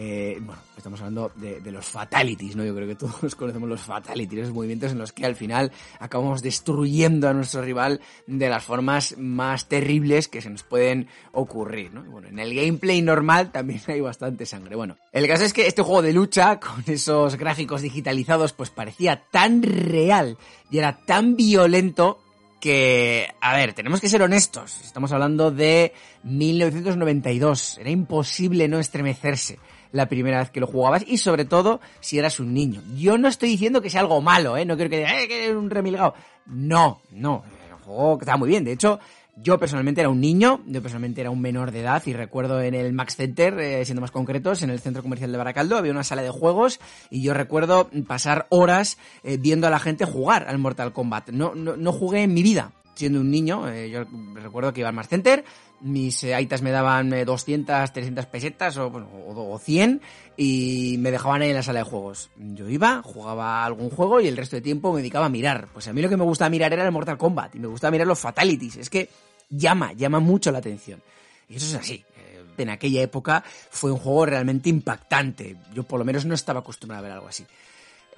Eh, 0.00 0.38
bueno, 0.40 0.62
estamos 0.76 1.00
hablando 1.00 1.32
de, 1.34 1.72
los 1.72 1.84
fatalities, 1.84 2.54
¿no? 2.54 2.64
Yo 2.64 2.72
creo 2.72 2.86
que 2.86 2.94
todos 2.94 3.34
conocemos 3.36 3.68
los 3.68 3.80
fatalities, 3.80 4.42
esos 4.42 4.54
movimientos 4.54 4.92
en 4.92 4.98
los 4.98 5.12
que 5.12 5.26
al 5.26 5.34
final 5.34 5.72
acabamos 5.98 6.40
destruyendo 6.40 7.28
a 7.28 7.32
nuestro 7.32 7.62
rival 7.62 8.00
de 8.28 8.48
las 8.48 8.62
formas 8.62 9.18
más 9.18 9.66
terribles 9.66 10.28
que 10.28 10.40
se 10.40 10.50
nos 10.50 10.62
pueden 10.62 11.08
ocurrir, 11.32 11.92
¿no? 11.92 12.04
bueno, 12.04 12.28
en 12.28 12.38
el 12.38 12.54
gameplay 12.54 13.02
normal 13.02 13.50
también 13.50 13.80
hay 13.88 14.00
bastante 14.00 14.46
sangre. 14.46 14.76
Bueno, 14.76 14.96
el 15.10 15.26
caso 15.26 15.42
es 15.42 15.52
que 15.52 15.66
este 15.66 15.82
juego 15.82 16.02
de 16.02 16.12
lucha, 16.12 16.60
con 16.60 16.84
esos 16.86 17.34
gráficos 17.34 17.82
digitalizados, 17.82 18.52
pues 18.52 18.70
parecía 18.70 19.24
tan 19.32 19.64
real 19.64 20.38
y 20.70 20.78
era 20.78 20.96
tan 21.04 21.34
violento 21.34 22.20
que, 22.60 23.26
a 23.40 23.56
ver, 23.56 23.72
tenemos 23.72 24.00
que 24.00 24.08
ser 24.08 24.22
honestos. 24.22 24.80
Estamos 24.84 25.10
hablando 25.10 25.50
de 25.50 25.92
1992. 26.22 27.78
Era 27.78 27.90
imposible 27.90 28.68
no 28.68 28.78
estremecerse 28.78 29.58
la 29.92 30.08
primera 30.08 30.38
vez 30.38 30.50
que 30.50 30.60
lo 30.60 30.66
jugabas 30.66 31.04
y 31.06 31.18
sobre 31.18 31.44
todo 31.44 31.80
si 32.00 32.18
eras 32.18 32.40
un 32.40 32.54
niño. 32.54 32.82
Yo 32.96 33.18
no 33.18 33.28
estoy 33.28 33.48
diciendo 33.50 33.80
que 33.80 33.90
sea 33.90 34.00
algo 34.00 34.20
malo, 34.20 34.56
¿eh? 34.56 34.64
No 34.64 34.76
quiero 34.76 34.90
que 34.90 34.98
diga, 34.98 35.22
¡eh, 35.22 35.28
que 35.28 35.44
eres 35.44 35.56
un 35.56 35.70
remilgado! 35.70 36.14
No, 36.46 37.00
no. 37.10 37.42
El 37.68 37.76
juego 37.84 38.18
está 38.20 38.36
muy 38.36 38.48
bien. 38.48 38.64
De 38.64 38.72
hecho, 38.72 39.00
Yo 39.40 39.58
personalmente 39.58 40.00
era 40.00 40.10
un 40.10 40.20
niño, 40.20 40.62
yo 40.66 40.82
personalmente 40.82 41.20
era 41.20 41.30
un 41.30 41.40
menor 41.40 41.70
de 41.70 41.80
edad 41.80 42.02
y 42.06 42.12
recuerdo 42.12 42.60
en 42.60 42.74
el 42.74 42.92
Max 42.92 43.14
Center, 43.14 43.58
eh, 43.60 43.84
siendo 43.84 44.00
más 44.00 44.10
concretos, 44.10 44.62
en 44.62 44.70
el 44.70 44.80
centro 44.80 45.02
comercial 45.02 45.30
de 45.30 45.38
Baracaldo 45.38 45.76
había 45.76 45.92
una 45.92 46.02
sala 46.02 46.22
de 46.22 46.30
juegos 46.30 46.80
y 47.08 47.22
yo 47.22 47.34
recuerdo 47.34 47.88
pasar 48.08 48.46
horas 48.50 48.98
eh, 49.22 49.36
viendo 49.38 49.68
a 49.68 49.70
la 49.70 49.78
gente 49.78 50.04
jugar 50.04 50.46
al 50.48 50.58
Mortal 50.58 50.92
Kombat. 50.92 51.30
No, 51.30 51.54
no, 51.54 51.76
no 51.76 51.92
jugué 51.92 52.22
en 52.22 52.34
mi 52.34 52.42
vida 52.42 52.72
siendo 52.94 53.20
un 53.20 53.30
niño, 53.30 53.72
yo 53.84 54.06
recuerdo 54.34 54.72
que 54.72 54.80
iba 54.80 54.88
al 54.88 54.94
Max 54.96 55.08
Center, 55.08 55.44
mis 55.80 56.24
aitas 56.24 56.62
me 56.62 56.70
daban 56.70 57.10
200, 57.24 57.92
300 57.92 58.26
pesetas 58.26 58.76
o, 58.76 58.90
bueno, 58.90 59.08
o 59.12 59.58
100 59.58 60.00
y 60.36 60.96
me 60.98 61.10
dejaban 61.10 61.42
ahí 61.42 61.50
en 61.50 61.56
la 61.56 61.62
sala 61.62 61.80
de 61.80 61.84
juegos. 61.84 62.30
Yo 62.36 62.68
iba, 62.68 63.02
jugaba 63.02 63.64
algún 63.64 63.90
juego 63.90 64.20
y 64.20 64.28
el 64.28 64.36
resto 64.36 64.56
de 64.56 64.62
tiempo 64.62 64.92
me 64.92 64.98
dedicaba 64.98 65.26
a 65.26 65.30
mirar. 65.30 65.68
Pues 65.72 65.88
a 65.88 65.92
mí 65.92 66.02
lo 66.02 66.08
que 66.08 66.16
me 66.16 66.24
gustaba 66.24 66.50
mirar 66.50 66.72
era 66.72 66.84
el 66.84 66.92
Mortal 66.92 67.18
Kombat 67.18 67.54
y 67.54 67.58
me 67.58 67.68
gustaba 67.68 67.90
mirar 67.90 68.06
los 68.06 68.18
fatalities. 68.18 68.76
Es 68.76 68.90
que 68.90 69.08
llama, 69.50 69.92
llama 69.92 70.20
mucho 70.20 70.50
la 70.50 70.58
atención. 70.58 71.02
Y 71.48 71.56
eso 71.56 71.66
es 71.66 71.74
así. 71.74 72.04
Eh, 72.16 72.44
en 72.58 72.70
aquella 72.70 73.02
época 73.02 73.42
fue 73.70 73.90
un 73.92 73.98
juego 73.98 74.26
realmente 74.26 74.68
impactante. 74.68 75.56
Yo 75.74 75.82
por 75.84 75.98
lo 75.98 76.04
menos 76.04 76.24
no 76.24 76.34
estaba 76.34 76.60
acostumbrado 76.60 77.00
a 77.00 77.02
ver 77.02 77.12
algo 77.12 77.28
así. 77.28 77.44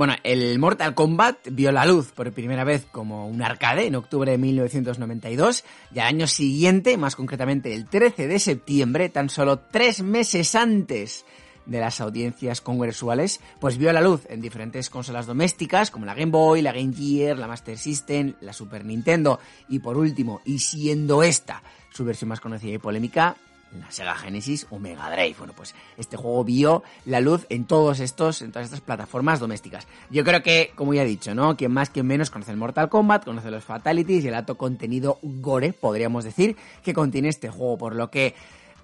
Bueno, 0.01 0.15
el 0.25 0.59
Mortal 0.59 0.95
Kombat 0.95 1.49
vio 1.51 1.73
la 1.73 1.85
luz 1.85 2.11
por 2.13 2.33
primera 2.33 2.65
vez 2.65 2.87
como 2.91 3.29
un 3.29 3.43
arcade 3.43 3.85
en 3.85 3.97
octubre 3.97 4.31
de 4.31 4.39
1992 4.39 5.63
y 5.95 5.99
al 5.99 6.07
año 6.07 6.27
siguiente, 6.27 6.97
más 6.97 7.17
concretamente 7.17 7.75
el 7.75 7.85
13 7.85 8.27
de 8.27 8.39
septiembre, 8.39 9.11
tan 9.11 9.29
solo 9.29 9.59
tres 9.59 10.03
meses 10.03 10.55
antes 10.55 11.27
de 11.67 11.81
las 11.81 12.01
audiencias 12.01 12.63
congresuales, 12.63 13.43
pues 13.61 13.77
vio 13.77 13.93
la 13.93 14.01
luz 14.01 14.23
en 14.31 14.41
diferentes 14.41 14.89
consolas 14.89 15.27
domésticas 15.27 15.91
como 15.91 16.07
la 16.07 16.15
Game 16.15 16.33
Boy, 16.33 16.63
la 16.63 16.73
Game 16.73 16.95
Gear, 16.95 17.37
la 17.37 17.47
Master 17.47 17.77
System, 17.77 18.33
la 18.41 18.55
Super 18.55 18.87
Nintendo 18.87 19.39
y 19.69 19.81
por 19.81 19.99
último, 19.99 20.41
y 20.47 20.61
siendo 20.61 21.23
esta 21.23 21.63
su 21.91 22.07
versión 22.07 22.31
más 22.31 22.41
conocida 22.41 22.73
y 22.73 22.79
polémica, 22.79 23.37
la 23.79 23.91
Sega 23.91 24.15
Genesis 24.15 24.67
o 24.71 24.79
Mega 24.79 25.11
Drive. 25.11 25.37
Bueno, 25.39 25.53
pues 25.55 25.75
este 25.97 26.17
juego 26.17 26.45
vio 26.45 26.83
la 27.05 27.21
luz 27.21 27.47
en 27.49 27.65
todos 27.65 28.01
estos, 28.01 28.43
en 28.43 28.53
todas 28.53 28.67
estas 28.67 28.81
plataformas 28.81 29.41
domésticas. 29.41 29.87
Yo 30.11 30.25
creo 30.25 30.43
que, 30.43 30.73
como 30.75 30.95
ya 30.95 31.03
he 31.03 31.07
dicho, 31.07 31.35
¿no? 31.35 31.57
Quien 31.57 31.73
más, 31.73 31.91
quien 31.91 32.07
menos 32.07 32.31
conoce 32.31 32.51
el 32.51 32.57
Mortal 32.57 32.89
Kombat, 32.89 33.25
conoce 33.25 33.51
los 33.51 33.65
Fatalities 33.65 34.25
y 34.25 34.29
el 34.29 34.35
alto 34.35 34.57
contenido 34.57 35.19
gore, 35.23 35.73
podríamos 35.73 36.25
decir, 36.25 36.57
que 36.83 36.95
contiene 36.95 37.29
este 37.29 37.49
juego. 37.49 37.79
Por 37.79 37.95
lo 37.95 38.11
que 38.11 38.35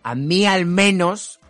a 0.02 0.14
mí 0.14 0.46
al 0.46 0.66
menos 0.66 1.40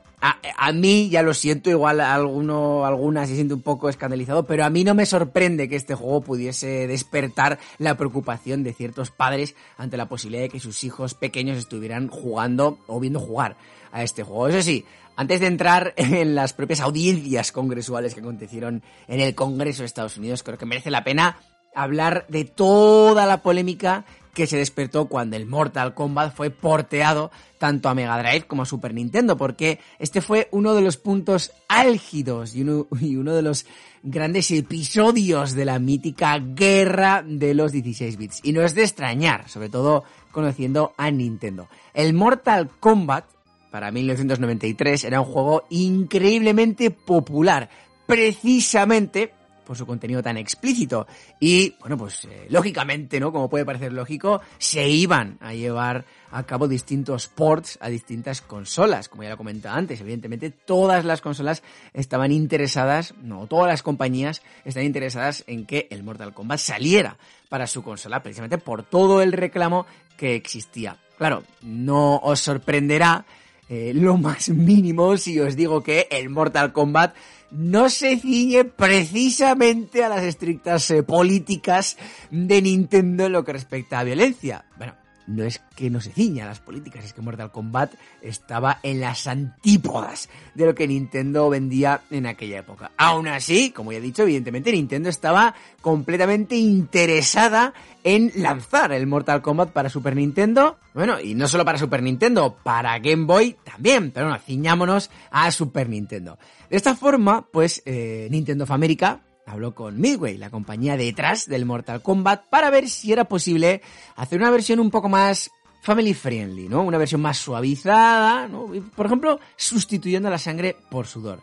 a, 0.57 0.73
mí, 0.73 1.09
ya 1.09 1.23
lo 1.23 1.35
siento, 1.35 1.71
igual 1.71 2.01
alguno, 2.01 2.85
alguna 2.85 3.27
se 3.27 3.35
siente 3.35 3.55
un 3.55 3.63
poco 3.63 3.89
escandalizado, 3.89 4.47
pero 4.47 4.65
a 4.65 4.71
mí 4.71 4.85
no 4.85 4.95
me 4.95 5.07
sorprende 5.07 5.69
que 5.69 5.77
este 5.77 5.95
juego 5.95 6.23
pudiese 6.23 6.87
despertar 6.87 7.59
la 7.79 7.97
preocupación 7.97 8.63
de 8.63 8.73
ciertos 8.73 9.11
padres 9.11 9.55
ante 9.77 9.97
la 9.97 10.09
posibilidad 10.09 10.43
de 10.43 10.49
que 10.49 10.61
sus 10.61 10.85
hijos 10.85 11.15
pequeños 11.15 11.59
estuvieran 11.59 12.09
jugando 12.09 12.79
o 12.87 13.01
viendo 13.01 13.21
jugar 13.21 13.57
a 13.93 14.03
este 14.03 14.23
juego. 14.23 14.49
Eso 14.49 14.63
sí, 14.63 14.85
antes 15.17 15.41
de 15.41 15.47
entrar 15.47 15.95
en 15.97 16.35
las 16.35 16.53
propias 16.53 16.81
audiencias 16.81 17.53
congresuales 17.53 18.15
que 18.15 18.21
acontecieron 18.21 18.83
en 19.09 19.21
el 19.21 19.35
Congreso 19.35 19.83
de 19.83 19.87
Estados 19.87 20.17
Unidos, 20.17 20.43
creo 20.43 20.59
que 20.59 20.67
merece 20.67 20.91
la 20.91 21.05
pena 21.05 21.39
hablar 21.75 22.27
de 22.29 22.45
toda 22.45 23.27
la 23.27 23.43
polémica 23.43 24.05
que 24.37 24.47
se 24.47 24.59
despertó 24.59 25.07
cuando 25.07 25.35
el 25.35 25.47
Mortal 25.47 25.95
Kombat 25.95 26.37
fue 26.37 26.51
porteado 26.51 27.31
tanto 27.57 27.89
a 27.89 27.95
Mega 27.95 28.19
Drive 28.19 28.47
como 28.47 28.63
a 28.63 28.67
Super 28.67 28.93
Nintendo, 28.93 29.39
porque 29.39 29.81
este 29.99 30.21
fue 30.21 30.49
uno 30.51 30.75
de 30.75 30.83
los 30.83 30.99
puntos 30.99 31.53
álgidos 31.69 32.55
y 32.55 32.61
uno, 32.61 33.35
de 33.35 33.41
los 33.41 33.65
grandes 34.03 34.51
episodios 34.51 35.55
de 35.55 35.65
la 35.65 35.79
mítica 35.79 36.39
guerra 36.39 37.25
de 37.27 37.55
los 37.55 37.73
16 37.73 38.19
bits. 38.19 38.41
Y 38.43 38.53
no 38.53 38.63
es 38.63 38.75
de 38.75 38.83
extrañar, 38.83 39.49
sobre 39.49 39.71
todo 39.71 40.05
conociendo 40.33 40.93
a 40.99 41.11
Nintendo. 41.11 41.69
El 41.95 42.13
Mortal 42.13 42.69
Kombat, 42.79 43.25
para 43.71 43.91
1993, 43.91 45.05
era 45.05 45.23
un 45.23 45.33
juego 45.33 45.65
increíblemente 45.71 46.91
popular, 46.91 47.71
precisamente 48.07 49.33
por 49.67 49.77
su 49.77 49.85
contenido 49.85 50.23
tan 50.23 50.39
explícito. 50.39 51.07
Y, 51.41 51.75
bueno, 51.81 51.99
pues 51.99 52.25
eh, 52.25 52.47
lógicamente, 52.49 53.21
¿no? 53.21 53.33
Como 53.33 53.51
puede 53.51 53.67
parecer 53.67 53.93
lógico, 53.93 54.41
se 54.59 54.89
iban 54.89 55.37
a 55.41 55.53
llevar 55.53 56.07
a 56.31 56.45
cabo 56.45 56.69
distintos 56.69 57.27
ports 57.27 57.79
a 57.81 57.89
distintas 57.89 58.41
consolas, 58.41 59.09
como 59.09 59.25
ya 59.25 59.31
lo 59.31 59.37
comentaba 59.37 59.77
antes. 59.77 60.01
Evidentemente, 60.01 60.51
todas 60.51 61.05
las 61.05 61.21
consolas 61.21 61.63
estaban 61.93 62.33
interesadas, 62.33 63.15
no, 63.23 63.47
todas 63.47 63.69
las 63.69 63.83
compañías 63.83 64.43
están 64.65 64.85
interesadas 64.85 65.45
en 65.47 65.67
que 65.67 65.89
el 65.91 66.03
Mortal 66.03 66.33
Kombat 66.33 66.61
saliera 66.61 67.19
para 67.49 67.67
su 67.67 67.83
consola, 67.83 68.23
precisamente 68.23 68.59
por 68.59 68.83
todo 68.83 69.23
el 69.23 69.33
reclamo 69.33 69.87
que 70.17 70.35
existía. 70.35 70.97
Claro, 71.19 71.43
no 71.63 72.17
os 72.17 72.41
sorprenderá 72.41 73.25
eh, 73.69 73.93
lo 73.95 74.17
más 74.17 74.49
mínimo 74.49 75.17
si 75.17 75.41
os 75.41 75.57
digo 75.57 75.83
que 75.83 76.07
el 76.11 76.31
Mortal 76.31 76.73
Kombat 76.73 77.17
no 77.51 77.89
se 77.89 78.19
ciñe 78.19 78.65
precisamente 78.65 80.05
a 80.05 80.09
las 80.09 80.23
estrictas 80.23 80.91
eh, 80.91 81.03
políticas 81.03 81.97
de 82.31 82.63
Nintendo 82.63 83.27
en 83.27 83.33
lo 83.33 83.45
que 83.45 83.53
respecta 83.53 83.99
a 83.99 84.05
violencia. 84.05 84.65
Bueno, 84.77 84.95
no 85.27 85.45
es 85.45 85.61
que 85.75 85.91
no 85.91 86.01
se 86.01 86.13
ciña 86.13 86.47
las 86.47 86.61
políticas, 86.61 87.05
es 87.05 87.13
que 87.13 87.21
Mortal 87.21 87.51
Kombat 87.51 87.95
estaba 88.23 88.79
en 88.83 89.01
las 89.01 89.27
antípodas 89.27 90.29
de 90.55 90.67
lo 90.67 90.75
que 90.75 90.87
Nintendo 90.87 91.49
vendía 91.51 92.03
en 92.11 92.27
aquella 92.27 92.59
época. 92.59 92.93
Aún 92.97 93.29
así, 93.29 93.71
como 93.71 93.93
ya 93.93 93.99
he 93.99 94.03
dicho, 94.03 94.23
evidentemente 94.23 94.73
Nintendo 94.73 95.09
estaba 95.09 95.55
completamente 95.81 96.57
interesada 96.57 97.75
en 98.05 98.31
lanzar 98.37 98.93
el 98.93 99.07
Mortal 99.07 99.43
Kombat 99.43 99.71
para 99.71 99.91
Super 99.91 100.15
Nintendo. 100.15 100.79
Bueno, 100.95 101.21
y 101.21 101.35
no 101.35 101.49
solo 101.49 101.65
para 101.65 101.79
Super 101.79 102.03
Nintendo, 102.03 102.57
para 102.63 102.99
Game 103.01 103.25
Boy 103.25 103.57
también. 103.65 104.13
Pero 104.13 104.27
bueno, 104.27 104.43
ciñámonos 104.45 105.11
a 105.31 105.51
Super 105.51 105.89
Nintendo. 105.89 106.39
De 106.71 106.77
esta 106.77 106.95
forma, 106.95 107.47
pues 107.53 107.83
eh, 107.85 108.29
Nintendo 108.31 108.65
of 108.65 108.71
America 108.71 109.21
habló 109.47 109.75
con 109.75 110.01
Midway, 110.01 110.37
la 110.37 110.51
compañía 110.51 110.97
detrás 110.97 111.47
del 111.47 111.65
Mortal 111.65 112.03
Kombat, 112.03 112.49
para 112.51 112.71
ver 112.71 112.89
si 112.89 113.13
era 113.13 113.25
posible 113.25 113.81
hacer 114.17 114.39
una 114.39 114.51
versión 114.51 114.81
un 114.81 114.91
poco 114.91 115.09
más 115.09 115.51
family 115.83 116.15
friendly, 116.15 116.69
¿no? 116.69 116.83
Una 116.83 116.99
versión 116.99 117.21
más 117.21 117.39
suavizada, 117.39 118.49
¿no? 118.49 118.71
Por 118.95 119.07
ejemplo, 119.07 119.39
sustituyendo 119.57 120.29
la 120.29 120.39
sangre 120.39 120.77
por 120.91 121.07
sudor. 121.07 121.41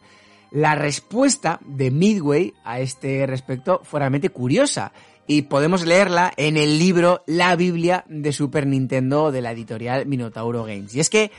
La 0.51 0.75
respuesta 0.75 1.59
de 1.65 1.89
Midway 1.89 2.53
a 2.63 2.79
este 2.79 3.25
respecto 3.25 3.81
fue 3.83 4.01
realmente 4.01 4.29
curiosa 4.29 4.91
y 5.25 5.43
podemos 5.43 5.85
leerla 5.85 6.33
en 6.35 6.57
el 6.57 6.77
libro 6.77 7.23
La 7.25 7.55
Biblia 7.55 8.03
de 8.07 8.33
Super 8.33 8.67
Nintendo 8.67 9.31
de 9.31 9.41
la 9.41 9.51
editorial 9.51 10.05
Minotauro 10.05 10.65
Games. 10.65 10.93
Y 10.93 10.99
es 10.99 11.09
que 11.09 11.31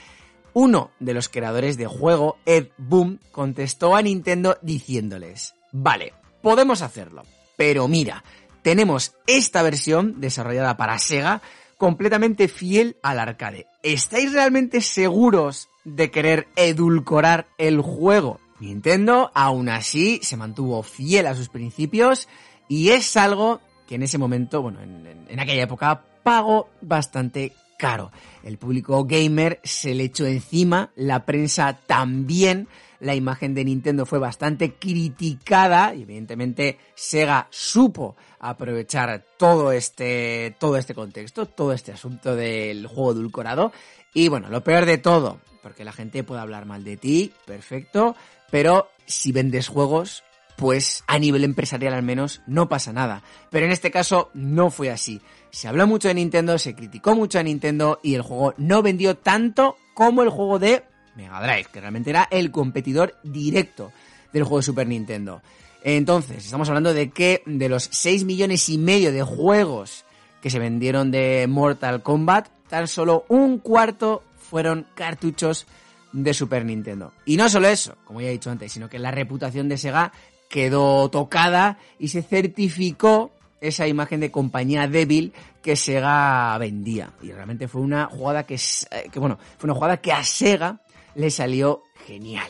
uno 0.55 0.91
de 0.99 1.15
los 1.15 1.29
creadores 1.29 1.77
de 1.77 1.87
juego, 1.87 2.39
Ed 2.47 2.69
Boom, 2.79 3.21
contestó 3.31 3.95
a 3.95 4.03
Nintendo 4.03 4.57
diciéndoles, 4.63 5.55
vale, 5.73 6.15
podemos 6.45 6.83
hacerlo. 6.83 7.25
Pero 7.57 7.89
mira, 7.89 8.23
tenemos 8.63 9.15
esta 9.27 9.63
versión 9.63 10.21
desarrollada 10.21 10.77
para 10.77 10.99
Sega 10.99 11.41
completamente 11.79 12.49
fiel 12.49 12.99
al 13.03 13.19
arcade. 13.19 13.67
¿Estáis 13.83 14.33
realmente 14.33 14.83
seguros 14.83 15.69
de 15.85 16.11
querer 16.11 16.47
edulcorar 16.55 17.47
el 17.59 17.81
juego? 17.81 18.41
Nintendo 18.61 19.33
aún 19.35 19.69
así 19.71 20.21
se 20.23 20.37
mantuvo 20.37 20.83
fiel 20.83 21.27
a 21.27 21.35
sus 21.35 21.49
principios 21.49 22.29
y 22.69 22.91
es 22.91 23.17
algo 23.17 23.61
que 23.89 23.95
en 23.95 24.03
ese 24.03 24.19
momento, 24.19 24.63
bueno, 24.63 24.81
en, 24.83 25.41
aquella 25.41 25.63
época 25.63 26.05
pagó 26.23 26.69
bastante 26.83 27.53
caro. 27.79 28.13
El 28.43 28.59
público 28.59 29.05
gamer 29.05 29.61
se 29.65 29.95
le 29.95 30.05
echó 30.05 30.27
encima, 30.27 30.91
la 30.95 31.25
prensa 31.25 31.79
también, 31.87 32.69
la 33.05 33.15
imagen 33.15 33.55
de 33.55 33.65
Nintendo 33.65 34.07
fue 34.07 34.19
bastante 34.19 34.75
criticada 34.75 35.95
y 35.95 36.03
evidentemente 36.03 36.79
Sega 36.95 37.47
supo 37.51 38.17
aprovechar 38.41 39.23
todo 39.37 39.73
este, 39.73 40.57
todo 40.59 40.79
este 40.79 40.95
contexto, 40.95 41.45
todo 41.47 41.73
este 41.75 41.93
asunto 41.93 42.35
del 42.35 42.87
juego 42.87 43.13
edulcorado. 43.13 43.73
Y 44.15 44.29
bueno, 44.29 44.49
lo 44.49 44.65
peor 44.65 44.87
de 44.87 44.97
todo, 44.97 45.39
porque 45.63 45.85
la 45.85 45.93
gente 45.93 46.25
puede 46.25 46.41
hablar 46.41 46.65
mal 46.65 46.83
de 46.83 46.97
ti, 46.97 47.33
perfecto, 47.45 48.17
pero 48.51 48.89
si 49.05 49.33
vendes 49.33 49.69
juegos, 49.69 50.23
pues 50.57 51.05
a 51.07 51.19
nivel 51.19 51.45
empresarial 51.45 51.93
al 51.93 52.03
menos 52.03 52.41
no 52.47 52.71
pasa 52.71 52.95
nada. 52.95 53.23
Pero 53.51 53.67
en 53.67 53.73
este 53.73 53.91
caso 53.91 54.31
no 54.33 54.71
fue 54.71 54.91
así. 54.91 55.21
Se 55.51 55.69
habló 55.69 55.87
mucho 55.87 56.09
de 56.09 56.15
Nintendo, 56.15 56.59
se 56.59 56.75
criticó 56.75 57.15
mucho 57.15 57.39
a 57.39 57.43
Nintendo 57.43 58.01
y 58.03 58.15
el 58.15 58.23
juego 58.23 58.55
no 58.57 58.83
vendió 58.83 59.17
tanto 59.17 59.77
como 59.93 60.23
el 60.23 60.31
juego 60.31 60.59
de 60.59 60.85
Mega 61.17 61.41
Drive, 61.41 61.67
que 61.73 61.81
realmente 61.81 62.11
era 62.11 62.29
el 62.31 62.51
competidor 62.51 63.17
directo 63.23 63.93
del 64.33 64.45
juego 64.45 64.59
de 64.59 64.63
Super 64.63 64.87
Nintendo. 64.87 65.43
Entonces, 65.83 66.45
estamos 66.45 66.69
hablando 66.69 66.95
de 66.95 67.11
que 67.11 67.43
de 67.47 67.69
los 67.69 67.89
6 67.93 68.25
millones 68.25 68.69
y 68.69 68.79
medio 68.79 69.13
de 69.13 69.23
juegos 69.23 70.05
que 70.41 70.51
se 70.51 70.59
vendieron 70.59 71.11
de 71.11 71.47
Mortal 71.49 72.03
Kombat, 72.03 72.49
tan 72.69 72.89
solo 72.89 73.25
un 73.29 73.59
cuarto 73.59 74.23
fueron 74.39 74.87
cartuchos 74.95 75.67
de 76.13 76.33
Super 76.33 76.65
Nintendo. 76.65 77.13
Y 77.27 77.37
no 77.37 77.49
solo 77.49 77.69
eso, 77.69 77.97
como 78.05 78.21
ya 78.21 78.29
he 78.29 78.33
dicho 78.33 78.51
antes, 78.51 78.73
sino 78.73 78.89
que 78.89 78.99
la 78.99 79.11
reputación 79.11 79.69
de 79.69 79.77
Sega 79.77 80.13
quedó 80.49 81.11
tocada 81.11 81.79
y 81.99 82.09
se 82.09 82.23
certificó 82.23 83.33
esa 83.61 83.87
imagen 83.89 84.21
de 84.21 84.31
compañía 84.31 84.87
débil 84.87 85.33
que 85.63 85.77
Sega 85.77 86.57
vendía. 86.59 87.11
Y 87.23 87.33
realmente 87.33 87.67
fue 87.67 87.81
una 87.81 88.07
jugada 88.07 88.45
que, 88.45 88.55
eh, 88.55 89.09
que 89.11 89.19
bueno, 89.19 89.39
fue 89.59 89.67
una 89.67 89.75
jugada 89.75 89.97
que 89.97 90.13
a 90.13 90.23
Sega 90.23 90.81
le 91.15 91.31
salió 91.31 91.83
genial. 92.07 92.49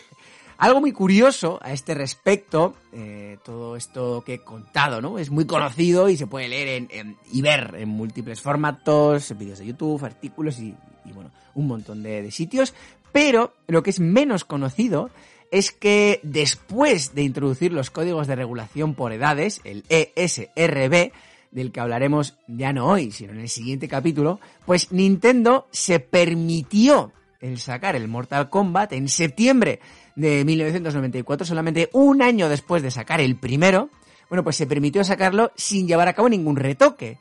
Algo 0.57 0.81
muy 0.81 0.93
curioso 0.93 1.59
a 1.62 1.73
este 1.73 1.95
respecto, 1.95 2.75
eh, 2.93 3.39
todo 3.45 3.77
esto 3.77 4.23
que 4.25 4.35
he 4.35 4.39
contado, 4.39 5.01
¿no? 5.03 5.19
Es 5.19 5.31
muy 5.31 5.47
conocido 5.47 6.09
y 6.09 6.17
se 6.17 6.27
puede 6.27 6.49
leer 6.49 6.87
en, 6.91 7.17
y 7.31 7.43
ver 7.43 7.75
en 7.77 7.89
múltiples 7.89 8.41
formatos, 8.41 9.37
vídeos 9.37 9.59
de 9.59 9.67
YouTube, 9.67 10.05
artículos 10.05 10.61
y, 10.61 10.75
bueno, 11.12 11.31
un 11.55 11.67
montón 11.67 12.03
de, 12.03 12.31
sitios. 12.31 12.73
Pero 13.12 13.53
lo 13.67 13.83
que 13.83 13.91
es 13.91 14.01
menos 14.01 14.45
conocido 14.45 15.11
es 15.51 15.73
que 15.73 16.21
después 16.23 17.15
de 17.15 17.23
introducir 17.23 17.73
los 17.73 17.91
códigos 17.91 18.27
de 18.27 18.37
regulación 18.37 18.95
por 18.95 19.12
edades, 19.12 19.61
el 19.65 19.85
ESRB, 19.89 21.12
del 21.51 21.71
que 21.71 21.81
hablaremos 21.81 22.37
ya 22.49 22.73
no 22.73 22.87
hoy, 22.87 23.12
sino 23.12 23.33
en 23.33 23.41
el 23.41 23.49
siguiente 23.49 23.87
capítulo, 23.87 24.41
pues 24.67 24.91
Nintendo 24.91 25.69
se 25.71 26.01
permitió 26.01 27.12
el 27.45 27.59
sacar 27.59 27.95
el 27.95 28.09
Mortal 28.09 28.49
Kombat 28.49 28.92
en 28.95 29.09
septiembre 29.09 29.80
de 30.16 30.45
1994, 30.45 31.47
solamente 31.47 31.90
un 31.92 32.22
año 32.22 32.49
después 32.49 32.82
de 32.82 32.90
sacar 32.90 33.20
el 33.20 33.36
primero, 33.36 33.90
bueno, 34.30 34.42
pues 34.42 34.57
se 34.57 34.66
permitió 34.66 35.05
sacarlo 35.05 35.53
sin 35.55 35.86
llevar 35.86 36.09
a 36.09 36.14
cabo 36.14 36.28
ningún 36.28 36.57
retoque. 36.57 37.18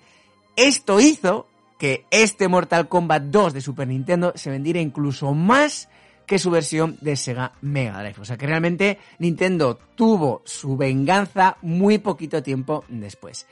Esto 0.55 0.99
hizo 0.99 1.47
que 1.77 2.05
este 2.09 2.47
Mortal 2.47 2.87
Kombat 2.87 3.23
2 3.23 3.53
de 3.53 3.61
Super 3.61 3.87
Nintendo 3.87 4.31
se 4.35 4.49
vendiera 4.49 4.79
incluso 4.79 5.33
más 5.33 5.89
que 6.25 6.39
su 6.39 6.49
versión 6.49 6.97
de 7.01 7.17
Sega 7.17 7.53
Mega 7.61 7.99
Drive. 7.99 8.21
O 8.21 8.25
sea 8.25 8.37
que 8.37 8.47
realmente 8.47 8.99
Nintendo 9.19 9.77
tuvo 9.95 10.41
su 10.45 10.77
venganza 10.77 11.57
muy 11.61 11.97
poquito 11.97 12.41
tiempo 12.41 12.85
después. 12.87 13.45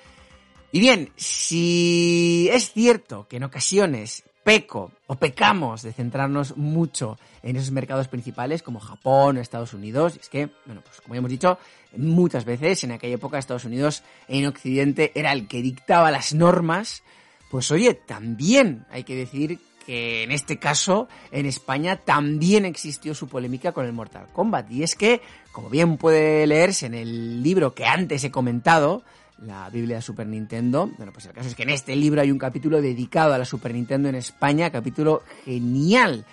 Y 0.72 0.80
bien, 0.80 1.10
si 1.18 2.50
es 2.54 2.72
cierto 2.72 3.28
que 3.28 3.38
en 3.38 3.44
ocasiones 3.44 4.24
peco 4.44 4.92
o 5.08 5.16
pecamos 5.16 5.82
de 5.84 5.94
centrarnos 5.94 6.58
mucho 6.58 7.18
en 7.44 7.56
esos 7.56 7.72
mercados 7.72 8.08
principales 8.08 8.64
como 8.64 8.80
Japón 8.80 9.38
o 9.38 9.42
Estados 9.42 9.74
Unidos. 9.74 10.18
es 10.20 10.30
que, 10.30 10.50
bueno, 10.66 10.82
pues 10.82 11.02
como 11.02 11.16
ya 11.16 11.20
hemos 11.20 11.32
dicho, 11.32 11.58
muchas 11.96 12.46
veces 12.46 12.84
en 12.84 12.92
aquella 12.92 13.16
época 13.16 13.38
Estados 13.38 13.66
Unidos 13.66 14.04
en 14.28 14.46
Occidente 14.48 15.12
era 15.16 15.32
el 15.32 15.48
que 15.48 15.62
dictaba 15.62 16.12
las 16.12 16.34
normas. 16.34 17.04
Pues 17.50 17.70
oye, 17.72 17.94
también 17.94 18.86
hay 18.90 19.04
que 19.04 19.16
decir 19.16 19.60
que 19.86 20.24
en 20.24 20.32
este 20.32 20.58
caso 20.58 21.08
en 21.32 21.46
España 21.46 21.98
también 21.98 22.66
existió 22.66 23.14
su 23.14 23.28
polémica 23.28 23.72
con 23.72 23.86
el 23.86 23.94
Mortal 23.94 24.28
Kombat. 24.32 24.72
Y 24.72 24.84
es 24.84 24.96
que, 24.96 25.22
como 25.52 25.70
bien 25.70 25.98
puede 25.98 26.48
leerse 26.48 26.86
en 26.86 26.94
el 26.94 27.44
libro 27.44 27.74
que 27.74 27.86
antes 27.86 28.24
he 28.24 28.32
comentado, 28.32 29.04
la 29.42 29.70
Biblia 29.70 29.98
de 29.98 30.02
Super 30.02 30.28
Nintendo. 30.28 30.90
Bueno, 30.98 31.12
pues 31.12 31.26
el 31.26 31.34
caso 31.34 31.50
es 31.50 31.56
que 31.56 31.64
en 31.64 31.70
este 31.70 31.96
libro 31.96 32.22
hay 32.22 32.32
un 32.32 32.38
capítulo 32.38 32.82
dedicado 32.82 33.34
a 33.34 33.38
la 33.38 33.46
Super 33.46 33.74
Nintendo 33.74 34.10
en 34.10 34.16
España, 34.16 34.70
capítulo 34.70 35.24
genial, 35.46 36.26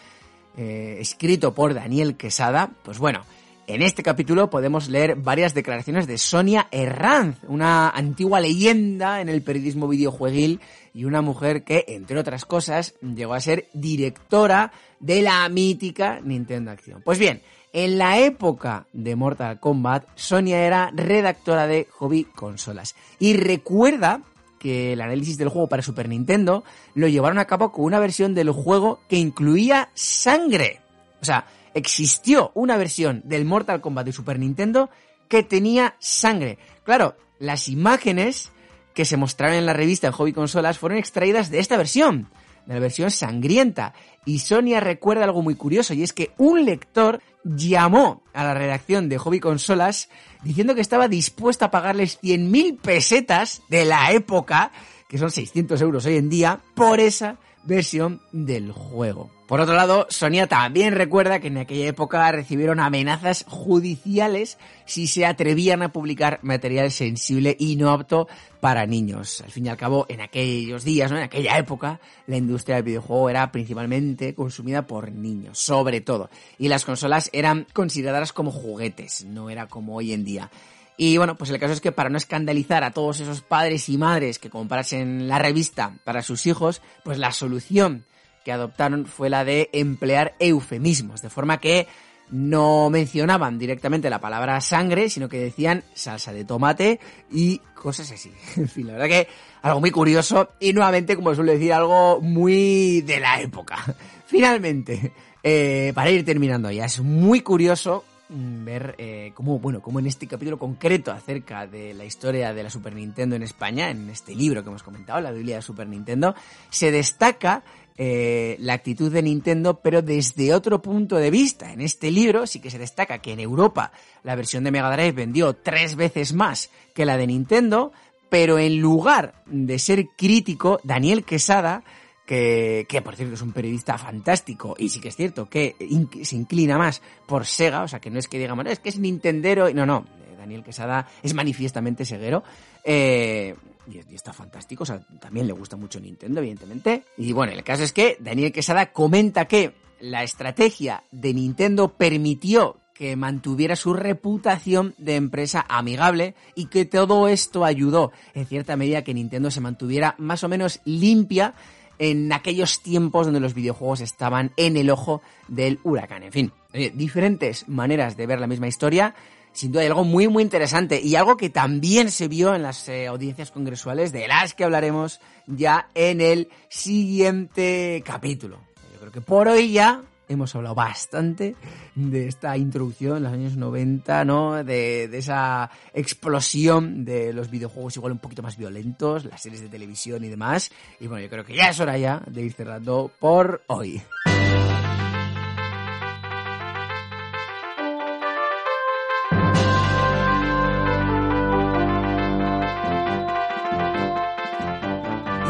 eh, 0.56 0.98
escrito 1.00 1.54
por 1.54 1.74
Daniel 1.74 2.16
Quesada. 2.16 2.70
Pues 2.82 2.98
bueno, 2.98 3.24
en 3.66 3.82
este 3.82 4.02
capítulo 4.02 4.48
podemos 4.48 4.88
leer 4.88 5.16
varias 5.16 5.52
declaraciones 5.52 6.06
de 6.06 6.16
Sonia 6.16 6.68
Herranz, 6.70 7.36
una 7.48 7.90
antigua 7.90 8.40
leyenda 8.40 9.20
en 9.20 9.28
el 9.28 9.42
periodismo 9.42 9.88
videojueguil 9.88 10.60
y 10.94 11.04
una 11.04 11.20
mujer 11.20 11.64
que, 11.64 11.84
entre 11.88 12.18
otras 12.18 12.44
cosas, 12.44 12.94
llegó 13.02 13.34
a 13.34 13.40
ser 13.40 13.68
directora 13.74 14.72
de 15.00 15.20
la 15.20 15.48
mítica 15.50 16.18
Nintendo 16.24 16.70
Acción. 16.70 17.02
Pues 17.04 17.18
bien, 17.18 17.42
en 17.72 17.98
la 17.98 18.18
época 18.18 18.86
de 18.92 19.16
Mortal 19.16 19.60
Kombat, 19.60 20.06
Sonia 20.14 20.64
era 20.64 20.90
redactora 20.94 21.66
de 21.66 21.86
Hobby 21.98 22.24
Consolas 22.24 22.94
y 23.18 23.34
recuerda 23.34 24.22
que 24.58 24.92
el 24.92 25.00
análisis 25.00 25.38
del 25.38 25.48
juego 25.48 25.68
para 25.68 25.82
Super 25.82 26.08
Nintendo 26.08 26.64
lo 26.94 27.08
llevaron 27.08 27.38
a 27.38 27.46
cabo 27.46 27.72
con 27.72 27.84
una 27.84 28.00
versión 28.00 28.34
del 28.34 28.50
juego 28.50 29.00
que 29.08 29.16
incluía 29.16 29.90
sangre. 29.94 30.80
O 31.20 31.24
sea, 31.24 31.46
existió 31.74 32.50
una 32.54 32.76
versión 32.76 33.22
del 33.24 33.44
Mortal 33.44 33.80
Kombat 33.80 34.06
de 34.06 34.12
Super 34.12 34.38
Nintendo 34.38 34.90
que 35.28 35.42
tenía 35.42 35.94
sangre. 35.98 36.58
Claro, 36.84 37.16
las 37.38 37.68
imágenes 37.68 38.50
que 38.94 39.04
se 39.04 39.16
mostraron 39.16 39.56
en 39.56 39.66
la 39.66 39.74
revista 39.74 40.08
en 40.08 40.12
Hobby 40.12 40.32
Consolas 40.32 40.78
fueron 40.78 40.98
extraídas 40.98 41.50
de 41.50 41.60
esta 41.60 41.76
versión, 41.76 42.28
la 42.68 42.78
versión 42.78 43.10
sangrienta. 43.10 43.94
Y 44.24 44.40
Sonia 44.40 44.78
recuerda 44.78 45.24
algo 45.24 45.42
muy 45.42 45.54
curioso 45.54 45.94
y 45.94 46.02
es 46.02 46.12
que 46.12 46.32
un 46.36 46.64
lector 46.64 47.20
llamó 47.42 48.22
a 48.34 48.44
la 48.44 48.54
redacción 48.54 49.08
de 49.08 49.18
Hobby 49.18 49.40
Consolas 49.40 50.10
diciendo 50.44 50.74
que 50.74 50.82
estaba 50.82 51.08
dispuesta 51.08 51.66
a 51.66 51.70
pagarles 51.70 52.20
100.000 52.20 52.78
pesetas 52.78 53.62
de 53.68 53.86
la 53.86 54.12
época, 54.12 54.70
que 55.08 55.18
son 55.18 55.30
600 55.30 55.80
euros 55.80 56.04
hoy 56.04 56.16
en 56.16 56.28
día, 56.28 56.60
por 56.74 57.00
esa 57.00 57.38
versión 57.64 58.20
del 58.32 58.70
juego. 58.72 59.37
Por 59.48 59.62
otro 59.62 59.76
lado, 59.76 60.06
Sonia 60.10 60.46
también 60.46 60.94
recuerda 60.94 61.40
que 61.40 61.46
en 61.46 61.56
aquella 61.56 61.86
época 61.86 62.30
recibieron 62.30 62.80
amenazas 62.80 63.46
judiciales 63.48 64.58
si 64.84 65.06
se 65.06 65.24
atrevían 65.24 65.80
a 65.80 65.90
publicar 65.90 66.38
material 66.42 66.90
sensible 66.90 67.56
y 67.58 67.76
no 67.76 67.90
apto 67.90 68.28
para 68.60 68.84
niños. 68.84 69.40
Al 69.40 69.50
fin 69.50 69.64
y 69.64 69.70
al 69.70 69.78
cabo, 69.78 70.04
en 70.10 70.20
aquellos 70.20 70.84
días, 70.84 71.10
¿no? 71.10 71.16
en 71.16 71.22
aquella 71.22 71.56
época, 71.56 71.98
la 72.26 72.36
industria 72.36 72.76
del 72.76 72.84
videojuego 72.84 73.30
era 73.30 73.50
principalmente 73.50 74.34
consumida 74.34 74.86
por 74.86 75.12
niños, 75.12 75.58
sobre 75.58 76.02
todo. 76.02 76.28
Y 76.58 76.68
las 76.68 76.84
consolas 76.84 77.30
eran 77.32 77.66
consideradas 77.72 78.34
como 78.34 78.50
juguetes, 78.50 79.24
no 79.24 79.48
era 79.48 79.66
como 79.66 79.96
hoy 79.96 80.12
en 80.12 80.24
día. 80.26 80.50
Y 80.98 81.16
bueno, 81.16 81.36
pues 81.38 81.48
el 81.48 81.58
caso 81.58 81.72
es 81.72 81.80
que 81.80 81.92
para 81.92 82.10
no 82.10 82.18
escandalizar 82.18 82.84
a 82.84 82.90
todos 82.90 83.20
esos 83.20 83.40
padres 83.40 83.88
y 83.88 83.96
madres 83.96 84.38
que 84.38 84.50
comprasen 84.50 85.26
la 85.26 85.38
revista 85.38 85.94
para 86.04 86.20
sus 86.20 86.44
hijos, 86.44 86.82
pues 87.02 87.16
la 87.16 87.32
solución 87.32 88.04
que 88.48 88.52
adoptaron 88.52 89.04
fue 89.04 89.28
la 89.28 89.44
de 89.44 89.68
emplear 89.74 90.34
eufemismos, 90.38 91.20
de 91.20 91.28
forma 91.28 91.58
que 91.58 91.86
no 92.30 92.88
mencionaban 92.88 93.58
directamente 93.58 94.08
la 94.08 94.22
palabra 94.22 94.58
sangre, 94.62 95.10
sino 95.10 95.28
que 95.28 95.38
decían 95.38 95.84
salsa 95.92 96.32
de 96.32 96.46
tomate 96.46 96.98
y 97.30 97.58
cosas 97.74 98.10
así. 98.10 98.32
En 98.56 98.66
fin, 98.66 98.86
la 98.86 98.94
verdad 98.94 99.08
que 99.08 99.28
algo 99.60 99.80
muy 99.80 99.90
curioso 99.90 100.48
y 100.60 100.72
nuevamente, 100.72 101.14
como 101.14 101.34
suelo 101.34 101.52
decir, 101.52 101.74
algo 101.74 102.22
muy 102.22 103.02
de 103.02 103.20
la 103.20 103.38
época. 103.38 103.76
Finalmente, 104.26 105.12
eh, 105.42 105.92
para 105.94 106.10
ir 106.10 106.24
terminando 106.24 106.70
ya, 106.70 106.86
es 106.86 107.00
muy 107.00 107.42
curioso 107.42 108.06
mm, 108.30 108.64
ver 108.64 108.94
eh, 108.96 109.32
cómo, 109.34 109.58
bueno, 109.58 109.82
cómo 109.82 109.98
en 109.98 110.06
este 110.06 110.26
capítulo 110.26 110.58
concreto 110.58 111.12
acerca 111.12 111.66
de 111.66 111.92
la 111.92 112.06
historia 112.06 112.54
de 112.54 112.62
la 112.62 112.70
Super 112.70 112.94
Nintendo 112.94 113.36
en 113.36 113.42
España, 113.42 113.90
en 113.90 114.08
este 114.08 114.34
libro 114.34 114.62
que 114.62 114.70
hemos 114.70 114.82
comentado, 114.82 115.20
la 115.20 115.32
Biblia 115.32 115.56
de 115.56 115.62
Super 115.62 115.86
Nintendo, 115.86 116.34
se 116.70 116.90
destaca 116.90 117.62
eh, 118.00 118.56
la 118.60 118.74
actitud 118.74 119.12
de 119.12 119.22
Nintendo, 119.22 119.80
pero 119.80 120.02
desde 120.02 120.54
otro 120.54 120.80
punto 120.80 121.16
de 121.16 121.32
vista. 121.32 121.72
En 121.72 121.80
este 121.80 122.12
libro 122.12 122.46
sí 122.46 122.60
que 122.60 122.70
se 122.70 122.78
destaca 122.78 123.18
que 123.18 123.32
en 123.32 123.40
Europa 123.40 123.90
la 124.22 124.36
versión 124.36 124.62
de 124.62 124.70
Mega 124.70 124.92
Drive 124.92 125.10
vendió 125.10 125.54
tres 125.54 125.96
veces 125.96 126.32
más 126.32 126.70
que 126.94 127.04
la 127.04 127.16
de 127.16 127.26
Nintendo, 127.26 127.90
pero 128.28 128.56
en 128.60 128.78
lugar 128.78 129.42
de 129.46 129.80
ser 129.80 130.06
crítico, 130.16 130.80
Daniel 130.84 131.24
Quesada, 131.24 131.82
que, 132.24 132.86
que 132.88 133.02
por 133.02 133.16
cierto 133.16 133.34
es 133.34 133.42
un 133.42 133.52
periodista 133.52 133.98
fantástico, 133.98 134.76
y 134.78 134.90
sí 134.90 135.00
que 135.00 135.08
es 135.08 135.16
cierto 135.16 135.48
que 135.48 135.74
se 136.22 136.36
inclina 136.36 136.78
más 136.78 137.02
por 137.26 137.46
Sega, 137.46 137.82
o 137.82 137.88
sea 137.88 137.98
que 137.98 138.10
no 138.10 138.20
es 138.20 138.28
que 138.28 138.38
digamos, 138.38 138.64
es 138.66 138.78
que 138.78 138.90
es 138.90 138.98
Nintendero, 139.00 139.74
no, 139.74 139.86
no, 139.86 140.04
Daniel 140.38 140.62
Quesada 140.62 141.06
es 141.22 141.34
manifiestamente 141.34 142.04
seguero. 142.04 142.42
Eh, 142.84 143.54
y, 143.90 144.14
está 144.14 144.32
fantástico, 144.32 144.82
o 144.82 144.86
sea, 144.86 145.00
también 145.20 145.46
le 145.46 145.52
gusta 145.52 145.76
mucho 145.76 146.00
Nintendo, 146.00 146.40
evidentemente. 146.40 147.04
Y 147.16 147.32
bueno, 147.32 147.52
el 147.52 147.64
caso 147.64 147.82
es 147.82 147.92
que 147.92 148.16
Daniel 148.20 148.52
Quesada 148.52 148.92
comenta 148.92 149.46
que 149.46 149.74
la 150.00 150.22
estrategia 150.22 151.02
de 151.10 151.34
Nintendo 151.34 151.88
permitió 151.88 152.76
que 152.94 153.14
mantuviera 153.14 153.76
su 153.76 153.94
reputación 153.94 154.94
de 154.98 155.14
empresa 155.14 155.64
amigable 155.68 156.34
y 156.56 156.66
que 156.66 156.84
todo 156.84 157.28
esto 157.28 157.64
ayudó 157.64 158.10
en 158.34 158.44
cierta 158.46 158.76
medida 158.76 159.04
que 159.04 159.14
Nintendo 159.14 159.52
se 159.52 159.60
mantuviera 159.60 160.16
más 160.18 160.42
o 160.42 160.48
menos 160.48 160.80
limpia 160.84 161.54
en 162.00 162.32
aquellos 162.32 162.82
tiempos 162.82 163.26
donde 163.26 163.40
los 163.40 163.54
videojuegos 163.54 164.00
estaban 164.00 164.52
en 164.56 164.76
el 164.76 164.90
ojo 164.90 165.22
del 165.46 165.78
huracán. 165.84 166.24
En 166.24 166.32
fin, 166.32 166.52
eh, 166.72 166.90
diferentes 166.94 167.68
maneras 167.68 168.16
de 168.16 168.26
ver 168.26 168.40
la 168.40 168.46
misma 168.46 168.68
historia 168.68 169.14
sin 169.58 169.72
duda 169.72 169.82
hay 169.82 169.88
algo 169.88 170.04
muy, 170.04 170.28
muy 170.28 170.44
interesante 170.44 171.00
y 171.02 171.16
algo 171.16 171.36
que 171.36 171.50
también 171.50 172.12
se 172.12 172.28
vio 172.28 172.54
en 172.54 172.62
las 172.62 172.88
eh, 172.88 173.08
audiencias 173.08 173.50
congresuales 173.50 174.12
de 174.12 174.28
las 174.28 174.54
que 174.54 174.62
hablaremos 174.62 175.20
ya 175.48 175.88
en 175.96 176.20
el 176.20 176.48
siguiente 176.68 178.00
capítulo. 178.06 178.60
Yo 178.92 179.00
creo 179.00 179.10
que 179.10 179.20
por 179.20 179.48
hoy 179.48 179.72
ya 179.72 180.04
hemos 180.28 180.54
hablado 180.54 180.76
bastante 180.76 181.56
de 181.96 182.28
esta 182.28 182.56
introducción 182.56 183.16
en 183.16 183.22
los 183.24 183.32
años 183.32 183.56
90, 183.56 184.24
¿no? 184.24 184.62
De, 184.62 185.08
de, 185.08 185.18
esa 185.18 185.68
explosión 185.92 187.04
de 187.04 187.32
los 187.32 187.50
videojuegos 187.50 187.96
igual 187.96 188.12
un 188.12 188.18
poquito 188.18 188.42
más 188.42 188.56
violentos, 188.56 189.24
las 189.24 189.42
series 189.42 189.62
de 189.62 189.68
televisión 189.68 190.24
y 190.24 190.28
demás. 190.28 190.70
Y 191.00 191.08
bueno, 191.08 191.24
yo 191.24 191.30
creo 191.30 191.44
que 191.44 191.56
ya 191.56 191.70
es 191.70 191.80
hora 191.80 191.98
ya 191.98 192.22
de 192.28 192.42
ir 192.42 192.52
cerrando 192.52 193.10
por 193.18 193.62
hoy. 193.66 194.00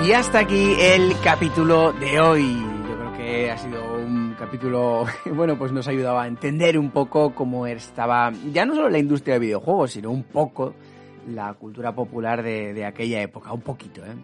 Y 0.08 0.12
hasta 0.14 0.38
aquí 0.38 0.74
el 0.80 1.12
capítulo 1.22 1.92
de 1.92 2.18
hoy. 2.18 2.56
Yo 2.88 2.96
creo 2.96 3.12
que 3.12 3.50
ha 3.50 3.58
sido 3.58 3.98
un 3.98 4.34
capítulo, 4.38 5.04
bueno, 5.34 5.58
pues 5.58 5.70
nos 5.70 5.86
ha 5.86 5.90
ayudado 5.90 6.18
a 6.18 6.26
entender 6.26 6.78
un 6.78 6.90
poco 6.90 7.34
cómo 7.34 7.66
estaba, 7.66 8.32
ya 8.50 8.64
no 8.64 8.74
solo 8.74 8.88
la 8.88 8.96
industria 8.96 9.34
de 9.34 9.40
videojuegos, 9.40 9.90
sino 9.90 10.10
un 10.10 10.22
poco 10.22 10.72
la 11.28 11.52
cultura 11.52 11.94
popular 11.94 12.42
de, 12.42 12.72
de 12.72 12.86
aquella 12.86 13.20
época. 13.20 13.52
Un 13.52 13.60
poquito, 13.60 14.00
¿eh? 14.02 14.14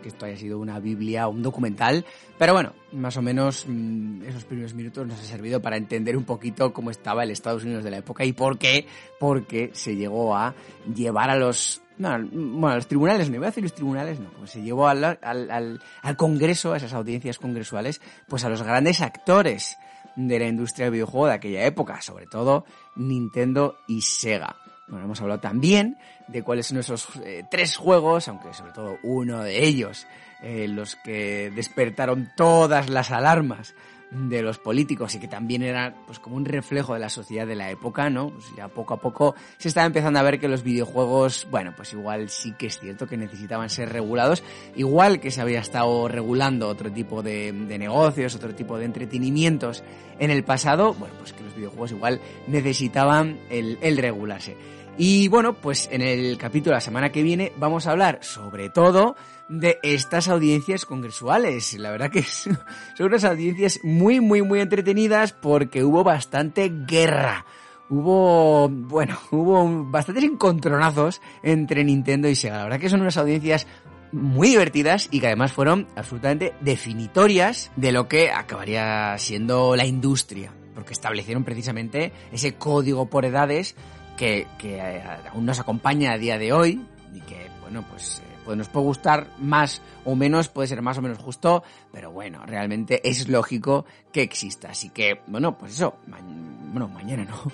Que 0.00 0.08
esto 0.08 0.26
haya 0.26 0.36
sido 0.36 0.58
una 0.58 0.78
biblia 0.78 1.28
o 1.28 1.30
un 1.30 1.42
documental, 1.42 2.04
pero 2.38 2.52
bueno, 2.52 2.72
más 2.92 3.16
o 3.16 3.22
menos 3.22 3.64
mmm, 3.66 4.22
esos 4.22 4.44
primeros 4.44 4.74
minutos 4.74 5.06
nos 5.06 5.20
ha 5.20 5.24
servido 5.24 5.60
para 5.60 5.76
entender 5.76 6.16
un 6.16 6.24
poquito 6.24 6.72
cómo 6.72 6.90
estaba 6.90 7.22
el 7.22 7.30
Estados 7.30 7.64
Unidos 7.64 7.84
de 7.84 7.90
la 7.90 7.98
época 7.98 8.24
y 8.24 8.32
por 8.32 8.58
qué, 8.58 8.86
porque 9.18 9.70
se 9.72 9.96
llegó 9.96 10.36
a 10.36 10.54
llevar 10.94 11.30
a 11.30 11.36
los 11.36 11.82
no, 11.98 12.08
bueno, 12.18 12.76
los 12.76 12.86
tribunales, 12.86 13.28
no 13.28 13.36
iba 13.36 13.46
a 13.46 13.50
decir 13.50 13.62
los 13.62 13.74
tribunales, 13.74 14.18
no, 14.18 14.30
pues 14.30 14.52
se 14.52 14.62
llevó 14.62 14.88
al, 14.88 15.04
al, 15.04 15.50
al, 15.50 15.82
al, 16.00 16.16
Congreso, 16.16 16.72
a 16.72 16.78
esas 16.78 16.94
audiencias 16.94 17.38
congresuales, 17.38 18.00
pues 18.26 18.42
a 18.44 18.48
los 18.48 18.62
grandes 18.62 19.02
actores 19.02 19.76
de 20.16 20.38
la 20.38 20.46
industria 20.46 20.86
del 20.86 20.94
videojuego 20.94 21.26
de 21.26 21.34
aquella 21.34 21.66
época, 21.66 22.00
sobre 22.00 22.26
todo 22.26 22.64
Nintendo 22.96 23.76
y 23.86 24.00
Sega. 24.00 24.56
Bueno, 24.90 25.04
hemos 25.04 25.20
hablado 25.20 25.40
también 25.40 25.96
de 26.26 26.42
cuáles 26.42 26.66
son 26.66 26.78
esos 26.78 27.08
eh, 27.24 27.44
tres 27.48 27.76
juegos, 27.76 28.26
aunque 28.26 28.52
sobre 28.52 28.72
todo 28.72 28.98
uno 29.04 29.42
de 29.44 29.64
ellos, 29.64 30.08
eh, 30.42 30.66
los 30.66 30.96
que 30.96 31.52
despertaron 31.54 32.32
todas 32.36 32.90
las 32.90 33.12
alarmas 33.12 33.74
de 34.10 34.42
los 34.42 34.58
políticos 34.58 35.14
y 35.14 35.20
que 35.20 35.28
también 35.28 35.62
era 35.62 35.94
pues 36.06 36.18
como 36.18 36.36
un 36.36 36.44
reflejo 36.44 36.94
de 36.94 37.00
la 37.00 37.08
sociedad 37.08 37.46
de 37.46 37.54
la 37.54 37.70
época, 37.70 38.10
¿no? 38.10 38.30
Pues 38.30 38.46
ya 38.56 38.68
poco 38.68 38.94
a 38.94 39.00
poco 39.00 39.34
se 39.56 39.68
estaba 39.68 39.86
empezando 39.86 40.18
a 40.18 40.22
ver 40.22 40.40
que 40.40 40.48
los 40.48 40.64
videojuegos, 40.64 41.46
bueno, 41.50 41.72
pues 41.76 41.92
igual 41.92 42.28
sí 42.28 42.52
que 42.58 42.66
es 42.66 42.78
cierto 42.80 43.06
que 43.06 43.16
necesitaban 43.16 43.70
ser 43.70 43.90
regulados, 43.90 44.42
igual 44.74 45.20
que 45.20 45.30
se 45.30 45.40
había 45.40 45.60
estado 45.60 46.08
regulando 46.08 46.68
otro 46.68 46.90
tipo 46.90 47.22
de, 47.22 47.52
de 47.52 47.78
negocios, 47.78 48.34
otro 48.34 48.54
tipo 48.54 48.78
de 48.78 48.86
entretenimientos 48.86 49.84
en 50.18 50.30
el 50.30 50.42
pasado, 50.42 50.94
bueno, 50.94 51.14
pues 51.18 51.32
que 51.32 51.44
los 51.44 51.54
videojuegos 51.54 51.92
igual 51.92 52.20
necesitaban 52.48 53.38
el, 53.48 53.78
el 53.80 53.96
regularse. 53.96 54.56
Y 55.02 55.28
bueno, 55.28 55.54
pues 55.54 55.88
en 55.90 56.02
el 56.02 56.36
capítulo 56.36 56.72
de 56.72 56.76
la 56.76 56.80
semana 56.82 57.10
que 57.10 57.22
viene 57.22 57.54
vamos 57.56 57.86
a 57.86 57.92
hablar 57.92 58.18
sobre 58.20 58.68
todo 58.68 59.16
de 59.48 59.78
estas 59.82 60.28
audiencias 60.28 60.84
congresuales. 60.84 61.72
La 61.78 61.90
verdad 61.90 62.10
que 62.10 62.22
son 62.22 62.58
unas 62.98 63.24
audiencias 63.24 63.80
muy, 63.82 64.20
muy, 64.20 64.42
muy 64.42 64.60
entretenidas 64.60 65.32
porque 65.32 65.84
hubo 65.84 66.04
bastante 66.04 66.70
guerra. 66.86 67.46
Hubo, 67.88 68.68
bueno, 68.68 69.18
hubo 69.30 69.86
bastantes 69.86 70.24
encontronazos 70.24 71.22
entre 71.42 71.82
Nintendo 71.82 72.28
y 72.28 72.34
Sega. 72.34 72.58
La 72.58 72.64
verdad 72.64 72.80
que 72.80 72.90
son 72.90 73.00
unas 73.00 73.16
audiencias 73.16 73.66
muy 74.12 74.48
divertidas 74.48 75.08
y 75.10 75.20
que 75.20 75.28
además 75.28 75.54
fueron 75.54 75.88
absolutamente 75.96 76.52
definitorias 76.60 77.72
de 77.74 77.92
lo 77.92 78.06
que 78.06 78.30
acabaría 78.30 79.16
siendo 79.16 79.76
la 79.76 79.86
industria. 79.86 80.52
Porque 80.74 80.92
establecieron 80.92 81.42
precisamente 81.42 82.12
ese 82.32 82.56
código 82.56 83.06
por 83.06 83.24
edades 83.24 83.76
que, 84.20 84.46
que 84.58 85.02
aún 85.32 85.46
nos 85.46 85.58
acompaña 85.58 86.12
a 86.12 86.18
día 86.18 86.36
de 86.36 86.52
hoy 86.52 86.78
y 87.14 87.20
que, 87.22 87.48
bueno, 87.62 87.82
pues 87.88 88.22
pues 88.44 88.58
nos 88.58 88.68
puede 88.68 88.86
gustar 88.86 89.28
más 89.38 89.80
o 90.04 90.14
menos, 90.14 90.48
puede 90.48 90.68
ser 90.68 90.82
más 90.82 90.98
o 90.98 91.02
menos 91.02 91.18
justo, 91.18 91.62
pero 91.90 92.10
bueno, 92.10 92.44
realmente 92.44 93.08
es 93.08 93.28
lógico 93.28 93.86
que 94.12 94.22
exista. 94.22 94.70
Así 94.70 94.90
que, 94.90 95.20
bueno, 95.26 95.56
pues 95.56 95.72
eso, 95.72 95.94
ma 96.08 96.18
bueno, 96.20 96.88
mañana 96.88 97.24
no. 97.24 97.36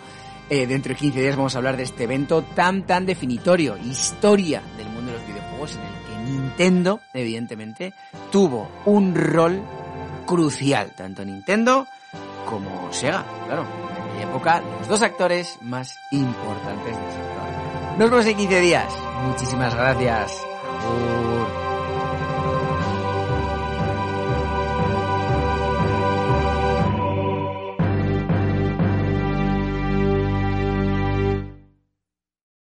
Eh, 0.48 0.64
dentro 0.64 0.90
de 0.90 0.96
15 1.00 1.20
días 1.20 1.34
vamos 1.34 1.56
a 1.56 1.58
hablar 1.58 1.76
de 1.76 1.82
este 1.82 2.04
evento 2.04 2.40
tan, 2.40 2.86
tan 2.86 3.04
definitorio, 3.04 3.76
historia 3.78 4.62
del 4.76 4.88
mundo 4.90 5.10
de 5.10 5.18
los 5.18 5.26
videojuegos, 5.26 5.74
en 5.74 5.80
el 5.80 6.06
que 6.06 6.30
Nintendo, 6.30 7.00
evidentemente, 7.12 7.92
tuvo 8.30 8.70
un 8.84 9.12
rol 9.16 9.60
crucial, 10.24 10.94
tanto 10.96 11.24
Nintendo 11.24 11.88
como 12.48 12.92
Sega, 12.92 13.26
claro, 13.46 13.86
aquella 14.16 14.30
época, 14.30 14.62
los 14.78 14.88
dos 14.88 15.02
actores 15.02 15.58
más 15.62 15.98
importantes 16.10 16.84
del 16.84 17.12
sector. 17.12 17.98
Nos 17.98 18.10
vemos 18.10 18.26
en 18.26 18.36
15 18.36 18.60
días. 18.60 18.94
Muchísimas 19.26 19.74
gracias. 19.74 20.32
Agur. 20.82 21.45